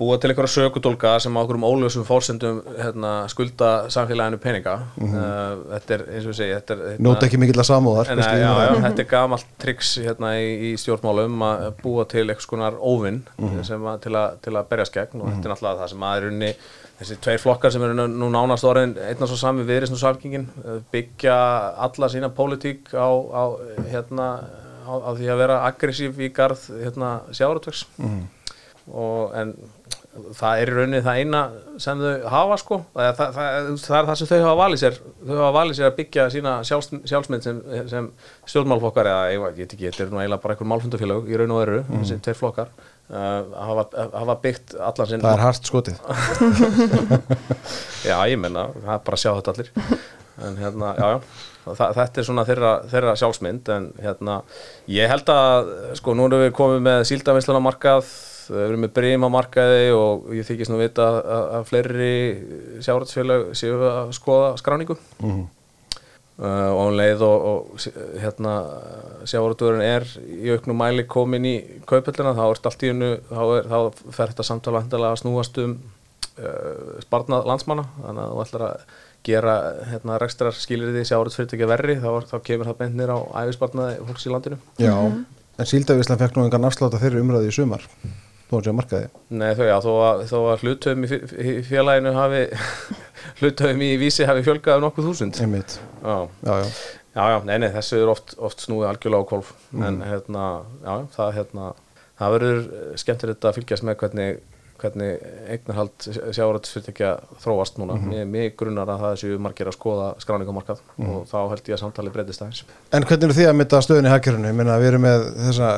búa 0.00 0.16
til 0.16 0.30
einhverja 0.32 0.54
sökudólka 0.56 1.12
sem 1.20 1.34
á 1.36 1.40
okkur 1.44 1.58
um 1.60 1.66
ólösum 1.68 2.06
fórsendum 2.08 2.62
hérna, 2.78 3.12
skulda 3.28 3.70
samfélaginu 3.92 4.38
peninga. 4.40 4.74
Uh, 4.96 5.60
þetta 5.74 5.96
er, 5.98 6.04
eins 6.16 6.26
og 6.30 6.36
þetta 6.40 6.74
er, 6.76 6.84
hérna, 6.94 7.04
Nóta 7.04 7.28
ekki 7.28 7.40
mikill 7.42 7.60
að 7.60 7.68
samúðar 7.68 8.12
umræðu. 8.16 8.82
þetta 8.86 9.04
er 9.04 9.10
gamalt 9.12 9.50
triks 9.60 9.90
hérna 10.00 10.34
í, 10.40 10.50
í 10.70 10.74
stjórnmálum 10.80 11.44
að 11.50 11.66
búa 11.84 12.06
til 12.08 12.24
eitthvað 12.26 12.46
skonar 12.48 12.78
óvinn 12.80 13.20
sem 13.68 13.84
að, 13.92 13.98
til, 14.06 14.16
til 14.46 14.56
að 14.56 14.70
berjast 14.72 14.96
gegn. 14.96 15.20
Og 15.20 15.28
þetta 15.34 15.44
er 15.50 15.54
náttúrulega 15.54 15.82
það 15.84 15.92
sem 15.94 16.06
að 16.08 16.16
er 16.22 16.28
unni 16.32 16.52
þessi 17.00 17.16
tveir 17.24 17.40
flokkar 17.40 17.72
sem 17.72 17.84
eru 17.86 17.94
nú- 18.08 18.32
nánast 18.32 18.66
orðin 18.68 18.90
einn 19.00 19.22
og 19.24 19.28
svo 19.30 19.36
sami 19.40 19.62
viðrisn 19.68 19.96
og 19.96 20.00
samkingin 20.02 20.48
byggja 20.92 21.36
alla 21.86 22.08
sína 22.12 22.28
pólitík 22.36 22.90
á, 22.92 23.08
á, 23.08 23.44
hérna, 23.88 24.26
á, 24.84 24.92
á 25.00 25.10
því 25.16 25.30
að 25.32 25.40
vera 25.40 25.56
aggressív 25.68 26.20
í 26.20 26.28
garð 26.36 26.66
hérna, 26.82 27.14
sjáratöks 27.32 27.86
og 28.90 29.32
en 29.38 29.54
það 30.10 30.60
er 30.60 30.70
í 30.70 30.74
rauninni 30.74 31.00
það 31.04 31.20
eina 31.22 31.40
sem 31.80 32.00
þau 32.02 32.30
hafa 32.32 32.56
sko. 32.60 32.78
Það, 32.94 33.10
það, 33.18 33.34
það, 33.36 33.68
það 33.84 33.98
er 33.98 34.08
það 34.08 34.16
sem 34.20 34.30
þau 34.30 34.38
hafa 34.42 34.54
valið 34.60 34.80
sér. 34.82 34.96
Þau 35.20 35.34
hafa 35.36 35.50
valið 35.56 35.76
sér 35.78 35.86
að 35.86 35.98
byggja 35.98 36.24
sína 36.34 36.54
sjálfs, 36.66 36.88
sjálfsmynd 37.10 37.46
sem, 37.46 37.60
sem 37.92 38.08
stjórnmálflokkar 38.50 39.10
eða 39.10 39.28
ég 39.34 39.44
veit 39.44 39.66
ekki, 39.66 39.86
þetta 39.86 40.06
er 40.06 40.14
nú 40.14 40.22
eiginlega 40.22 40.42
bara 40.42 40.56
einhver 40.56 40.70
málfundafélag 40.72 41.30
í 41.30 41.38
raun 41.38 41.54
og 41.54 41.60
veru, 41.62 41.82
þessi 41.92 42.18
tveir 42.26 42.38
flokkar 42.40 42.72
uh, 42.74 43.60
hafa, 43.68 43.84
hafa 44.16 44.36
byggt 44.46 44.74
allan 44.88 45.10
sinn 45.12 45.22
það 45.22 45.36
er 45.36 45.44
hart 45.44 45.70
skotið. 45.70 46.00
Já 48.10 48.16
ég 48.32 48.40
menna, 48.40 48.66
það 48.80 48.96
er 48.96 49.04
bara 49.06 49.20
að 49.20 49.22
sjá 49.22 49.30
þetta 49.36 49.54
allir. 49.54 49.72
En 50.40 50.56
hérna, 50.56 50.90
já, 50.96 51.06
já. 51.14 51.46
Þetta 51.76 52.22
er 52.22 52.24
svona 52.24 52.42
þeirra, 52.48 52.70
þeirra 52.88 53.12
sjálfsmynd 53.20 53.68
en 53.74 53.90
hérna, 54.00 54.38
ég 54.90 55.10
held 55.12 55.28
að 55.30 55.68
sko, 55.98 56.14
nú 56.16 56.26
erum 56.26 56.40
við 56.46 56.54
komið 56.56 56.80
með 56.86 57.02
síldavinsluna 57.10 57.60
markað 57.62 58.08
við 58.50 58.64
erum 58.66 58.84
með 58.84 58.92
breym 58.96 59.24
á 59.26 59.28
markaði 59.30 59.86
og 59.94 60.28
ég 60.36 60.46
þykist 60.48 60.72
nú 60.72 60.80
vita 60.80 61.06
að, 61.06 61.40
að 61.58 61.64
fleiri 61.70 62.12
sjáratsfélag 62.84 63.48
séu 63.58 63.80
að 63.86 64.12
skoða 64.16 64.52
skráningu. 64.60 64.98
Mhm. 65.22 65.48
Uh, 66.40 66.70
og 66.72 66.86
um 66.88 66.94
leið 66.96 67.20
og, 67.26 67.42
og 67.50 67.82
hérna 68.16 68.52
sjávarútvörun 69.28 69.82
er 69.84 70.06
í 70.24 70.48
auknum 70.54 70.78
mæli 70.80 71.02
komin 71.04 71.44
í 71.44 71.52
kaupöllina 71.84 72.32
þá 72.32 72.40
er 72.46 72.60
allt 72.70 72.84
í 72.86 72.88
hennu 72.88 73.10
þá, 73.28 73.42
þá 73.68 73.98
fer 74.16 74.32
þetta 74.32 74.46
samtala 74.48 74.80
að 75.10 75.18
snúast 75.20 75.60
um 75.60 75.74
uh, 76.40 76.96
sparnað 77.04 77.44
landsmanna. 77.50 77.84
Þannig 77.98 78.22
að 78.24 78.32
þú 78.32 78.40
ætlar 78.46 78.64
að 78.70 78.86
gera 79.28 79.58
hérna, 79.90 80.16
rekstrar 80.22 80.56
skilir 80.56 80.94
því 80.94 81.04
sjávarútvörfyrirtækja 81.10 81.68
verri 81.74 81.98
þá, 82.00 82.08
þá 82.32 82.36
kemur 82.48 82.70
það 82.70 82.80
beinir 82.80 83.12
á 83.12 83.18
æfisparnaði 83.42 84.00
fólks 84.08 84.24
í 84.24 84.32
landinu. 84.32 84.60
Já, 84.80 84.96
en 84.96 85.70
Síldavíslan 85.74 86.24
fekk 86.24 86.40
nú 86.40 86.48
engan 86.48 86.64
afslátt 86.70 86.96
að 86.96 87.04
þeirri 87.04 87.24
umræði 87.26 87.52
í 87.52 87.56
sumar 87.58 87.84
þó 88.50 88.56
að 88.60 88.78
markaði? 88.80 89.10
Nei 89.40 89.50
þau 89.58 89.66
já, 89.68 89.76
þó 89.86 89.90
að, 90.04 90.22
þó 90.30 90.38
að 90.52 90.64
hlutöfum 90.66 91.06
í 91.06 91.52
félaginu 91.70 92.14
hafi 92.16 92.40
hlutöfum 93.40 93.84
í 93.86 93.90
vísi 94.00 94.26
hafi 94.28 94.46
fjölgað 94.46 94.80
um 94.80 94.88
nokkuð 94.88 95.10
þúsund. 95.10 95.42
Einmitt, 95.44 95.78
Já, 96.02 96.16
já, 96.46 96.56
já. 96.64 96.72
Já, 97.10 97.24
já, 97.26 97.38
nei, 97.42 97.56
nei, 97.58 97.70
þessu 97.74 97.98
er 97.98 98.10
oft, 98.12 98.36
oft 98.38 98.60
snúið 98.62 98.86
algjörlega 98.92 99.26
á 99.26 99.30
kvolf 99.32 99.48
en 99.74 99.96
hérna, 100.06 100.44
já, 100.84 100.92
það 101.16 101.32
hérna 101.40 101.72
það 102.20 102.34
verður 102.36 102.60
skemmtilegt 103.02 103.46
að 103.48 103.56
fylgjast 103.58 103.86
með 103.88 103.96
hvernig, 104.04 104.38
hvernig 104.80 105.24
eignarhald 105.50 106.06
sjáratsfyrirtækja 106.36 107.10
þróast 107.42 107.80
núna. 107.80 107.96
Mér, 108.00 108.28
mér 108.30 108.52
grunnar 108.60 108.92
að 108.94 109.02
það 109.04 109.18
séu 109.24 109.40
margir 109.42 109.70
að 109.72 109.76
skoða 109.76 110.10
skráningamarkað 110.22 110.82
og 111.02 111.24
þá 111.30 111.38
held 111.40 111.70
ég 111.72 111.76
að 111.76 111.82
samtali 111.82 112.12
breytist 112.14 112.44
aðeins. 112.44 112.62
En 112.94 113.06
hvernig 113.08 113.26
eru 113.28 113.38
þið 113.40 113.50
að 113.50 113.58
mynda 113.58 113.82
stöðun 113.84 114.08
í 114.10 114.14
hagkerfinu? 114.14 114.52
Ég 114.52 114.58
meina, 114.60 114.78
við 114.80 114.92
erum 114.92 115.06
með 115.08 115.26
þessa 115.48 115.72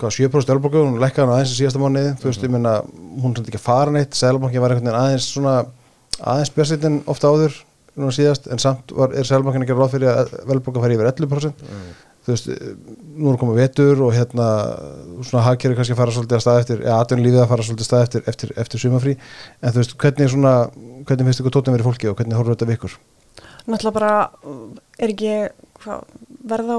9,7% 0.00 0.54
elborgu, 0.54 0.82
hún 0.82 1.00
lækkaði 1.02 1.24
hann 1.26 1.34
aðeins 1.36 1.52
í 1.54 1.58
síðasta 1.60 1.80
mánuði, 1.82 2.14
þú 2.20 2.30
veist, 2.30 2.46
ég 2.46 2.52
meina, 2.52 2.74
hún 3.22 3.36
samt 3.36 3.50
ekki 3.50 3.60
að 3.60 3.66
fara 3.66 3.94
neitt, 3.94 4.16
Sælabankin 4.18 4.62
var 4.64 4.74
einhvern 4.74 4.90
veginn 4.90 5.00
aðeins 5.00 5.28
svona, 5.30 5.54
aðeins 6.20 6.52
björnsveitin 6.54 6.98
ofta 7.10 7.30
áður, 7.30 7.60
núna 7.94 8.14
síðast, 8.14 8.48
en 8.50 8.62
samt 8.62 8.94
var, 8.96 9.14
er 9.14 9.28
Sælabankin 9.28 9.66
ekki 9.66 9.76
ráð 9.78 9.94
fyrir 9.94 10.10
að 10.12 10.34
velborga 10.50 10.82
fari 10.82 10.98
yfir 10.98 11.10
11%, 11.12 11.64
þú 12.24 12.32
veist, 12.34 12.50
nú 13.14 13.32
er 13.32 13.40
komið 13.40 13.60
vetur 13.60 14.04
og 14.06 14.14
hérna, 14.16 14.48
svona 15.22 15.44
hagkerfi 15.46 15.78
kannski 15.78 15.94
að 15.94 16.00
fara 16.02 16.14
svolítið 16.16 16.38
að 16.38 16.44
stað 16.46 16.60
eftir, 16.62 16.84
eða 16.86 17.00
atvinnulífið 17.04 17.42
að 17.42 17.50
fara 17.52 17.66
svolítið 17.68 17.84
að 17.84 17.90
stað 17.90 18.06
eftir, 18.08 18.24
eftir, 18.32 18.54
eftir 18.64 18.82
sumafrí, 18.82 19.16
en 19.60 19.74
þú 19.74 19.82
veist, 19.82 19.96
hvernig 20.00 20.32
svona, 20.32 20.54
hvernig 21.04 21.28
finnst 21.28 21.44
ykkur 21.44 21.54
tóttum 21.58 21.76
verið 21.76 21.90
fólki 21.90 22.10
og 22.10 22.16
hvernig 22.18 22.38
horfur 22.40 22.56
þetta 22.56 22.70
við 22.70 22.78
ykkur? 22.78 22.96
Náttúrulega 23.64 23.94
bara 23.96 24.14
er 25.00 25.12
ekki 25.12 25.34
hvað, 25.84 26.08
verð 26.50 26.72
á 26.72 26.78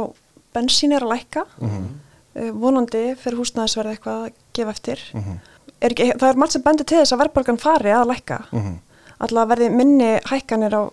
bensín 0.56 0.95
er 0.95 1.06
að 1.06 1.13
lækka. 1.15 1.45
Mhm. 1.60 1.86
uh, 1.86 2.05
vonandi 2.36 3.04
fyrir 3.21 3.38
húsnæðisverð 3.39 3.93
eitthvað 3.95 4.26
að 4.26 4.34
gefa 4.54 4.69
eftir 4.76 5.00
Mhm. 5.13 5.39
er 5.82 5.89
ekki, 5.95 6.12
það 6.19 6.30
er 6.30 6.36
margt 6.41 6.52
sem 6.56 6.62
bendur 6.62 6.86
til 6.86 6.98
þess 7.00 7.13
að 7.15 7.21
verðborgan 7.26 7.60
fari 7.60 7.89
að 7.95 8.08
lækka 8.12 8.39
Mhm. 8.52 8.76
alltaf 9.19 9.48
verði 9.50 9.69
minni 9.71 10.19
hækkanir 10.26 10.74
á 10.76 10.84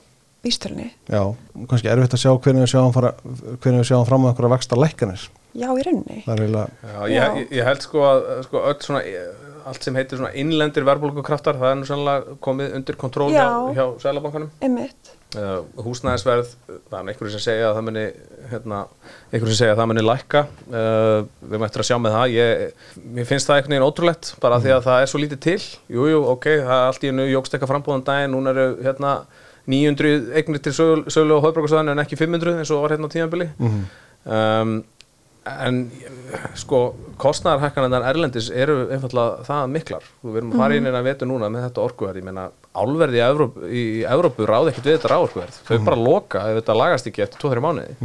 vístölni 0.45 0.91
Já, 1.09 1.35
kannski 1.69 1.89
erfitt 1.89 2.15
að 2.15 2.23
sjá 2.25 2.33
hvernig 2.41 2.63
við 2.67 2.73
sjáum, 2.75 2.93
fara, 2.93 3.15
hvernig 3.63 3.81
við 3.83 3.89
sjáum 3.91 4.07
fram 4.07 4.25
á 4.27 4.29
einhverja 4.33 4.51
vaksta 4.57 4.77
lækkanir. 4.77 5.29
já 5.55 5.69
í 5.69 5.83
rauninni 5.85 6.25
er 6.27 6.37
eiginlega, 6.39 6.69
Já, 6.83 7.01
ég, 7.09 7.37
ég, 7.37 7.49
ég 7.53 7.65
held 7.65 7.83
sko 7.83 7.99
að 8.01 8.43
sko, 8.45 8.59
öll 8.59 8.79
svona, 8.81 9.03
allt 9.67 9.83
sem 9.85 9.95
heitir 9.95 10.19
svona 10.19 10.33
innlendir 10.35 10.83
verðbólgukraftar, 10.85 11.55
það 11.55 11.71
er 11.71 11.77
nú 11.77 11.87
sannlega 11.87 12.37
komið 12.41 12.75
undir 12.75 12.97
kontról 12.97 13.31
hjá, 13.31 13.45
Já. 13.45 13.75
hjá 13.75 14.01
Sælabankanum 14.03 14.51
uh, 15.39 15.85
húsnæðisverð 15.85 16.51
það 16.69 16.97
er 16.99 17.11
einhverju 17.13 17.33
sem 17.35 17.45
segja 17.45 17.69
að 17.69 17.77
það 17.79 17.87
muni 17.89 18.05
hérna, 18.53 18.81
einhverju 19.31 19.53
sem 19.53 19.61
segja 19.61 19.75
að 19.75 19.81
það 19.83 19.91
muni 19.93 20.05
lækka. 20.07 20.43
Uh, 20.69 21.19
við 21.53 21.67
eftir 21.69 21.85
að 21.85 21.89
sjá 21.91 21.99
með 22.03 22.17
það. 22.17 22.35
Ég, 22.37 22.83
mér 23.19 23.29
finnst 23.31 23.51
það 23.51 23.61
einhvern 23.61 23.77
veginn 23.77 23.87
ótrúlegt 23.89 24.33
bara 24.43 24.61
því 24.63 24.75
að 24.77 24.87
það 24.89 25.05
er 25.05 25.13
svo 25.13 25.23
lítið 25.23 25.43
til. 25.47 25.59
Jújú, 25.93 26.11
jú, 26.15 26.23
ok, 26.35 26.49
það 26.63 26.77
er 26.77 26.89
allt 26.91 27.07
í 27.07 27.13
hennu 27.13 27.29
jógst 27.31 27.57
eitthvað 27.57 27.75
frambúðan 27.75 28.07
daginn, 28.09 28.35
núna 28.37 28.55
eru 28.55 28.67
hérna 28.87 29.13
900 29.73 30.33
eignir 30.41 30.63
til 30.63 30.75
sölu, 30.75 31.05
sölu 31.13 31.39
á 31.39 31.45
höfbrukarsvæðinu 31.45 31.95
en 31.95 32.03
ekki 32.03 32.19
500 32.19 32.59
eins 32.63 32.73
og 32.75 32.83
var 32.83 32.97
hérna 32.97 33.11
á 33.11 33.15
tímabili. 33.15 33.51
Um, 34.23 34.81
en 35.43 35.79
sko 36.59 36.81
kostnæðarhækkanandar 37.23 38.05
erlendis 38.11 38.51
eru 38.51 38.87
einfallega 38.95 39.47
það 39.47 39.71
miklar. 39.75 40.11
Við 40.23 40.39
erum 40.41 40.53
að 40.55 40.63
fara 40.63 40.77
inn 40.79 40.89
inn 40.91 40.99
að 40.99 41.09
vetu 41.09 41.29
núna 41.29 41.51
með 41.51 41.67
þetta 41.69 41.87
orkuverð. 41.87 42.21
Ég 42.23 42.27
meina 42.29 42.49
álverði 42.73 43.21
í 43.21 43.25
Evrópu, 43.27 43.69
í 43.69 43.85
Evrópu 44.09 44.47
ráði 44.49 44.73
ekkert 44.73 44.89
við 44.89 44.97
þetta 44.97 45.13
ráorkuverð 45.13 45.59
þau 45.69 45.87
bara 45.89 45.99
loka 46.01 46.45
ef 46.49 46.61
þetta 46.61 46.77
lagast 46.79 47.09
ekki 47.11 47.25
eftir 47.27 47.43
2-3 47.45 47.65
mánuði. 47.65 47.97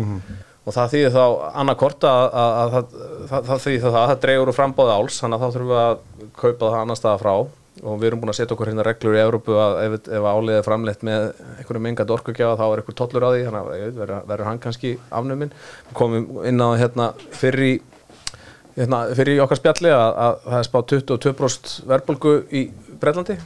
Og 0.68 0.76
það 0.76 0.90
þýðir 0.94 1.14
þá 1.16 1.24
annarkort 1.62 2.04
að, 2.04 2.26
að, 2.28 2.58
að, 2.58 2.74
að 2.74 3.30
það, 3.30 3.46
það 3.48 3.62
þýðir 3.66 3.86
þá 3.86 4.00
að 4.02 4.10
það 4.10 4.18
dregur 4.26 4.52
úr 4.52 4.58
frambóði 4.58 4.98
áls 4.98 5.22
þannig 5.24 5.38
að 5.38 5.46
þá 5.46 5.56
þurfum 5.56 5.72
við 5.72 5.84
að 5.84 6.02
kaupa 6.42 6.72
það 6.74 6.82
annar 6.82 7.00
staða 7.00 7.22
frá. 7.22 7.34
Og 7.78 8.00
við 8.02 8.08
erum 8.10 8.22
búin 8.24 8.32
að 8.34 8.38
setja 8.40 8.56
okkur 8.56 8.72
hérna 8.72 8.84
reglur 8.84 9.16
í 9.16 9.22
Evrópu 9.22 9.56
að 9.62 9.76
ef, 9.86 9.96
ef 10.18 10.28
álið 10.28 10.56
er 10.58 10.66
framleitt 10.66 11.04
með 11.06 11.28
einhverju 11.62 11.84
mengandi 11.86 12.16
orkugjafa 12.16 12.58
þá 12.58 12.66
er 12.66 12.82
einhver 12.82 12.98
tollur 12.98 13.28
á 13.28 13.30
því 13.30 13.44
þannig 13.46 13.70
að 13.70 14.02
verður, 14.02 14.46
hann 14.50 14.62
kannski 14.64 14.96
afnuminn. 15.14 15.54
Komum 15.96 16.42
inn 16.50 16.60
á 16.66 16.70
hérna 16.82 17.12
fyrir 17.38 17.68
í 17.68 17.74
hérna, 18.78 19.04
fyrir 19.18 19.38
í 19.38 19.42
okkar 19.44 19.62
spjalli 19.62 19.94
að, 19.94 20.20
að 20.26 20.40
það 20.48 20.60
er 20.60 20.68
spáð 20.68 20.86
22% 20.94 21.76
verðbólgu 21.94 22.34
í 22.50 22.64
Breitlandi 23.02 23.38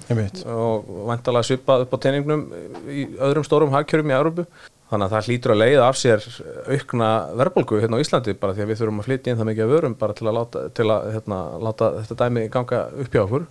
og 0.52 0.92
vantalega 1.10 1.48
svipað 1.48 1.86
upp 1.86 1.96
á 1.96 2.04
teiningnum 2.06 2.46
í 2.90 3.08
öðrum 3.20 3.48
stórum 3.48 3.74
hagkjörum 3.76 4.12
í 4.12 4.18
Európu 4.18 4.48
þannig 4.92 5.08
að 5.08 5.14
það 5.16 5.30
hlýtur 5.30 5.54
að 5.54 5.62
leiða 5.62 5.88
af 5.88 6.00
sér 6.00 6.26
aukna 6.68 7.10
verðbólgu 7.40 7.80
hérna 7.80 8.00
á 8.00 8.04
Íslandi 8.04 8.36
bara 8.40 8.56
því 8.58 8.66
að 8.66 8.72
við 8.72 8.82
þurfum 8.82 9.02
að 9.02 9.08
flytja 9.08 9.32
inn 9.32 9.40
það 9.40 9.50
mikið 9.52 9.66
að 9.66 9.74
vörum 9.76 9.98
bara 10.02 10.18
til 10.18 10.28
að 10.28 10.38
láta, 10.38 10.64
til 10.76 10.88
að, 10.90 11.10
hérna, 11.16 11.40
láta 11.64 11.92
þetta 12.02 12.18
dæmi 12.26 12.46
ganga 12.52 12.82
upp 13.04 13.16
hjá 13.16 13.24
okkur. 13.24 13.48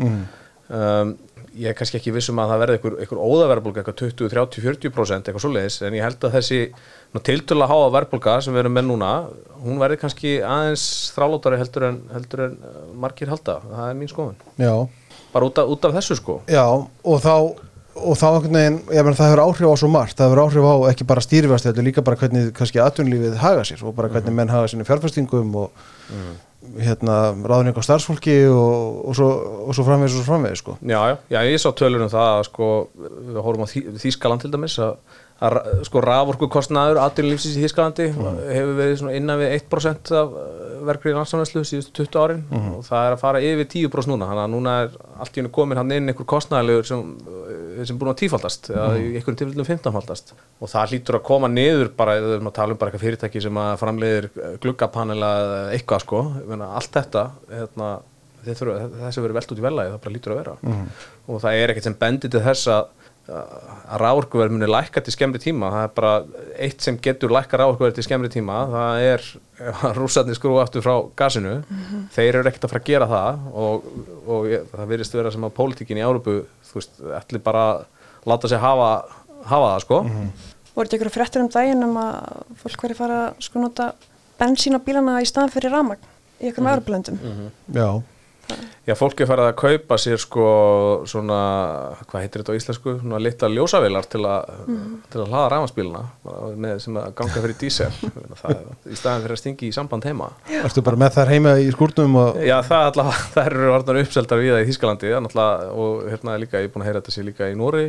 Um, 0.71 1.17
ég 1.59 1.73
er 1.73 1.75
kannski 1.75 1.99
ekki 1.99 2.13
vissum 2.15 2.39
að 2.39 2.53
það 2.53 2.61
verði 2.63 2.77
einhver, 2.77 2.97
einhver 3.03 3.23
óðaverðbólga, 3.25 3.83
eitthvað 3.83 3.97
20, 4.05 4.29
30, 4.31 4.65
40% 4.69 5.31
eitthvað 5.31 5.45
svoleiðis, 5.45 5.79
en 5.83 5.97
ég 5.97 6.05
held 6.07 6.27
að 6.29 6.37
þessi 6.37 6.61
tiltöla 7.27 7.67
háa 7.71 7.89
verðbólga 7.97 8.37
sem 8.45 8.55
við 8.55 8.63
erum 8.63 8.77
með 8.79 8.87
núna 8.87 9.11
hún 9.65 9.81
verði 9.83 9.99
kannski 10.05 10.37
aðeins 10.47 10.85
þrálótari 11.17 11.59
heldur 11.59 11.89
en, 11.89 12.01
heldur 12.15 12.45
en 12.47 12.57
margir 13.03 13.33
halda, 13.33 13.59
það 13.67 13.89
er 13.89 13.99
mín 13.99 14.13
skoðun. 14.13 14.39
Já, 14.63 14.75
bara 15.33 15.49
út 15.51 15.61
af, 15.63 15.71
út 15.71 15.89
af 15.89 15.97
þessu 15.99 16.19
sko. 16.19 16.41
Já 16.51 16.65
og 16.67 17.23
þá 17.25 17.35
og 18.01 18.17
þá 18.17 18.27
veginn, 18.45 18.77
ég 18.95 19.05
menn 19.05 19.17
það 19.19 19.33
hefur 19.33 19.43
áhrif 19.45 19.73
á 19.73 19.77
svo 19.81 19.89
margt. 19.93 20.17
Það 20.19 20.31
hefur 20.31 20.43
áhrif 20.45 20.69
á 20.69 20.75
ekki 20.93 21.07
bara 21.09 21.25
stýrifæst 21.25 21.67
þetta 21.69 21.85
líka 21.85 22.05
bara 22.07 22.19
hvernig 22.21 22.53
kannski 22.57 22.81
atvinnlífið 22.83 23.41
haga 23.43 23.65
sér 23.67 23.83
og 23.85 23.97
bara 23.99 24.11
hvernig 24.13 24.37
menn 24.37 24.53
haga 24.53 24.71
sinni 24.71 24.87
fjárfæstingum 24.89 25.51
og 25.61 25.75
hérna 26.81 27.17
ráðning 27.49 27.77
á 27.77 27.83
starfsfólki 27.83 28.37
og, 28.53 29.01
og, 29.09 29.17
svo, 29.17 29.29
og 29.67 29.75
svo 29.77 29.85
framvegis 29.87 30.15
og 30.15 30.23
svo 30.23 30.29
framvegis 30.29 30.63
sko. 30.63 30.77
Já, 30.85 31.01
já, 31.11 31.17
já, 31.33 31.41
ég 31.49 31.63
sá 31.63 31.71
tölur 31.77 32.05
um 32.05 32.13
það 32.13 32.29
að 32.37 32.45
sko, 32.51 32.69
við 33.01 33.41
horfum 33.47 33.65
á 33.67 33.69
Þý, 33.73 33.83
Þýskaland 34.05 34.45
til 34.45 34.53
dæmis 34.53 34.77
að, 34.83 34.99
að 35.41 35.85
sko 35.89 36.03
raforku 36.05 36.49
kostnaður 36.53 37.01
atvinnulífsins 37.01 37.57
í 37.57 37.65
Þýskalandi 37.65 38.11
hefur 38.13 38.75
verið 38.77 39.05
innan 39.17 39.41
við 39.41 39.55
1% 39.57 40.13
af 40.21 40.35
verkriði 40.85 41.17
landsamvæslu 41.17 41.63
síðustu 41.67 42.05
20 42.05 42.21
árin. 42.21 42.43
Og 42.77 42.85
það 42.87 43.07
er 43.07 43.15
að 43.15 43.23
fara 43.23 43.43
yfir 43.45 43.69
10% 43.73 44.13
núna 44.13 44.29
þannig 44.31 44.45
að 44.45 44.53
núna 44.55 44.75
er 44.85 44.95
allt 45.21 45.37
í 45.37 45.41
hennu 45.41 45.53
komin 45.55 45.81
hann 45.81 45.95
inn 45.97 46.13
einhver 46.13 46.29
kostnaðarlegur 46.29 46.89
sem, 46.89 47.03
eh, 47.37 47.85
sem 47.89 47.99
búin 47.99 48.13
að 48.13 48.21
tífaldast 48.23 48.71
eða 48.73 48.87
í 48.97 49.11
einhverjum 49.17 49.41
tilfellum 49.43 49.69
15faldast 49.69 50.33
og 50.61 50.69
það 50.69 50.95
hlýtur 50.95 51.19
að 51.19 51.27
koma 51.31 51.49
niður 51.49 51.93
bara, 51.97 52.17
við 52.21 52.37
erum 52.37 52.53
að 52.53 52.57
tala 52.61 52.73
um 52.73 52.81
bara 52.81 52.91
eitthvað 52.91 53.07
fyrirtæki 53.07 53.43
sem 53.43 53.61
að 53.61 53.75
framleiðir 53.81 54.31
gluggapanela 54.61 55.33
eða 55.41 55.61
eitthvað 55.75 56.05
sko, 56.07 56.23
allt 56.71 56.93
þetta 56.97 57.27
hérna, 57.51 57.91
þessi 58.45 59.21
verið 59.21 59.37
velt 59.37 59.53
út 59.53 59.61
í 59.61 59.67
velagi 59.69 59.93
það 59.93 60.01
bara 60.05 60.15
lítur 60.15 60.33
að 60.35 60.41
vera. 60.41 60.57
Og 61.29 61.41
það 61.43 61.61
er 61.61 61.73
ekkert 61.73 61.89
sem 61.89 61.99
bendir 62.01 62.33
til 62.33 62.41
þess 62.45 62.71
að 62.73 62.89
að 63.31 64.01
ráorkuverð 64.03 64.55
muni 64.55 64.69
lækka 64.71 65.03
til 65.05 65.15
skemmri 65.15 65.41
tíma. 65.43 65.71
Það 65.75 65.87
er 65.87 65.95
bara 65.97 66.13
eitt 66.67 66.85
sem 66.85 66.99
getur 67.03 67.33
lækka 67.35 67.61
ráorkuverð 67.61 67.97
til 67.99 68.07
skemmri 68.07 68.31
tíma, 68.33 68.59
það 68.73 69.07
er 69.07 69.27
að 69.71 69.99
rússarnir 70.01 70.39
skrú 70.39 70.59
aftur 70.63 70.85
frá 70.85 70.95
gasinu. 71.19 71.57
Þeir 72.15 72.41
eru 72.41 72.51
ekkert 72.51 72.69
að 72.69 72.75
fara 72.75 72.83
að 72.83 72.91
gera 72.91 73.11
það 73.11 73.49
og, 73.65 73.89
og 74.27 74.51
ég, 74.51 74.69
það 74.75 74.93
virðist 74.95 75.19
vera 75.19 75.35
sem 75.35 75.49
að 75.49 75.57
pólitíkin 75.59 76.01
í 76.01 76.07
Árupu, 76.07 76.37
þú 76.71 76.79
veist, 76.81 77.03
ætli 77.21 77.43
bara 77.45 77.67
að 77.73 77.83
láta 78.31 78.53
sig 78.53 78.63
hafa, 78.63 78.93
hafa 79.51 79.73
það 79.75 79.83
sko. 79.87 80.01
Voru 80.75 80.87
þetta 80.87 81.01
ykkur 81.01 81.15
fréttur 81.15 81.45
um 81.45 81.51
daginn 81.53 81.89
um 81.89 81.99
að 82.01 82.47
fólk 82.63 82.87
verið 82.87 83.03
fara 83.03 83.21
að 83.27 83.45
sko 83.47 83.63
nota 83.65 83.91
bensín 84.41 84.79
á 84.79 84.81
bílana 84.81 85.19
í 85.21 85.29
staðan 85.29 85.53
fyrir 85.53 85.75
ramagn 85.75 86.09
í 86.41 86.51
ykkur 86.51 86.65
með 86.65 86.85
mm 87.17 87.51
Já, 87.75 87.91
Já, 88.91 88.95
fólk 88.99 89.21
er 89.23 89.29
farið 89.31 89.47
að 89.53 89.57
kaupa 89.61 89.97
sér 90.03 90.19
sko 90.19 90.45
svona, 91.09 91.37
hvað 92.11 92.25
heitir 92.25 92.43
þetta 92.43 92.55
á 92.55 92.59
íslensku? 92.59 92.95
Svona 92.99 93.21
litla 93.23 93.51
ljósavilar 93.53 94.09
til, 94.11 94.23
a, 94.27 94.35
til 95.13 95.21
að 95.23 95.29
hlaða 95.31 95.51
ræfansbíluna 95.55 96.03
með 96.65 96.81
sem 96.83 96.99
að 96.99 97.09
ganga 97.21 97.43
fyrir 97.45 97.57
dísel. 97.61 97.91
Það, 98.41 98.55
er- 98.57 98.91
í 98.91 98.97
staðan 98.99 99.23
fyrir 99.25 99.37
að 99.37 99.41
stingi 99.45 99.69
í 99.71 99.75
samband 99.77 100.07
heima. 100.09 100.31
Ertu 100.61 100.83
bara 100.87 100.99
með 101.05 101.15
þær 101.19 101.31
heima 101.37 101.53
í 101.63 101.69
skúrnum 101.75 102.17
og 102.21 102.41
Já, 102.43 102.57
það, 102.67 102.85
allavega, 102.91 103.25
það 103.37 103.51
eru 103.53 103.71
orðnar 103.77 104.01
uppseldar 104.03 104.43
við 104.43 104.53
það 104.57 104.63
í 104.65 104.69
Þískalandi 104.71 105.13
náttúrulega, 105.27 105.71
og 105.85 106.05
hérna 106.11 106.37
líka, 106.43 106.61
ég 106.65 106.69
er 106.71 106.75
búin 106.75 106.85
að 106.85 106.91
heyra 106.91 107.03
þetta 107.05 107.15
sér 107.17 107.29
líka 107.31 107.51
í 107.53 107.57
Nóri 107.61 107.87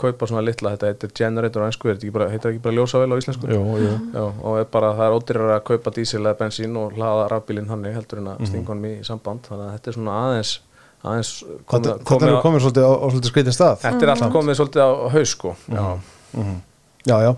kaupa 0.00 0.26
svona 0.30 0.42
litla, 0.44 0.72
þetta 0.76 0.88
heitir 0.92 1.10
generator 1.18 1.64
á 1.64 1.68
einsku, 1.68 1.90
heitir 1.90 2.06
ekki 2.08 2.14
bara, 2.14 2.28
heitir 2.32 2.52
ekki 2.54 2.62
bara 2.64 2.76
ljósavel 2.78 3.12
á 3.12 3.16
íslensku? 3.20 3.50
Jú, 3.52 3.60
jú. 3.82 3.90
Já, 4.14 4.22
og 4.48 4.56
er 4.62 4.68
bara, 4.72 4.92
það 4.96 5.04
er 5.10 5.16
ódýrar 5.18 5.52
að 5.58 5.64
kaupa 5.68 5.92
dísil 5.96 6.22
eða 6.22 6.34
bensín 6.40 6.78
og 6.80 6.94
hlaða 6.96 7.26
rafbílinn 7.34 7.68
þetta 9.82 9.90
er 9.90 9.96
svona 9.98 10.18
aðeins, 10.28 10.52
aðeins 11.02 11.30
komið, 11.42 11.88
þetta, 11.88 11.96
þetta 12.12 12.28
er 12.28 12.36
komin 12.44 12.62
svolítið 12.62 12.86
á, 12.86 12.92
á 12.94 13.06
svolítið 13.10 13.32
skreitin 13.32 13.56
stað. 13.56 13.80
Þetta 13.82 14.06
er 14.06 14.12
allt 14.14 14.28
komið 14.36 14.58
svolítið 14.60 14.84
á 14.86 14.90
haus 15.16 15.34
sko. 15.34 15.56
Já, 15.66 15.86
Já, 17.02 17.16
já, 17.18 17.32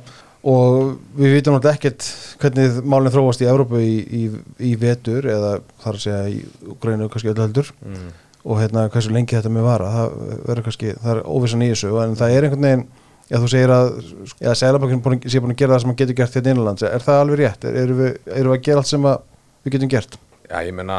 og 0.45 0.75
við 1.17 1.39
vitum 1.39 1.55
náttúrulega 1.57 1.79
ekkert 1.79 2.05
hvernig 2.43 2.75
málinn 2.85 3.15
þróast 3.15 3.41
í 3.41 3.47
Evrópu 3.49 3.81
í, 3.81 3.95
í, 4.05 4.25
í 4.61 4.75
vetur 4.77 5.25
eða 5.25 5.55
þar 5.81 5.97
að 5.97 6.03
segja 6.05 6.19
í 6.29 6.43
Ukraínu 6.75 7.09
kannski 7.09 7.33
öllu 7.33 7.47
heldur. 7.47 7.71
Mm. 7.81 8.11
og 8.45 8.59
hérna 8.61 8.83
hversu 8.93 9.09
lengi 9.09 9.39
þetta 9.39 9.49
með 9.49 9.65
vara. 9.65 9.89
Það 9.95 10.19
verður 10.45 10.67
kannski, 10.67 10.91
það 11.01 11.15
er 11.15 11.23
óvissan 11.33 11.65
í 11.65 11.71
þessu. 11.73 11.95
En 12.03 12.19
það 12.21 12.35
er 12.37 12.45
einhvern 12.45 12.67
veginn, 12.69 12.83
já 13.31 13.39
þú 13.41 13.49
segir 13.55 13.73
að 13.73 13.89
eða 14.45 14.57
Sælabankin 14.61 15.01
sé 15.33 15.41
búin 15.41 15.55
að 15.55 15.63
gera 15.63 15.73
það 15.73 15.81
sem 15.81 15.93
hann 15.95 16.01
getur 16.03 16.19
gert 16.19 16.37
hérna 16.37 16.53
innanlands, 16.53 16.85
er 16.85 17.07
það 17.07 17.21
alveg 17.23 17.41
rétt? 17.41 17.65
Er, 17.65 17.79
erum, 17.87 18.03
við, 18.03 18.19
erum 18.37 18.53
við 18.53 18.59
að 18.59 18.67
gera 18.69 18.83
allt 18.85 18.91
sem 18.93 19.09
að 19.09 19.17
við 19.65 19.77
getum 19.79 19.93
gert? 19.97 20.19
Já, 20.45 20.59
ég 20.67 20.75
meina, 20.77 20.99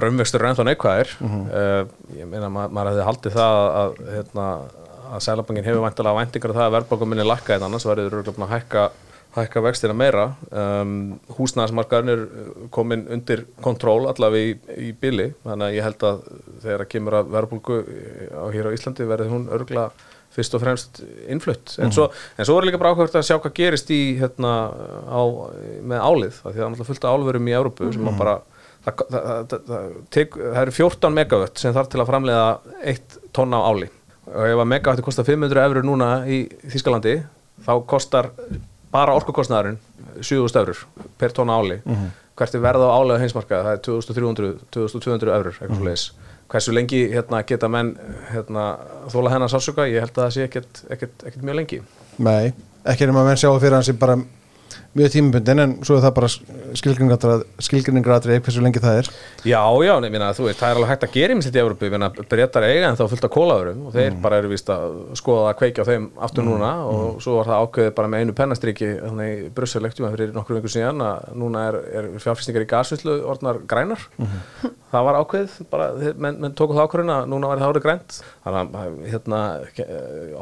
raunvextur 0.00 0.42
er 0.42 0.50
ennþá 0.50 0.64
neikvæðir. 0.64 1.10
Uh, 1.20 1.82
ég 2.16 2.28
meina, 2.28 2.48
ma 2.52 2.68
maður 2.72 2.94
hefði 2.94 3.08
haldið 3.08 3.36
það 3.36 3.58
að, 3.80 3.98
hérna, 4.14 4.46
að 5.08 5.26
Sælabankin 5.26 5.66
hefur 5.66 5.84
væntalega 5.84 6.22
væntingar 6.22 6.54
af 6.54 6.58
það 6.58 6.68
að 6.68 6.74
verðbókum 6.78 7.12
minni 7.12 7.28
lækka 7.28 7.58
en 7.58 7.66
annars 7.68 7.86
verður 7.88 8.24
búin 8.30 8.46
að 8.46 8.54
hækka, 8.54 8.86
hækka 9.36 9.62
vextina 9.66 9.96
meira. 9.96 10.26
Um, 10.48 10.98
húsnæðismarkaðin 11.36 12.14
er 12.14 12.26
komin 12.74 13.06
undir 13.12 13.44
kontról 13.64 14.08
allavega 14.08 14.54
í, 14.54 14.76
í 14.88 14.92
bili. 14.96 15.30
Þannig 15.44 15.68
að 15.68 15.76
ég 15.76 15.88
held 15.90 16.06
að 16.08 16.22
þegar 16.64 16.84
að 16.84 16.92
kemur 16.96 17.20
að 17.20 17.32
verðbólgu 17.36 17.80
á 18.32 18.46
hér 18.56 18.72
á 18.72 18.76
Íslandi 18.76 19.08
verður 19.12 19.34
hún 19.36 19.50
örgulega 19.52 19.90
fyrst 20.38 20.54
og 20.54 20.62
fremst 20.62 21.00
innflutt. 21.28 21.74
En, 21.82 21.92
svo, 21.94 22.08
en 22.38 22.46
svo 22.46 22.58
er 22.58 22.68
líka 22.68 22.80
bara 22.80 22.92
ákvæmt 22.94 23.16
að 23.18 23.26
sjá 23.26 23.36
hvað 23.36 23.56
gerist 23.56 23.90
í 23.92 24.02
hérna 24.20 24.52
á, 25.08 25.20
með 25.82 26.04
álið. 26.04 26.38
Því 26.38 26.52
það 26.52 26.62
er 26.62 26.70
náttúrulega 26.72 26.88
fullt 26.92 27.06
af 27.08 27.16
álverum 27.16 27.48
í 27.48 27.56
Európu 27.58 27.90
sem 27.94 28.10
að 28.10 28.20
bara 28.20 28.36
það, 28.38 28.44
það, 28.44 28.57
það, 28.96 29.56
eru 30.62 30.74
14 30.76 31.14
megavött 31.14 31.58
sem 31.58 31.74
þarf 31.74 31.90
til 31.92 32.00
að 32.02 32.10
framleiða 32.10 32.48
1 32.94 33.18
tonna 33.36 33.60
á 33.60 33.68
áli. 33.68 33.90
Og 34.28 34.44
ef 34.44 34.62
að 34.62 34.70
megavötti 34.72 35.04
kostar 35.06 35.26
500 35.28 35.64
eurur 35.64 35.86
núna 35.86 36.08
í 36.28 36.44
Þískalandi 36.68 37.18
þá 37.64 37.74
kostar 37.88 38.30
bara 38.92 39.16
orkukostnaðurinn 39.18 39.78
7000 40.20 40.62
eurur 40.62 40.82
per 41.18 41.34
tonna 41.36 41.58
áli. 41.58 41.80
Hvert 42.38 42.54
er 42.54 42.62
verð 42.62 42.86
á 42.86 42.90
áli 42.94 43.18
á 43.18 43.22
heimsmarkaði? 43.22 43.64
Það 43.66 43.76
er 43.76 43.84
2300, 43.88 44.52
2200 44.70 45.36
eurur 45.36 45.56
mm 45.60 45.76
-hmm. 45.76 46.10
hversu 46.48 46.72
lengi 46.72 47.08
hérna, 47.12 47.42
geta 47.42 47.68
menn 47.68 47.96
hérna, 48.32 48.78
þóla 49.12 49.30
hennar 49.30 49.50
sásuka 49.50 49.86
ég 49.86 50.00
held 50.00 50.18
að 50.18 50.24
það 50.24 50.30
sé 50.30 50.42
ekkert, 50.42 51.42
mjög 51.42 51.54
lengi. 51.54 51.82
Nei, 52.18 52.52
ekki 52.84 53.04
erum 53.04 53.16
að 53.16 53.26
menn 53.26 53.36
sjá 53.36 53.60
fyrir 53.60 53.74
hans 53.74 53.90
bara 53.92 54.16
mjög 54.96 55.12
tímabundin 55.12 55.62
en 55.62 55.72
svo 55.84 55.98
er 55.98 56.04
það 56.06 56.14
bara 56.16 56.28
skilgrinningratrið 56.78 58.40
hversu 58.44 58.62
lengi 58.64 58.80
það 58.82 59.00
er. 59.02 59.10
Já, 59.46 59.60
já, 59.84 59.92
minna, 60.04 60.30
þú 60.36 60.48
veist, 60.48 60.60
það 60.60 60.70
er 60.70 60.80
alveg 60.80 60.92
hægt 60.92 61.06
að 61.06 61.14
gera 61.16 61.36
í 61.36 61.42
í 61.48 61.60
Európu, 61.62 61.90
breytar 62.30 62.66
eiga 62.68 62.88
en 62.88 62.98
þá 62.98 63.04
fullt 63.12 63.26
af 63.28 63.32
kólaðurum 63.34 63.84
og 63.88 63.94
þeir 63.96 64.16
bara 64.22 64.40
eru 64.40 64.52
vist 64.52 64.72
að 64.72 64.96
skoða 65.18 65.52
að 65.52 65.58
kveikja 65.60 65.84
á 65.84 65.88
þeim 65.90 66.08
aftur 66.28 66.46
núna. 66.48 66.72
Og 66.88 67.20
svo 67.24 67.36
var 67.38 67.50
það 67.50 67.66
ákveðið 67.66 67.94
bara 67.98 68.12
með 68.12 68.24
einu 68.24 68.36
pennastriki 68.38 68.90
þannig 69.02 69.44
í 69.44 69.52
Brussel-lektum 69.58 70.08
fyrir 70.14 70.34
nokkur 70.36 70.58
vingur 70.58 70.72
síðan 70.72 71.04
að 71.04 71.30
núna 71.44 71.64
er, 71.68 71.80
er 72.00 72.10
fjárfæstingar 72.22 72.64
í 72.64 72.70
gasvislu 72.72 73.18
orðnar 73.28 73.62
grænar. 73.68 74.08
Það 74.88 75.04
var 75.04 75.18
ákveðið, 75.20 75.56
bara, 75.68 75.86
menn, 76.16 76.38
menn 76.40 76.54
tóku 76.56 76.72
það 76.72 76.86
ákveðin 76.86 77.12
að 77.12 77.26
núna 77.28 77.50
var 77.50 77.60
það 77.60 77.72
árið 77.74 77.84
grænt. 77.84 78.18
Þannig 78.46 78.78
að 78.80 78.94
hérna, 79.12 79.40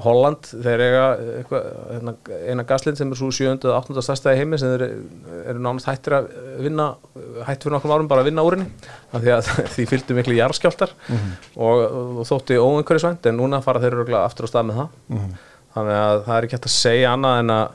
Holland 0.05 0.51
þeir 0.53 0.85
eiga 0.85 1.07
eitthvað, 1.41 1.67
hérna, 1.91 2.15
eina 2.47 2.67
gaslind 2.69 3.01
sem 3.01 3.11
er 3.11 3.19
svo 3.19 3.33
7. 3.35 3.57
og 3.57 3.73
8. 3.81 4.05
stærsta 4.07 4.36
í 4.37 4.43
heimi 4.43 4.61
sem 4.61 4.75
þeir 4.75 4.85
eru 5.53 5.63
nánast 5.65 5.89
hættir 5.91 6.19
að 6.19 6.29
vinna 6.63 6.91
hættir 7.47 7.67
fyrir 7.67 7.77
nokkrum 7.77 7.95
árum 7.97 8.11
bara 8.11 8.23
að 8.23 8.31
vinna 8.31 8.45
úrinni 8.47 8.69
því 9.15 9.33
að 9.35 9.51
því 9.75 9.89
fylgdu 9.95 10.19
miklu 10.19 10.37
jarðskjáltar 10.39 10.93
og, 11.09 11.83
og 12.21 12.23
þótti 12.29 12.61
óeinhverjusvænt 12.61 13.31
en 13.31 13.41
núna 13.41 13.63
fara 13.65 13.83
þeir 13.83 13.99
örugglega 13.99 14.29
aftur 14.29 14.47
á 14.47 14.53
stað 14.53 14.71
með 14.71 14.81
það. 14.83 15.35
Þannig 15.77 15.99
að 16.05 16.23
það 16.29 16.37
er 16.37 16.47
ekki 16.47 16.57
hægt 16.57 16.71
að 16.71 16.77
segja 16.77 17.17
annað 17.17 17.41
en 17.43 17.57
að 17.57 17.67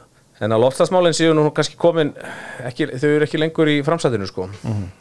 En 0.41 0.49
að 0.55 0.63
loftslagsmálinn 0.63 1.13
séu 1.13 1.35
nú 1.37 1.43
kannski 1.53 1.75
komin, 1.77 2.15
ekki, 2.65 2.87
þau 2.97 3.09
eru 3.11 3.25
ekki 3.27 3.37
lengur 3.37 3.69
í 3.69 3.75
framsætinu 3.85 4.25
sko. 4.25 4.47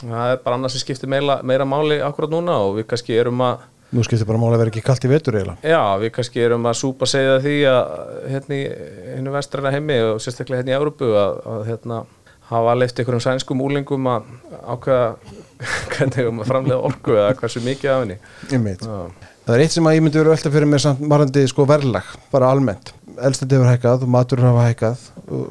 Það 0.03 0.33
er 0.35 0.43
bara 0.45 0.59
annað 0.59 0.75
sem 0.75 0.83
skiptir 0.83 1.09
meira, 1.09 1.39
meira 1.49 1.65
máli 1.65 1.97
akkurat 2.05 2.33
núna 2.35 2.59
og 2.67 2.75
við 2.77 2.91
kannski 2.91 3.17
erum 3.17 3.41
að, 3.47 3.63
Nú 3.91 4.05
skiptir 4.07 4.29
bara 4.29 4.39
máli 4.39 4.55
að 4.55 4.63
vera 4.63 4.73
ekki 4.73 4.85
kalt 4.87 5.05
í 5.07 5.11
vetur 5.11 5.39
eiginlega 5.41 5.73
já, 5.73 5.83
við 5.99 6.13
kannski 6.15 6.45
erum 6.45 6.69
að 6.71 6.79
súpa 6.79 7.09
segja 7.11 7.41
því 7.43 7.55
að 7.71 7.89
hérna 8.31 8.59
í 8.59 8.63
hennu 9.17 9.35
vestræna 9.35 9.73
heimi 9.75 9.97
og 10.13 10.21
sérstaklega 10.23 10.63
hérna 10.63 10.75
í 10.75 10.79
Európu 10.79 11.11
að, 11.19 11.41
að 11.55 11.65
hérna 11.73 12.05
hafa 12.51 12.77
leift 12.79 13.01
einhverjum 13.01 13.25
sænskum 13.25 13.65
úlingum 13.65 14.07
að 14.11 14.31
ákveða 14.75 15.09
hvernig 15.97 16.31
um 16.31 16.41
að 16.43 16.53
framlega 16.53 16.87
orku 16.91 17.19
eða 17.19 17.35
hversu 17.39 17.63
mikið 17.67 17.93
af 17.93 18.05
henni. 18.05 18.17
Einmitt. 18.51 18.87
Já. 18.87 19.29
Það 19.51 19.57
er 19.57 19.65
eitt 19.65 19.75
sem 19.75 19.87
að 19.91 19.97
ég 19.97 20.05
myndi 20.05 20.21
vera 20.21 20.33
alltaf 20.37 20.55
fyrir 20.55 20.69
mér 20.71 20.83
samt 20.85 21.01
marandi 21.11 21.43
sko 21.51 21.65
verðlag, 21.67 22.09
bara 22.31 22.51
almennt 22.55 22.93
Elstandi 23.21 23.57
hefur 23.57 23.69
hækkað 23.69 24.05
og 24.07 24.11
matur 24.15 24.43
hafa 24.45 24.67
hækkað 24.69 25.05
og, 25.27 25.47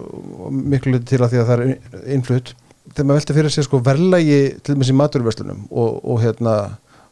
og 0.46 0.54
miklu 0.56 0.94
liti 0.96 1.10
til 1.12 1.20
að 1.20 1.34
því 1.34 1.42
að 1.42 1.50
það 1.50 1.64
er 1.64 2.14
innflutt 2.16 2.54
Þegar 2.90 3.06
maður 3.06 3.20
velta 3.20 3.36
fyrir 3.38 3.54
sér 3.54 3.66
sko 3.68 3.80
verðlagi 3.86 4.38
til 4.66 4.74
dæmis 4.74 4.90
í 4.90 4.96
maturverslunum 4.98 5.66
og, 5.70 6.00
og 6.00 6.22
hérna 6.24 6.54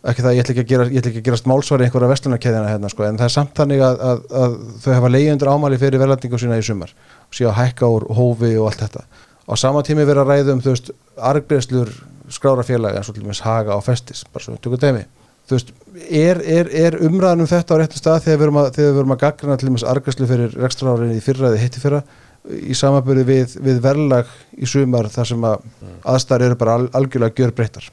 ekki 0.06 0.24
það, 0.24 0.36
ég 0.36 0.43
ætla 0.43 0.54
ekki 0.54 0.64
að, 0.64 0.70
gera, 0.70 0.88
ætla 0.88 1.12
ekki 1.12 1.22
að 1.22 1.28
gerast 1.28 1.48
málsvari 1.50 1.88
einhverja 1.88 2.10
verslunarkeðina 2.12 2.70
hérna 2.70 2.91
sko 2.91 3.06
en 3.08 3.18
það 3.18 3.28
er 3.28 3.34
samt 3.34 3.56
þannig 3.58 3.84
að, 3.84 4.04
að, 4.10 4.22
að 4.41 4.58
þau 4.84 4.91
hafa 4.93 5.12
leiðundur 5.14 5.52
ámæli 5.54 5.80
fyrir 5.82 6.04
verðlætingu 6.04 6.41
sína 6.41 6.60
í 6.60 6.66
sumar 6.66 6.93
og 6.93 7.38
séu 7.38 7.50
að 7.50 7.58
hækka 7.62 7.89
úr 7.95 8.06
hófi 8.18 8.54
og 8.62 8.70
allt 8.70 8.84
þetta. 8.86 9.06
Á 9.48 9.54
sama 9.58 9.84
tími 9.88 10.06
vera 10.08 10.24
að 10.24 10.34
ræða 10.34 10.54
um 10.54 10.62
þú 10.64 10.76
veist 10.76 10.91
argreðslur 11.32 11.93
skrárafélaga 12.38 13.00
eins 13.00 13.10
og 13.10 13.18
til 13.18 13.24
dæmis 13.24 13.41
haga 13.45 13.78
og 13.78 13.86
festis, 13.86 14.26
bara 14.34 14.43
svo 14.45 14.58
tökur 14.62 14.82
dæmi. 14.82 15.06
Þú 15.48 15.56
veist, 15.56 15.74
er, 16.12 16.41
er, 16.43 16.70
er 16.76 16.98
umræðan 17.08 17.45
um 17.45 17.50
þetta 17.50 17.76
á 17.76 17.80
réttum 17.80 18.02
stað 18.02 18.26
þegar 18.26 18.39
við 18.41 18.48
erum 18.48 18.62
að, 18.62 18.80
að 19.16 19.22
gaggrana 19.24 19.58
til 19.58 19.70
dæmis 19.70 19.86
argræslu 19.88 20.28
fyrir 20.28 20.58
rekstrarárin 20.60 21.16
í 21.16 21.24
fyrra 21.24 21.54
eða 21.54 21.62
hitti 21.62 21.84
fyrra 21.84 22.02
í 22.48 22.76
samaböru 22.78 23.24
við, 23.28 23.56
við 23.64 23.80
verðlag 23.84 24.30
í 24.60 24.68
sumar 24.70 25.08
þar 25.12 25.30
sem 25.32 25.48
að 25.48 25.64
aðstæðar 26.08 26.45
eru 26.50 26.60
bara 26.60 26.76
al, 26.80 26.89
algjörlega 27.00 27.36
gjör 27.39 27.56
breyttar 27.56 27.88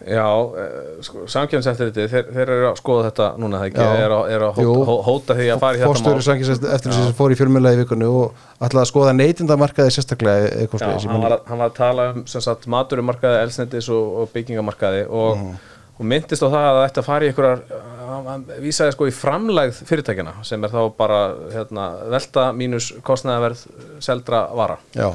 Já, 0.00 0.26
eh, 0.56 1.02
sko, 1.04 1.26
samkjömseftirliti, 1.28 2.06
þeir, 2.08 2.28
þeir 2.32 2.50
eru 2.54 2.68
að 2.70 2.76
skoða 2.80 3.02
þetta 3.10 3.26
núna, 3.42 3.58
Já. 3.84 3.88
er 4.04 4.12
er 4.32 4.44
að 4.46 4.54
hóta, 4.56 4.84
hó- 4.88 5.02
hóta 5.04 5.34
því 5.36 5.48
að 5.52 5.58
fara 5.60 5.76
í 5.76 5.80
þetta 5.80 5.90
Fórstöru 5.90 6.22
sankins 6.24 6.48
eftir 6.56 6.90
þessi 6.92 7.04
sem 7.10 7.16
fór 7.18 7.34
í 7.34 7.36
fjölmjöla 7.36 7.72
í 7.74 7.80
vikunni 7.82 8.08
og 8.08 8.32
ætlaði 8.64 8.84
að 8.86 8.90
skoða 8.92 9.12
neytindamarkaði 9.18 9.92
sérstaklega 9.96 10.48
eitthvað 10.62 10.80
Já, 10.80 10.86
slegis 10.86 11.04
hann 11.10 11.20
var, 11.26 11.32
að, 11.36 11.42
hann 11.50 11.58
var 11.58 11.68
að 11.68 11.74
tala 11.76 12.06
um 12.14 12.22
sagt, 12.26 12.64
maturumarkaði, 12.66 13.42
elsnendis 13.44 13.90
og, 13.92 14.16
og 14.22 14.32
byggingamarkaði 14.32 15.02
og, 15.10 15.36
Mhm. 15.36 15.58
og 16.00 16.06
myndist 16.14 16.42
á 16.42 16.48
það 16.48 16.64
að 16.70 16.80
að 17.02 17.08
fara 17.10 17.24
í 17.24 17.28
einhverjar 17.28 17.60
hann- 18.08 18.46
vísaði 18.64 18.92
sko 18.96 19.04
í 19.06 19.12
framlægð 19.12 19.82
fyrirtækjana 19.84 20.32
sem 20.48 20.64
er 20.64 20.70
þá 20.70 20.80
bara 20.96 21.20
hérna, 21.52 21.84
velta 22.08 22.52
mínus 22.56 22.92
kostnæðaverð 23.04 23.66
seldra 24.00 24.46
vara. 24.56 24.78
Já, 24.96 25.12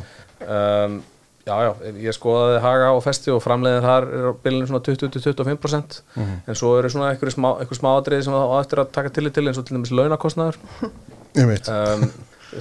um, 0.47 1.01
Já, 1.45 1.53
já, 1.61 1.71
ég 2.01 2.15
skoðaði 2.17 2.61
Haga 2.63 2.85
og 2.95 3.03
Festi 3.05 3.29
og 3.29 3.41
framleiðin 3.43 3.83
þar 3.85 4.05
er 4.17 4.23
á 4.29 4.33
bylunum 4.41 4.69
svona 4.71 4.81
20-25% 4.87 5.97
en 6.49 6.57
svo 6.57 6.71
eru 6.79 6.89
svona 6.89 7.11
einhverju 7.11 7.35
smá, 7.35 7.51
einhver 7.61 7.77
smáadrið 7.77 8.23
sem 8.25 8.33
það 8.33 8.49
á 8.49 8.55
eftir 8.63 8.81
að 8.81 8.93
taka 8.95 9.11
tillit 9.13 9.35
til 9.37 9.43
eins 9.45 9.59
og 9.61 9.67
til 9.67 9.77
dæmis 9.77 9.91
veit 11.51 11.69
um, 11.75 12.07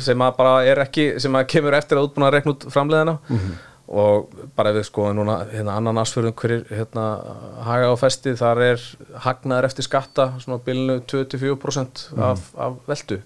sem 0.04 0.24
að 0.26 0.34
bara 0.36 0.52
er 0.68 0.82
ekki 0.84 1.06
sem 1.22 1.38
að 1.38 1.46
kemur 1.54 1.78
eftir 1.78 1.96
að 1.96 2.10
útbúna 2.10 2.28
að 2.28 2.36
rekna 2.36 2.52
út 2.56 2.66
framleiðina. 2.74 3.16
Og 3.94 4.30
bara 4.56 4.70
ef 4.72 4.78
við 4.78 4.86
skoðum 4.88 5.18
núna 5.20 5.38
hérna 5.50 5.78
annan 5.78 6.00
asfjörðum 6.00 6.36
hverjir 6.40 6.62
hérna 6.72 7.02
haga 7.66 7.90
og 7.92 7.98
festi 8.00 8.32
þar 8.40 8.62
er 8.64 8.84
hagnaður 9.26 9.68
eftir 9.68 9.84
skatta 9.84 10.30
svona 10.40 10.56
á 10.56 10.64
bilinu 10.64 11.00
24% 11.08 12.04
af, 12.16 12.46
af 12.56 12.78
veldu 12.88 13.18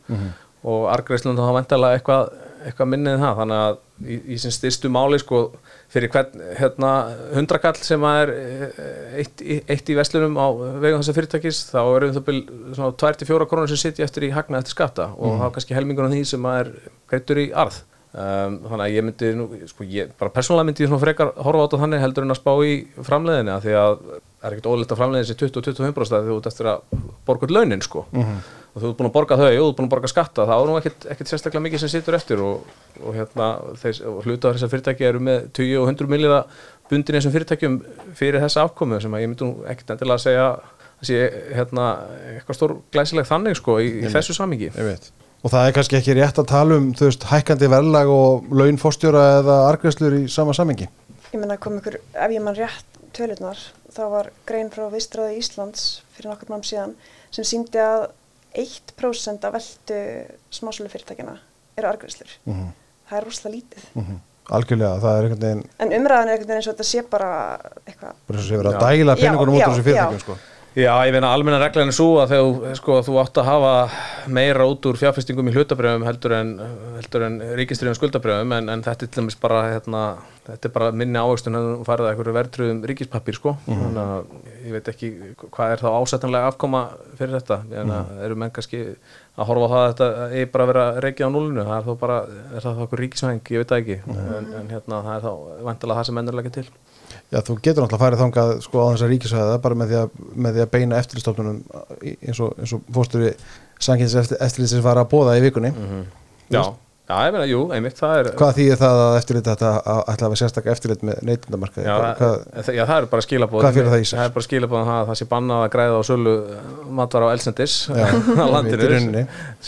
og 0.66 0.88
argreifslunum 0.90 1.38
þá 1.38 1.54
vantarlega 1.60 2.00
eitthvað, 2.00 2.32
eitthvað 2.66 2.90
minnið 2.94 3.22
það 3.22 3.38
þannig 3.42 3.62
að 3.68 3.78
í, 4.04 4.18
í 4.34 4.38
sem 4.40 4.52
styrstu 4.54 4.90
máli 4.92 5.18
sko 5.22 5.42
fyrir 5.92 6.12
hvern 6.12 6.42
hérna 6.58 6.92
hundrakall 7.34 7.78
sem 7.82 8.04
er 8.10 8.32
eh, 8.34 8.80
eitt, 9.22 9.42
eitt 9.42 9.92
í 9.92 9.98
veslunum 9.98 10.38
á 10.38 10.46
vegum 10.82 11.02
þessa 11.02 11.16
fyrirtækis 11.16 11.62
þá 11.72 11.80
eru 11.82 12.10
það 12.16 12.26
bil 12.30 12.40
svona 12.76 12.94
2-4 13.02 13.50
krónur 13.50 13.70
sem 13.72 13.82
sitja 13.82 14.06
eftir 14.06 14.28
í 14.28 14.32
hagnað 14.34 14.64
eftir 14.64 14.76
skatta 14.76 15.12
og 15.16 15.38
þá 15.42 15.46
kannski 15.56 15.78
helmingur 15.78 16.08
af 16.08 16.14
því 16.14 16.24
sem 16.32 16.50
er 16.54 16.74
greittur 17.10 17.42
í 17.42 17.50
arð. 17.52 17.82
Um, 18.08 18.54
þannig 18.64 18.82
að 18.86 18.94
ég 18.94 19.04
myndi 19.04 19.28
nú, 19.36 19.44
sko, 19.68 19.84
ég, 19.84 20.14
bara 20.18 20.32
persónulega 20.32 20.64
myndi 20.70 20.80
ég 20.80 20.88
svona 20.88 21.02
frekar 21.02 21.28
horfa 21.44 21.60
á 21.60 21.64
þetta 21.66 21.80
þannig 21.82 22.00
heldur 22.00 22.24
en 22.24 22.32
að 22.32 22.38
spá 22.38 22.48
í 22.64 22.70
framleiðinni 23.04 23.52
af 23.52 23.66
því 23.66 23.74
að 23.76 23.90
það 24.08 24.46
er 24.48 24.54
ekkert 24.54 24.68
óðilegt 24.70 24.94
að 24.94 25.00
framleiðin 25.02 25.28
sér 25.28 25.38
20-25% 25.42 26.14
þegar 26.14 26.30
þú 26.30 26.38
ert 26.38 26.48
eftir 26.48 26.70
að 26.72 27.04
borga 27.28 27.44
út 27.44 27.52
launin 27.52 27.84
sko 27.84 28.06
og 28.78 28.84
þú 28.84 28.92
ert 28.92 28.98
búin 29.00 29.10
að 29.10 29.14
borga 29.16 29.38
þau 29.40 29.48
og 29.48 29.58
þú 29.58 29.68
ert 29.68 29.78
búin 29.80 29.88
að 29.88 29.92
borga 29.96 30.10
skatta 30.12 30.46
þá 30.46 30.54
er 30.54 30.70
nú 30.70 30.78
ekkert, 30.78 31.06
ekkert 31.12 31.32
sérstaklega 31.32 31.64
mikið 31.66 31.82
sem 31.82 31.92
situr 31.92 32.16
eftir 32.18 32.42
og, 32.44 32.72
og, 33.02 33.12
hérna, 33.16 33.50
og 33.66 34.18
hluta 34.24 34.54
þessar 34.54 34.72
fyrirtæki 34.72 35.08
eru 35.08 35.22
með 35.28 35.48
20 35.58 35.82
og 35.82 35.92
100 35.92 36.12
millira 36.14 36.40
bundin 36.88 37.16
í 37.16 37.18
þessum 37.18 37.34
fyrirtækjum 37.34 37.78
fyrir 38.18 38.44
þessa 38.44 38.64
afkomu 38.68 39.00
sem 39.02 39.14
að 39.14 39.24
ég 39.24 39.32
myndi 39.32 39.48
nú 39.48 39.68
ekkert 39.68 39.96
endilega 39.96 40.20
að 40.20 40.26
segja 40.28 40.48
að 40.48 41.08
sé 41.08 41.18
hérna, 41.54 41.88
eitthvað 42.34 42.58
stór 42.58 42.76
glæsileg 42.94 43.28
þannig 43.28 43.58
sko 43.58 43.78
í, 43.82 43.90
í 44.02 44.12
þessu 44.12 44.34
samingi 44.34 44.70
Ég 44.72 44.86
veit. 44.86 45.10
Og 45.46 45.52
það 45.52 45.68
er 45.68 45.74
kannski 45.76 45.98
ekki 46.00 46.16
rétt 46.18 46.38
að 46.42 46.48
tala 46.50 46.78
um, 46.80 46.88
þú 46.98 47.06
veist, 47.06 47.26
hækkandi 47.30 47.68
verðlag 47.70 48.08
og 48.10 48.48
laun 48.50 48.80
fórstjóra 48.82 49.20
eða 49.36 49.58
argræslur 49.68 50.16
í 50.18 50.24
sama 50.32 50.54
samengi. 50.56 50.88
Ég 51.30 51.38
menna 51.38 51.58
kom 51.62 51.76
ykkur, 51.78 52.00
ef 52.18 52.34
ég 52.34 52.42
mann 52.42 52.58
rétt 52.58 52.98
tölurnar, 53.14 53.60
þá 53.94 54.02
var 54.10 54.30
grein 54.48 54.72
frá 54.74 54.88
Vistráði 54.90 55.38
Íslands 55.38 55.84
fyrir 56.16 56.32
nokkur 56.32 56.50
mann 56.50 56.66
síðan 56.66 56.96
sem 57.34 57.46
síndi 57.46 57.78
að 57.82 58.08
1% 58.58 59.44
af 59.48 59.52
veldu 59.54 59.98
smásölu 60.50 60.90
fyrirtækjana 60.92 61.36
eru 61.78 61.90
argræslur. 61.92 62.32
Mhm. 62.46 62.72
Það 63.08 63.18
er 63.20 63.24
rosalega 63.30 63.56
lítið. 63.58 63.92
Mm 63.94 64.18
Algjörlega, 64.48 64.94
það 65.02 65.16
er 65.18 65.26
einhvern 65.26 65.42
veginn, 65.42 65.58
En 65.84 65.90
umræðan 65.92 66.28
er 66.30 66.32
einhvern 66.32 66.48
veginn 66.48 66.56
eins 66.62 66.68
og 66.70 66.76
þetta 66.78 66.86
sé 66.88 67.02
bara 67.12 67.32
eitthvað. 67.84 68.14
bara 68.28 68.38
eins 68.38 68.46
og 68.46 68.48
sé 68.48 68.60
verið 68.60 68.76
að 68.78 68.84
dæla 68.86 69.16
peningunum 69.20 69.56
út 69.58 69.60
á 69.60 69.68
þessu 69.68 69.84
fyrirtækjum, 69.84 70.14
já. 70.16 70.22
sko. 70.22 70.36
Já, 70.78 70.92
ég 71.08 71.10
veina 71.10 71.32
almenna 71.34 71.58
reglan 71.58 71.90
er 71.90 71.94
svo 71.96 72.20
að 72.22 72.36
þegar 72.36 72.76
sko, 72.78 72.96
þú 73.02 73.16
átt 73.18 73.38
að 73.40 73.48
hafa 73.48 73.70
meira 74.30 74.66
út 74.70 74.84
úr 74.86 74.98
fjárfestingum 75.00 75.48
í 75.50 75.54
hlutabrjöfum 75.56 76.04
heldur 76.06 76.34
en, 76.36 76.52
heldur 76.94 77.24
en 77.26 77.38
ríkistriðum 77.58 77.96
skuldabrjöfum 77.98 78.54
en, 78.54 78.70
en 78.70 78.84
þetta 78.86 79.06
er 79.06 79.10
til 79.10 79.24
dæmis 79.24 79.38
bara 79.42 79.64
hérna, 79.72 80.02
þetta 80.46 80.68
er 80.68 80.74
bara 80.76 80.90
minni 80.94 81.18
ávöxtun 81.18 81.58
en 81.58 81.66
þú 81.66 81.86
farið 81.88 82.06
að 82.06 82.12
einhverju 82.12 82.34
verðtröðum 82.36 82.82
ríkispapír 82.92 83.38
sko. 83.40 83.56
þannig 83.66 83.98
að 84.04 84.68
ég 84.68 84.76
veit 84.76 84.90
ekki 84.92 85.10
hvað 85.48 85.74
er 85.74 85.82
þá 85.82 85.88
ásættanlega 85.96 86.52
afkoma 86.52 86.84
fyrir 87.18 87.34
þetta. 87.40 87.58
En 87.72 87.90
mm. 87.90 88.20
eru 88.28 88.38
menn 88.38 88.54
kannski 88.54 88.84
að 89.34 89.50
horfa 89.50 89.66
á 89.66 89.72
það 89.72 89.80
að 89.80 89.88
þetta 89.88 90.10
er 90.38 90.52
bara 90.52 90.68
að 90.68 90.72
vera 90.72 90.86
reikið 91.02 91.26
á 91.26 91.30
núlinu 91.34 91.66
það 91.66 91.80
er 91.80 91.88
þá 91.88 91.92
bara, 92.04 92.20
er 92.52 92.68
það 92.68 92.78
þá 92.78 92.86
okkur 92.86 93.02
ríkisvæng 93.02 93.50
ég 93.50 93.64
veit 93.64 93.74
það 93.74 93.82
ekki, 93.82 93.98
en, 94.14 94.48
en 94.60 94.72
hérna 94.76 95.02
það 95.08 95.16
er 95.16 95.26
þá 95.26 95.62
vantilega 95.72 95.98
það 95.98 96.08
sem 96.08 96.18
menn 96.20 96.32
leggja 96.38 96.54
til 96.60 96.68
Já, 97.28 97.42
þú 97.44 97.58
getur 97.60 97.84
náttúrulega 97.84 98.00
farið 98.00 98.20
þangað 98.22 98.50
sko 98.64 98.80
á 98.80 98.88
þess 98.88 99.04
að 99.04 99.10
ríkisvæða 99.12 99.56
bara 99.64 99.76
með 99.76 99.90
því 99.90 99.96
að, 100.00 100.20
með 100.32 100.54
því 100.54 100.62
að 100.64 100.70
beina 100.72 101.00
eftirlistofnunum 101.02 101.58
eins 102.00 102.38
og, 102.40 102.54
og 102.64 102.92
fórstjóri 102.96 103.32
sankins 103.84 104.14
eftirlitsins 104.16 104.84
var 104.86 105.00
að 105.02 105.10
bóða 105.12 105.34
í 105.36 105.42
vikunni. 105.44 105.74
Já, 106.48 106.62
já, 107.08 107.14
ég 107.24 107.32
meina, 107.34 107.46
jú, 107.48 107.60
einmitt, 107.72 107.96
það 107.98 108.14
er 108.18 108.26
Hvað 108.38 108.52
þýðir 108.58 108.78
það 108.82 108.96
að 109.04 109.16
eftirlit 109.18 109.46
þetta 109.48 109.70
að 109.78 109.98
ætla 109.98 110.12
að 110.12 110.24
hafa 110.26 110.38
sérstaklega 110.40 110.74
eftirlit 110.76 111.02
með 111.08 111.16
neytindamarkaði? 111.28 111.86
Já, 111.88 111.94
það, 112.18 112.34
já, 112.76 112.82
það 112.82 112.96
er 112.98 113.08
bara 113.14 113.24
skilabóð 113.24 113.64
Hvað 113.64 113.78
fyrir 113.78 113.90
það 113.92 114.02
í 114.02 114.08
sér? 114.10 114.18
Það 114.18 114.28
er 114.28 114.34
bara 114.36 114.46
skilabóð 114.48 114.92
að 114.94 115.04
það 115.08 115.18
sé 115.20 115.28
bannað 115.32 115.64
að 115.64 115.72
græða 115.74 115.96
á 115.96 116.02
sölu 116.08 116.34
matvara 117.00 117.24
á 117.28 117.34
elsendis 117.34 117.74
á 118.42 118.46
landinu. 118.52 119.24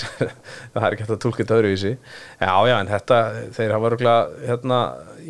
það 0.75 0.85
er 0.85 0.91
ekki 0.91 1.05
hægt 1.07 1.15
að 1.17 1.23
tólka 1.25 1.41
þetta 1.43 1.59
öðruvísi. 1.61 1.93
Já, 2.41 2.55
já, 2.69 2.77
en 2.77 2.91
þetta, 2.91 3.17
þeir 3.57 3.75
hafa 3.77 3.91
örgulega 3.91 4.21
hérna, 4.51 4.79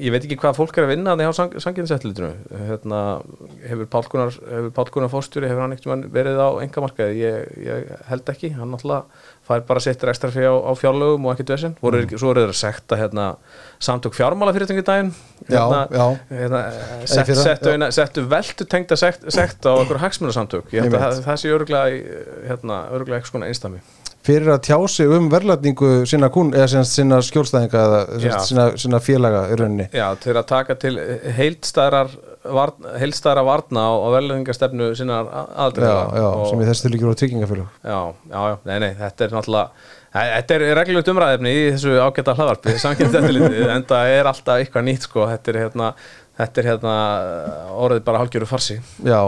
ég 0.00 0.10
veit 0.14 0.24
ekki 0.24 0.38
hvað 0.40 0.58
fólk 0.58 0.74
er 0.78 0.86
að 0.86 0.92
vinna 0.94 1.14
þannig 1.14 1.30
á 1.30 1.38
sanginsetlutinu 1.64 2.30
hérna, 2.68 3.00
hefur 3.66 3.86
Pálkunar 3.90 4.30
Pálkunar 4.76 5.10
fórstjóri, 5.12 5.48
hefur 5.50 5.62
hann 5.64 5.74
ekki 9.50 9.60
fær 9.60 9.66
bara 9.66 9.82
settur 9.82 10.10
ekstra 10.12 10.30
fyrir 10.32 10.50
á, 10.50 10.56
á 10.56 10.72
fjárlögum 10.78 11.26
og 11.26 11.34
ekkert 11.34 11.80
voru, 11.82 12.02
mm. 12.04 12.18
svo 12.18 12.32
eru 12.32 12.44
þeir 12.44 12.52
að 12.54 12.58
sekta 12.60 12.98
hérna, 13.00 13.26
samtök 13.82 14.16
fjármála 14.16 14.54
fyrirtengi 14.56 14.84
daginn 14.86 15.12
Já, 15.48 15.64
já. 15.90 16.04
hérna, 16.30 16.60
set, 17.04 17.26
fyrra, 17.26 17.42
settu, 17.42 17.70
já. 17.70 17.78
eina, 17.78 17.90
settu 17.94 18.26
veldu 18.30 18.66
tengda 18.70 18.98
sekt, 19.00 19.26
sekt 19.32 19.66
á 19.66 19.72
okkur 19.74 20.00
hagsmunasamtök 20.02 20.70
það, 20.70 21.40
sé 21.40 21.54
örgulega 21.54 22.20
hérna, 22.48 22.84
örgulega 22.94 23.20
eitthvað 23.20 23.34
svona 23.34 23.50
einstami 23.50 23.82
fyrir 24.26 24.50
að 24.52 24.64
tjá 24.68 24.76
sig 24.92 25.10
um 25.10 25.30
verðlætningu 25.32 25.92
sinna, 26.08 26.28
sinna 26.84 27.20
skjólstæðinga 27.24 27.84
eða 27.86 28.00
Já. 28.20 28.34
sinna, 28.44 28.66
sinna 28.76 29.00
félaga 29.00 29.46
í 29.48 29.56
rauninni. 29.56 29.86
Já, 29.96 30.10
til 30.20 30.34
að 30.36 30.44
taka 30.50 30.76
til 30.80 30.92
heildstæðar 31.38 32.12
varna, 32.44 32.96
heildstæðara 33.00 33.44
varna 33.46 33.84
á, 33.84 33.92
á 34.00 34.08
verðlöfingarstefnu 34.16 34.90
sinnar 34.98 35.28
Já, 35.28 35.40
aðaldriða 35.54 36.02
já, 36.16 36.28
sem 36.50 36.62
í 36.62 36.68
þessu 36.70 36.86
til 36.86 36.92
ekki 36.94 37.08
voru 37.08 37.18
tryggingafélag. 37.20 37.72
já, 37.84 37.98
já, 38.32 38.40
já, 38.50 38.54
nei, 38.70 38.76
nei, 38.84 38.92
þetta 39.00 39.26
er 39.26 39.34
náttúrulega 39.36 39.96
Þetta 40.10 40.56
er 40.56 40.64
reglulegt 40.74 41.08
umræðefni 41.12 41.50
í 41.54 41.66
þessu 41.76 41.92
ágæta 42.02 42.32
hlaðvarpi, 42.34 42.72
en 43.76 43.84
það 43.86 44.08
er 44.16 44.26
alltaf 44.26 44.58
eitthvað 44.58 44.88
nýtt 44.88 45.06
sko, 45.06 45.28
þetta 45.30 45.52
er 45.52 45.58
hérna, 45.60 45.90
þetta 46.40 46.60
er 46.62 46.68
hérna 46.72 46.94
orðið 47.78 48.02
bara 48.08 48.24
hálgjöru 48.24 48.48
farsi. 48.50 48.80
Já, 49.06 49.20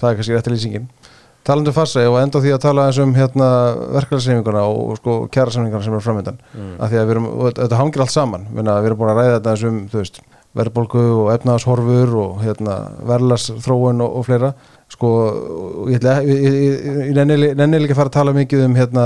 það 0.00 0.08
er 0.08 0.16
kannski 0.16 0.38
rétti 0.38 0.54
lýsingin. 0.54 0.88
Talandi 1.44 1.72
um 1.72 1.76
fassa 1.76 2.02
og 2.08 2.18
enda 2.20 2.40
á 2.40 2.44
því 2.44 2.50
að 2.52 2.62
tala 2.64 2.86
eins 2.88 2.98
um 3.00 3.12
hérna, 3.16 3.46
verkefælisefinguna 3.98 4.64
og 4.68 4.96
sko, 5.00 5.16
kjærasamningana 5.32 5.84
sem 5.84 5.94
eru 5.96 6.04
framöndan 6.04 6.40
mm. 6.52 6.74
af 6.76 6.90
því 6.92 7.00
að 7.00 7.06
við 7.06 7.14
erum, 7.14 7.28
þetta 7.60 7.78
hangir 7.80 8.04
allt 8.04 8.12
saman 8.12 8.44
við 8.52 8.68
erum 8.72 9.00
búin 9.00 9.12
að 9.12 9.20
ræða 9.20 9.38
þetta 9.38 9.54
eins 9.54 9.64
um 9.70 9.78
þú 9.88 10.02
veist, 10.02 10.20
verðbólgu 10.58 11.02
og 11.14 11.30
efnaðashorfur 11.36 12.14
og 12.18 12.40
hérna, 12.42 12.76
verðlarsþróun 13.06 14.02
og, 14.02 14.16
og 14.18 14.26
fleira. 14.26 14.50
Sko, 14.90 15.08
ég, 15.86 16.02
ég, 16.02 16.46
ég, 17.06 17.12
nenni 17.14 17.78
ekki 17.78 17.94
að 17.94 18.00
fara 18.00 18.10
að 18.10 18.16
tala 18.16 18.34
mikið 18.34 18.64
um 18.64 18.74
hérna, 18.74 19.04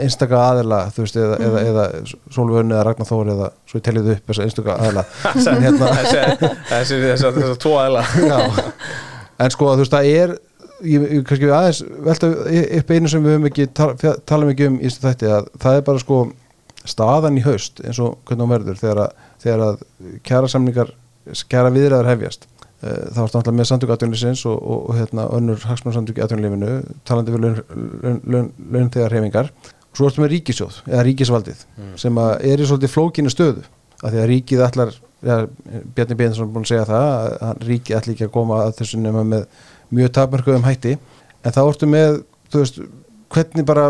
einstaka 0.00 0.40
aðila 0.40 0.78
þú 0.94 1.04
veist, 1.04 1.18
eða, 1.20 1.36
eða, 1.44 1.64
eða 1.68 1.84
Solvön 2.32 2.72
eða 2.72 2.86
Ragnar 2.88 3.10
Þór 3.10 3.34
eða 3.34 3.50
svo 3.68 3.82
ég 3.82 3.84
tellið 3.84 4.10
upp 4.14 4.32
þessa 4.32 4.46
einstaka 4.46 4.78
aðila. 4.78 5.04
En 5.52 5.66
hérna 5.66 5.92
þessi, 5.98 6.50
þessi, 6.70 7.00
þessi 7.20 7.60
tvo 7.60 7.76
aðla 7.82 8.06
Já, 8.32 8.40
en 9.44 9.52
sko 9.52 9.74
þú 9.74 9.84
veist 9.84 9.98
það 9.98 10.10
er 10.14 10.34
ég, 10.86 11.06
kannski 11.28 11.50
aðeins 11.52 11.80
velta 12.08 12.30
upp 12.80 12.92
einu 12.92 13.12
sem 13.12 13.24
við 13.24 13.36
höfum 13.36 13.48
ekki 13.50 13.68
tala 13.76 14.48
mikið 14.48 14.70
um 14.70 14.78
í 14.80 14.88
þessu 14.88 15.04
þætti 15.04 15.32
að 15.36 15.48
það 15.60 15.78
er 15.78 15.88
bara 15.88 16.02
sko 16.02 16.20
staðan 16.88 17.38
í 17.38 17.44
haust 17.44 17.82
eins 17.84 18.00
og 18.02 18.18
hvernig 18.28 18.46
hún 18.46 18.54
verður 18.54 18.80
þegar 18.80 19.02
að, 19.04 19.26
þegar 19.42 19.64
að 19.66 19.82
kjara 20.26 20.52
samningar 20.52 20.94
kjara 21.48 21.72
viðræður 21.74 22.12
hefjast 22.12 22.48
Eh, 22.78 23.08
þá 23.10 23.24
er 23.24 23.24
náttúrulega 23.26 23.58
með 23.58 23.66
samtöku 23.66 23.90
atvinnlýsins 23.90 24.44
og, 24.46 24.54
og, 24.54 24.82
og 24.86 24.94
hérna, 25.00 25.24
önnur 25.34 25.64
hagsmannsamtöku 25.66 26.22
atvinnlífinu 26.22 26.76
talandi 27.08 27.32
við 27.34 27.40
laun, 27.42 27.56
laun, 28.04 28.20
laun, 28.22 28.50
laun 28.70 28.90
þegar 28.94 29.16
hefingar 29.16 29.48
og 29.50 29.98
svo 29.98 30.06
ertu 30.06 30.22
með 30.22 30.30
ríkisjóð 30.36 30.76
eða 30.84 31.00
ríkisvaldið 31.08 31.64
sem 31.98 32.20
að 32.22 32.30
er 32.52 32.62
í 32.62 32.68
svolítið 32.70 32.92
flókinu 32.92 33.32
stöðu 33.34 33.64
af 33.98 34.12
því 34.12 34.20
að 34.22 34.30
ríkið 34.30 34.62
ætlar 34.68 34.94
ja, 35.26 35.40
Bjarni 35.96 36.18
Bjarnason 36.20 36.46
er 36.46 36.54
búin 36.54 36.68
að 36.68 36.70
segja 36.70 36.86
það 36.92 37.34
að 37.48 37.66
ríkið 37.72 37.98
ætlar 37.98 38.14
ekki 38.14 38.28
að 38.28 38.32
koma 38.38 38.62
að 38.62 38.72
þessu 38.78 39.02
nema 39.02 39.26
með 39.26 39.66
mjög 39.98 40.14
tapmörkuðum 40.20 40.68
hætti. 40.68 40.94
En 41.42 41.56
þá 41.56 41.60
ertu 41.64 41.88
með, 41.90 42.20
veist 42.54 42.78
hvernig 43.34 43.66
bara, 43.66 43.88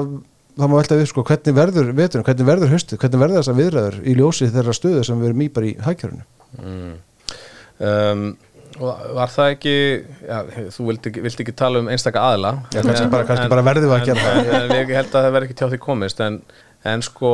það 0.58 0.70
má 0.72 0.76
velta 0.80 0.98
við 0.98 1.08
sko 1.12 1.24
hvernig 1.28 1.54
verður 1.58 1.92
veturinn, 1.98 2.26
hvernig 2.26 2.48
verður 2.48 2.72
haustið 2.74 2.98
hvernig 3.02 3.22
verður 3.22 3.40
þessa 3.42 3.56
viðræður 3.58 3.98
í 4.02 4.16
ljósi 4.18 4.48
þeirra 4.54 4.74
stöðu 4.76 5.04
sem 5.06 5.20
við 5.22 5.30
erum 5.32 5.44
í 5.46 5.48
bara 5.58 5.70
í 5.70 5.74
hagkjörunu 5.86 6.24
um, 7.78 8.26
og 8.78 9.06
var 9.16 9.30
það 9.32 9.52
ekki 9.56 9.74
já, 10.28 10.38
þú 10.76 10.84
vilt 10.90 11.06
ekki, 11.10 11.22
vilt 11.24 11.40
ekki 11.42 11.54
tala 11.58 11.80
um 11.82 11.88
einstaka 11.90 12.22
aðla 12.32 12.52
Já, 12.74 12.82
kannski 12.84 13.08
bara- 13.10 13.26
kannski 13.26 13.48
bara 13.50 13.64
verðum 13.66 13.90
við 13.90 13.96
að 13.96 14.04
gera 14.10 14.22
það. 14.22 14.38
en, 14.38 14.50
en, 14.54 14.70
en 14.70 14.76
ég 14.78 14.92
held 14.98 15.08
að 15.08 15.24
það 15.26 15.32
verði 15.36 15.48
ekki 15.48 15.58
tjá 15.58 15.66
því 15.72 15.80
komist 15.86 16.22
en, 16.26 16.36
en 16.92 17.02
sko 17.06 17.32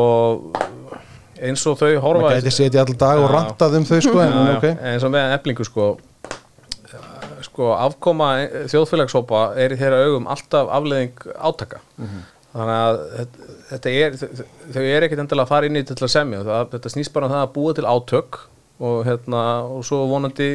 eins 1.44 1.64
og 1.68 1.76
þau 1.80 1.90
horfa 2.00 2.22
maður 2.28 2.38
gæti 2.40 2.54
setið 2.54 2.80
all 2.84 2.96
dag 3.04 3.20
og 3.24 3.30
rantað 3.34 3.76
um 3.80 3.86
þau 3.88 3.98
sko 4.06 4.22
en 4.24 4.32
Já, 4.32 4.40
já, 4.48 4.56
ok, 4.60 4.68
eins 4.92 5.04
og 5.08 5.12
með 5.16 5.34
eflingu 5.36 5.66
sko. 5.68 5.88
Sko 7.44 7.66
afkoma 7.76 8.28
þjóðfélagshópa 8.72 9.40
er 9.60 9.74
í 9.74 9.76
þeirra 9.78 9.98
augum 10.06 10.30
alltaf 10.32 10.70
afleðing 10.78 11.26
átaka 11.36 11.82
þannig 12.54 12.80
að 12.80 12.98
þetta- 13.70 13.94
er 14.00 14.18
þau- 14.20 14.44
þau 14.74 14.82
er 14.94 15.06
ekkit 15.08 15.22
endilega 15.24 15.44
að 15.46 15.52
fara 15.52 15.66
inn 15.66 15.76
í 15.76 15.82
þetta 15.82 15.96
til 16.00 16.06
að 16.08 16.12
semja. 16.14 16.42
Það, 16.48 16.66
þetta 16.74 16.92
snýst 16.94 17.12
bara 17.12 17.26
um 17.26 17.32
það 17.34 17.42
að 17.46 17.54
búa 17.56 17.74
til 17.74 17.88
átök 17.94 18.38
og 18.84 19.04
hérna 19.06 19.42
og 19.70 19.84
svo 19.86 20.00
vonandi 20.10 20.48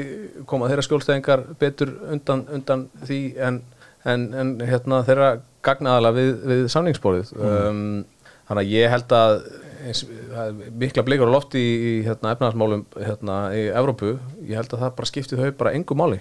koma 0.45 0.67
þeirra 0.69 0.83
skjólstæðingar 0.87 1.43
betur 1.59 1.93
undan, 2.11 2.45
undan 2.51 2.87
því 3.07 3.19
en, 3.39 3.61
en, 4.05 4.25
en 4.33 4.53
hérna 4.59 5.03
þeirra 5.07 5.29
gagnaðala 5.63 6.11
við, 6.15 6.31
við 6.47 6.65
samningsborðið. 6.71 7.31
Um, 7.39 8.05
þannig 8.49 8.63
að 8.65 8.73
ég 8.75 8.89
held 8.95 9.15
að 9.15 9.35
mikla 10.79 11.03
blikur 11.07 11.29
á 11.29 11.33
lofti 11.33 11.59
í, 11.61 11.71
í 11.77 11.91
hérna, 12.05 12.33
efnaðarsmálum 12.35 12.83
hérna, 12.97 13.37
í 13.55 13.63
Evrópu. 13.71 14.11
Ég 14.43 14.59
held 14.59 14.73
að 14.75 14.83
það 14.83 14.93
bara 14.97 15.09
skipti 15.09 15.39
þau 15.39 15.51
bara 15.59 15.73
engu 15.77 15.97
máli. 15.97 16.19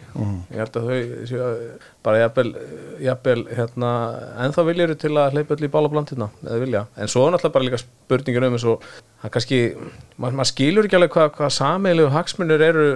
Ég 0.52 0.62
held 0.62 0.78
að 0.78 0.88
þau 0.88 1.48
bara 2.06 2.22
jafnvel, 2.22 2.48
jafnvel 3.04 3.44
hérna, 3.50 3.92
ennþá 4.46 4.66
viljur 4.70 4.94
til 5.02 5.12
að 5.16 5.36
hleypa 5.36 5.56
öll 5.56 5.68
í 5.68 5.72
bálablandina 5.74 6.30
eða 6.46 6.62
vilja, 6.62 6.84
en 6.96 7.12
svo 7.12 7.26
er 7.26 7.34
náttúrulega 7.34 7.56
bara 7.58 7.68
líka 7.68 7.82
spurningin 7.82 8.48
um 8.48 8.58
eins 8.58 8.66
og 8.68 8.88
það 9.22 9.34
kannski, 9.36 9.60
maður 10.16 10.40
mað 10.40 10.50
skilur 10.52 10.88
ekki 10.88 10.98
alveg 11.00 11.14
hvað, 11.16 11.30
hvað 11.38 11.54
sameilu 11.58 12.10
hagsmunir 12.14 12.66
eru 12.70 12.88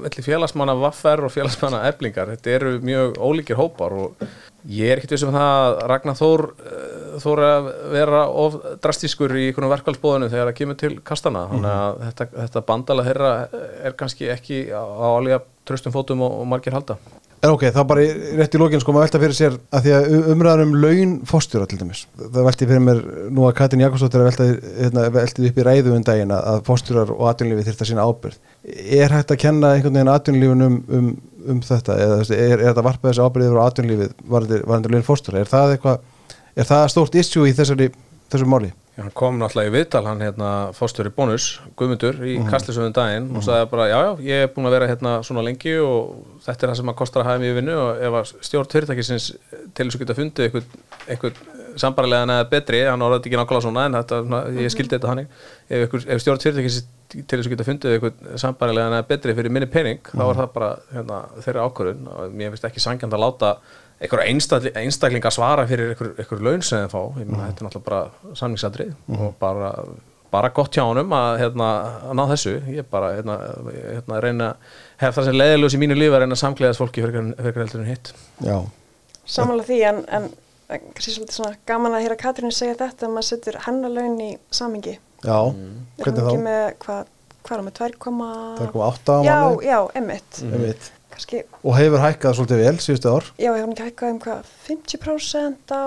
melli 0.00 0.24
félagsmanna 0.24 0.74
vaffer 0.78 1.24
og 1.26 1.32
félagsmanna 1.34 1.82
eblingar, 1.88 2.32
þetta 2.34 2.54
eru 2.56 2.72
mjög 2.84 3.18
ólíkir 3.20 3.58
hópar 3.58 3.94
og 3.96 4.24
ég 4.68 4.90
er 4.90 5.00
ekkert 5.00 5.14
vissum 5.16 5.32
það 5.34 5.54
að 5.60 5.78
Ragnar 5.90 6.18
Þór 6.18 6.44
eh, 6.50 6.98
Þór 7.20 7.42
að 7.44 7.70
vera 7.92 8.20
of 8.42 8.58
drastískur 8.84 9.34
í 9.36 9.48
einhvern 9.48 9.72
verkvælsbóðinu 9.72 10.30
þegar 10.32 10.50
það 10.50 10.58
kemur 10.60 10.78
til 10.80 10.92
kastana 11.04 11.46
þannig 11.50 11.72
að 11.72 12.04
þetta, 12.06 12.28
þetta 12.36 12.66
bandala 12.68 13.06
þeirra 13.08 13.32
er 13.88 13.96
kannski 13.98 14.30
ekki 14.32 14.60
á 14.70 14.82
alveg 15.10 15.48
tröstum 15.68 15.94
fótum 15.94 16.22
og, 16.26 16.38
og 16.42 16.48
margir 16.50 16.76
halda 16.76 16.98
en 17.40 17.52
ok, 17.54 17.62
þá 17.72 17.80
bara 17.88 18.02
rétt 18.36 18.54
í 18.54 18.58
lokin 18.60 18.82
sko 18.82 18.92
maður 18.92 19.06
velta 19.06 19.20
fyrir 19.22 19.36
sér 19.38 19.54
að 19.72 19.86
því 19.86 19.92
að 19.96 20.16
umræðan 20.34 20.62
um 20.66 20.74
laun 20.82 21.12
fórstjóra 21.28 21.68
til 21.70 21.78
dæmis, 21.80 22.02
það 22.20 22.46
velti 22.50 22.68
fyrir 22.68 22.82
mér 22.84 23.00
nú 23.32 23.46
að 23.48 23.54
Katrin 23.60 23.84
Jakobsdóttir 23.84 24.26
hérna, 24.26 25.06
velti 25.14 25.48
upp 25.48 25.60
í 25.62 25.64
ræðu 25.64 25.94
um 25.96 26.04
daginn 26.04 26.34
að- 26.36 26.60
fórstjórar 26.68 27.12
og 27.16 27.24
atvinnlífi 27.30 27.64
þyrfti 27.70 27.86
að 27.86 27.90
sína 27.92 28.04
ábyrgð. 28.04 28.38
Er 29.00 29.16
hægt 29.16 29.32
að 29.32 29.40
kenna 29.46 29.72
einhvern 29.74 29.96
veginn 29.96 30.12
atvinnlífun 30.12 30.66
um, 30.66 30.76
um, 30.98 31.08
um 31.54 31.62
þetta? 31.64 31.96
Eða 31.96 32.20
er, 32.28 32.58
er 32.58 32.66
þetta 32.68 32.86
varpað 32.90 33.14
þessi 33.14 33.24
ábyrgð 33.24 33.48
yfir 33.48 33.60
á 33.60 33.68
atvinnlífið 33.70 34.12
varandi 34.68 34.92
laun 34.92 35.08
fórstjóra, 35.08 35.40
er 35.40 35.48
það 35.50 35.76
eitthvað 35.78 35.98
er 36.60 36.68
það 36.68 36.86
stórt 36.92 37.18
issue 37.24 37.48
í 37.48 37.56
þessari 37.56 37.90
þessu 38.30 38.48
máli? 38.52 38.72
Já, 38.96 39.04
hann 39.04 39.12
kom 39.14 39.36
náttúrulega 39.38 39.70
í 39.70 39.74
viðtal 39.76 40.02
hann 40.08 40.22
hérna 40.24 40.48
fórstöri 40.74 41.12
bónus, 41.14 41.60
Guðmundur 41.78 42.16
í 42.26 42.34
mm 42.40 42.48
-hmm. 42.48 42.92
daginn 42.92 43.28
og 43.36 43.42
sagði 43.46 43.70
bara 43.70 43.86
já 43.86 43.98
já, 44.02 44.12
ég 44.20 44.42
er 44.42 44.48
búin 44.48 44.66
að 44.66 44.74
vera 44.74 44.88
hérna 44.88 45.22
svona 45.22 45.44
lengi 45.46 45.78
og 45.78 46.24
þetta 46.42 46.66
er 46.66 46.70
það 46.70 46.76
sem 46.76 46.88
að 46.88 46.98
kostar 46.98 47.22
að 47.22 47.28
hafa 47.30 47.44
í 47.44 47.54
vinnu 47.54 47.76
og 47.78 48.02
ef 48.02 48.12
að 48.12 48.32
stjórn 48.40 48.70
fyrirtækisins 48.72 49.32
til 49.74 49.86
þess 49.86 49.96
að 49.96 50.00
geta 50.00 50.14
fundið 50.14 50.44
eitthvað, 50.44 50.64
eitthvað 51.06 51.32
sambarilegan 51.76 52.30
eða 52.30 52.48
betri, 52.50 52.80
hann 52.84 53.02
orðið 53.02 53.26
ekki 53.26 53.38
nákvæmlega 53.38 53.62
svona 53.62 53.84
en 53.86 53.94
þetta, 53.94 54.22
svona, 54.24 54.40
ég 54.58 54.72
skildi 54.74 54.96
þetta 54.96 55.08
hannig 55.08 55.28
ef, 55.68 55.94
ef 56.06 56.20
stjórn 56.20 56.42
fyrirtækisins 56.42 56.86
til 57.10 57.38
þess 57.38 57.46
að 57.46 57.54
geta 57.54 57.68
fundið 57.68 57.94
eitthvað 57.94 58.38
sambarilegan 58.42 58.96
eða 58.98 59.06
betri 59.06 59.34
fyrir 59.34 59.54
minni 59.54 59.70
pening, 59.70 60.02
þá 60.02 60.24
var 60.24 60.40
það 60.40 60.52
bara 60.56 60.70
hérna, 60.92 61.20
þeirra 61.44 61.68
ákvörðun 61.68 62.10
og 62.10 62.34
mér 62.34 62.50
finnst 62.50 62.66
ekki 62.70 62.82
sangjand 62.82 63.14
að 63.14 63.24
láta 63.24 63.54
einhverja 64.00 64.30
einstakling, 64.32 64.76
einstaklinga 64.84 65.30
svara 65.34 65.66
fyrir 65.68 65.92
einhver, 65.94 66.12
einhver 66.18 66.40
laun 66.46 66.62
sem 66.66 66.84
þeim 66.86 66.92
fá. 66.94 67.02
Ég 67.20 67.26
meina 67.30 67.48
þetta 67.50 67.60
er 67.64 67.68
náttúrulega 67.68 67.88
bara 67.90 68.34
samningsadrið 68.40 68.92
og 69.18 69.34
bara, 69.42 69.72
bara 70.32 70.50
gott 70.56 70.76
hjá 70.78 70.84
honum 70.88 71.12
að, 71.16 71.38
hérna, 71.44 71.70
að 72.08 72.14
ná 72.20 72.24
þessu. 72.34 72.54
Ég 72.76 72.88
bara 72.90 73.12
hérna, 73.18 73.38
hérna, 73.76 74.20
reyna 74.24 74.50
hef 75.02 75.16
það 75.18 75.30
sem 75.30 75.38
leiðilegs 75.40 75.76
í 75.76 75.82
mínu 75.84 75.98
lífi 75.98 76.14
að 76.16 76.22
reyna 76.24 76.38
að 76.38 76.42
samkleiðast 76.44 76.80
fólki 76.84 77.04
fyrir 77.04 77.60
heldur 77.64 77.82
en 77.84 77.90
hitt. 77.90 78.12
Já, 78.46 78.58
Samanlega 79.30 79.68
því 79.68 79.80
en, 79.92 80.04
en 80.16 80.30
en 80.70 80.82
kannski 80.94 81.10
svolítið 81.16 81.34
svona 81.34 81.56
gaman 81.66 81.94
að 81.98 82.04
heyra 82.04 82.16
Katrínu 82.18 82.54
segja 82.54 82.76
þetta 82.78 83.08
að 83.08 83.14
maður 83.16 83.26
setur 83.26 83.56
hennar 83.64 83.90
laun 83.90 84.20
í 84.22 84.28
samingi. 84.54 84.92
já, 85.24 85.38
Er 85.50 86.04
hvernig 86.04 86.28
þá? 86.28 86.36
með 86.44 86.60
hvað, 86.84 87.08
er 87.50 87.56
hún 87.58 87.66
með 87.66 87.74
2, 87.80 87.88
Það 88.60 88.62
er 88.62 88.70
komið 88.70 88.84
átta 88.86 89.16
á 89.18 89.20
já, 89.26 89.34
mánuði? 89.40 89.66
já, 89.66 89.78
emmitt. 89.98 90.90
Kannski, 91.20 91.42
og 91.60 91.74
hefur 91.76 92.00
hækkað 92.00 92.36
svolítið 92.38 92.60
vel 92.64 92.78
síðustu 92.80 93.10
ár. 93.12 93.26
Já, 93.36 93.50
hún 93.52 93.74
ekki 93.74 93.88
hækkað 93.90 94.12
um 94.14 94.20
hvað 94.24 94.52
50% 94.70 95.74
á 95.76 95.84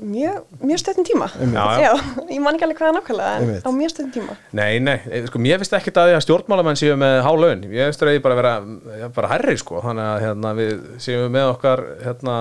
mjög, 0.00 0.38
mjög 0.62 0.80
stöðin 0.80 1.06
tíma. 1.06 1.28
Já, 1.52 1.64
já. 1.82 1.92
ég 2.30 2.40
man 2.42 2.56
ekki 2.56 2.66
alveg 2.66 2.78
hvað 2.78 2.90
er 2.90 2.96
nákvæmlega 2.96 3.32
en 3.36 3.66
á 3.66 3.70
mjög 3.76 3.92
stöðin 3.92 4.12
tíma. 4.16 4.36
Nei, 4.56 4.78
nei, 4.82 4.96
eh, 5.10 5.26
sko, 5.28 5.40
mér 5.42 5.60
finnst 5.60 5.76
ekki 5.76 5.92
að 5.92 6.10
því 6.10 6.16
að 6.16 6.24
stjórnmálamenn 6.26 6.80
séu 6.80 6.96
með 7.00 7.16
há 7.26 7.32
laun. 7.36 7.66
Ég 7.68 7.90
finnst 7.90 8.04
að 8.06 8.14
ég 8.16 8.24
bara 8.24 8.38
vera 8.38 8.54
já, 9.02 9.06
bara 9.16 9.32
herri 9.34 9.56
sko, 9.60 9.82
þannig 9.84 10.08
að 10.08 10.24
hérna, 10.26 10.54
við 10.58 10.72
séum 11.02 11.36
með 11.36 11.50
okkar 11.56 11.84
hérna, 12.02 12.36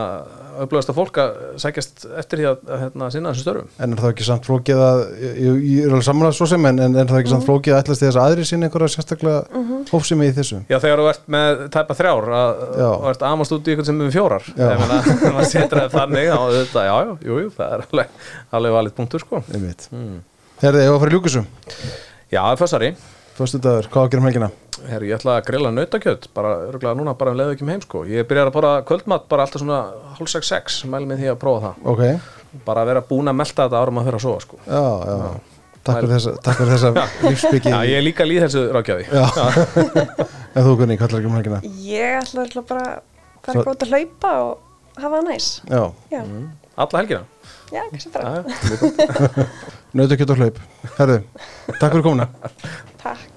upplöðasta 0.62 0.96
fólk 0.96 1.20
að 1.22 1.42
sækjast 1.64 2.08
eftir 2.22 2.42
því 2.42 2.50
að, 2.52 2.64
að 2.68 2.84
hérna, 2.86 3.12
sinna 3.14 3.34
þessum 3.34 3.48
störfum. 3.48 3.70
En 3.82 3.96
er 3.96 4.04
það 4.06 4.14
ekki 4.16 4.30
samt 4.30 4.48
flókið 4.48 4.86
að, 4.88 5.04
ég, 5.22 5.38
ég, 5.42 5.62
ég 5.72 5.86
er 5.88 5.96
alveg 5.96 6.08
samanlega 6.08 6.40
svo 6.40 6.50
sem, 6.52 6.70
en, 6.72 6.84
en 6.88 7.00
er 7.02 7.12
það 7.12 7.22
ekki 7.24 7.36
samt 7.36 7.48
flókið 7.48 7.76
að 7.76 7.84
ætlast 7.86 8.06
þess 8.06 8.20
að 8.20 8.28
aðri 8.28 8.48
sinni 8.48 8.68
einhverja 8.68 8.96
sérstaklega 8.96 9.44
mm 9.50 9.72
hófsimi 9.92 10.28
í 10.30 10.34
þessu? 10.36 10.62
Já, 10.70 10.78
þegar 10.82 11.02
þú 11.02 11.08
ert 11.12 11.26
með 11.32 11.62
tæpa 11.74 11.96
þrjár 11.98 12.28
að, 12.38 12.62
Já. 12.80 12.88
og 12.92 13.08
ert 13.12 13.24
amast 13.28 13.56
út 13.56 13.68
í 13.68 13.74
ykkur 13.74 13.88
sem 13.88 13.98
er 13.98 14.08
með 14.08 14.16
fjórar 14.16 14.44
Já. 17.42 17.50
Ég 17.50 17.50
já, 17.50 17.50
já, 17.50 17.50
jú, 17.50 17.52
það 17.58 17.74
er 17.74 17.86
alveg, 17.88 18.08
alveg 18.52 18.76
valið 18.78 18.96
punktur, 18.98 19.26
sko 19.26 19.42
mm. 19.42 20.18
Herði, 20.62 20.84
ég 20.86 20.92
var 20.92 20.98
að 20.98 21.02
fara 21.02 21.12
í 21.12 21.16
ljúkusum. 21.16 21.46
Já, 22.32 22.42
það 22.42 22.52
er 22.54 22.62
fyrstari 22.62 22.92
Föstu 23.32 23.62
dagur, 23.64 23.88
hvað 23.90 24.02
á 24.02 24.06
að 24.06 24.12
gera 24.12 24.22
um 24.22 24.28
helgina? 24.28 24.50
Herri, 24.90 25.08
ég 25.10 25.18
ætla 25.18 25.38
að 25.40 25.46
grilla 25.48 25.72
nautakjöt 25.72 26.28
bara 26.36 26.52
örgulega 26.68 26.98
núna, 27.00 27.14
bara 27.18 27.32
um 27.32 27.38
leiðu 27.40 27.56
ekki 27.56 27.66
með 27.68 27.74
heim, 27.78 27.84
sko 27.86 28.02
Ég 28.10 28.28
byrjar 28.30 28.52
að 28.52 28.58
bara 28.58 28.72
kvöldmatt 28.86 29.28
bara 29.32 29.46
alltaf 29.46 29.62
svona 29.64 29.80
hálf 30.18 30.32
6-6, 30.34 30.82
mæli 30.92 31.10
með 31.10 31.24
því 31.24 31.32
að 31.32 31.40
prófa 31.42 31.72
það 31.72 31.90
Ok, 31.94 32.04
bara 32.68 32.84
að 32.84 32.92
vera 32.92 33.04
búin 33.08 33.32
að 33.32 33.38
melta 33.40 33.66
þetta 33.66 33.82
árum 33.82 34.02
að 34.02 34.10
að 34.20 34.26
sofa, 34.26 34.44
sko 34.46 34.60
já, 34.68 34.84
já. 35.08 35.18
Takk 35.82 35.98
fyrir 36.04 36.12
þessa, 36.14 36.34
takk 36.46 36.60
fyrir 36.62 36.74
þessa 36.76 37.06
lífsbyggi. 37.32 37.72
Já, 37.74 37.80
ég 37.90 37.98
er 37.98 38.04
líka 38.06 38.26
líð 38.28 38.44
þessu 38.46 38.66
rákjafi 38.76 39.06
Já. 39.10 39.24
en 40.56 40.68
þú, 40.68 40.76
Gunni, 40.78 40.98
hvað 41.00 41.08
ætlar 41.08 41.24
gera 41.24 41.32
um 41.32 41.38
helgina? 41.40 41.62
Ég 41.88 42.18
ætla 42.22 42.66
bara 42.70 42.84
að 42.92 43.00
Svo- 43.42 43.54
fara 43.54 43.64
gótt 43.72 43.86
að 43.88 43.96
hlaupa 43.96 44.34
og 44.46 45.00
hafa 45.02 45.16
það 45.16 45.30
næs. 45.32 45.62
Já, 45.66 45.82
Já, 46.12 46.22
Alla 46.82 47.04
helgina 47.04 47.24
já, 47.72 47.82
kannski 47.90 48.10
bara. 48.10 48.44
Mjög 48.64 48.80
gott. 48.80 49.48
nautakjöt 49.92 50.30
og 50.30 50.38
hlaup. 50.42 50.60
Herði, 50.98 51.20
takk 51.80 51.92
fyrir 51.92 52.04
komuna. 52.04 52.28
Takk. 53.02 53.31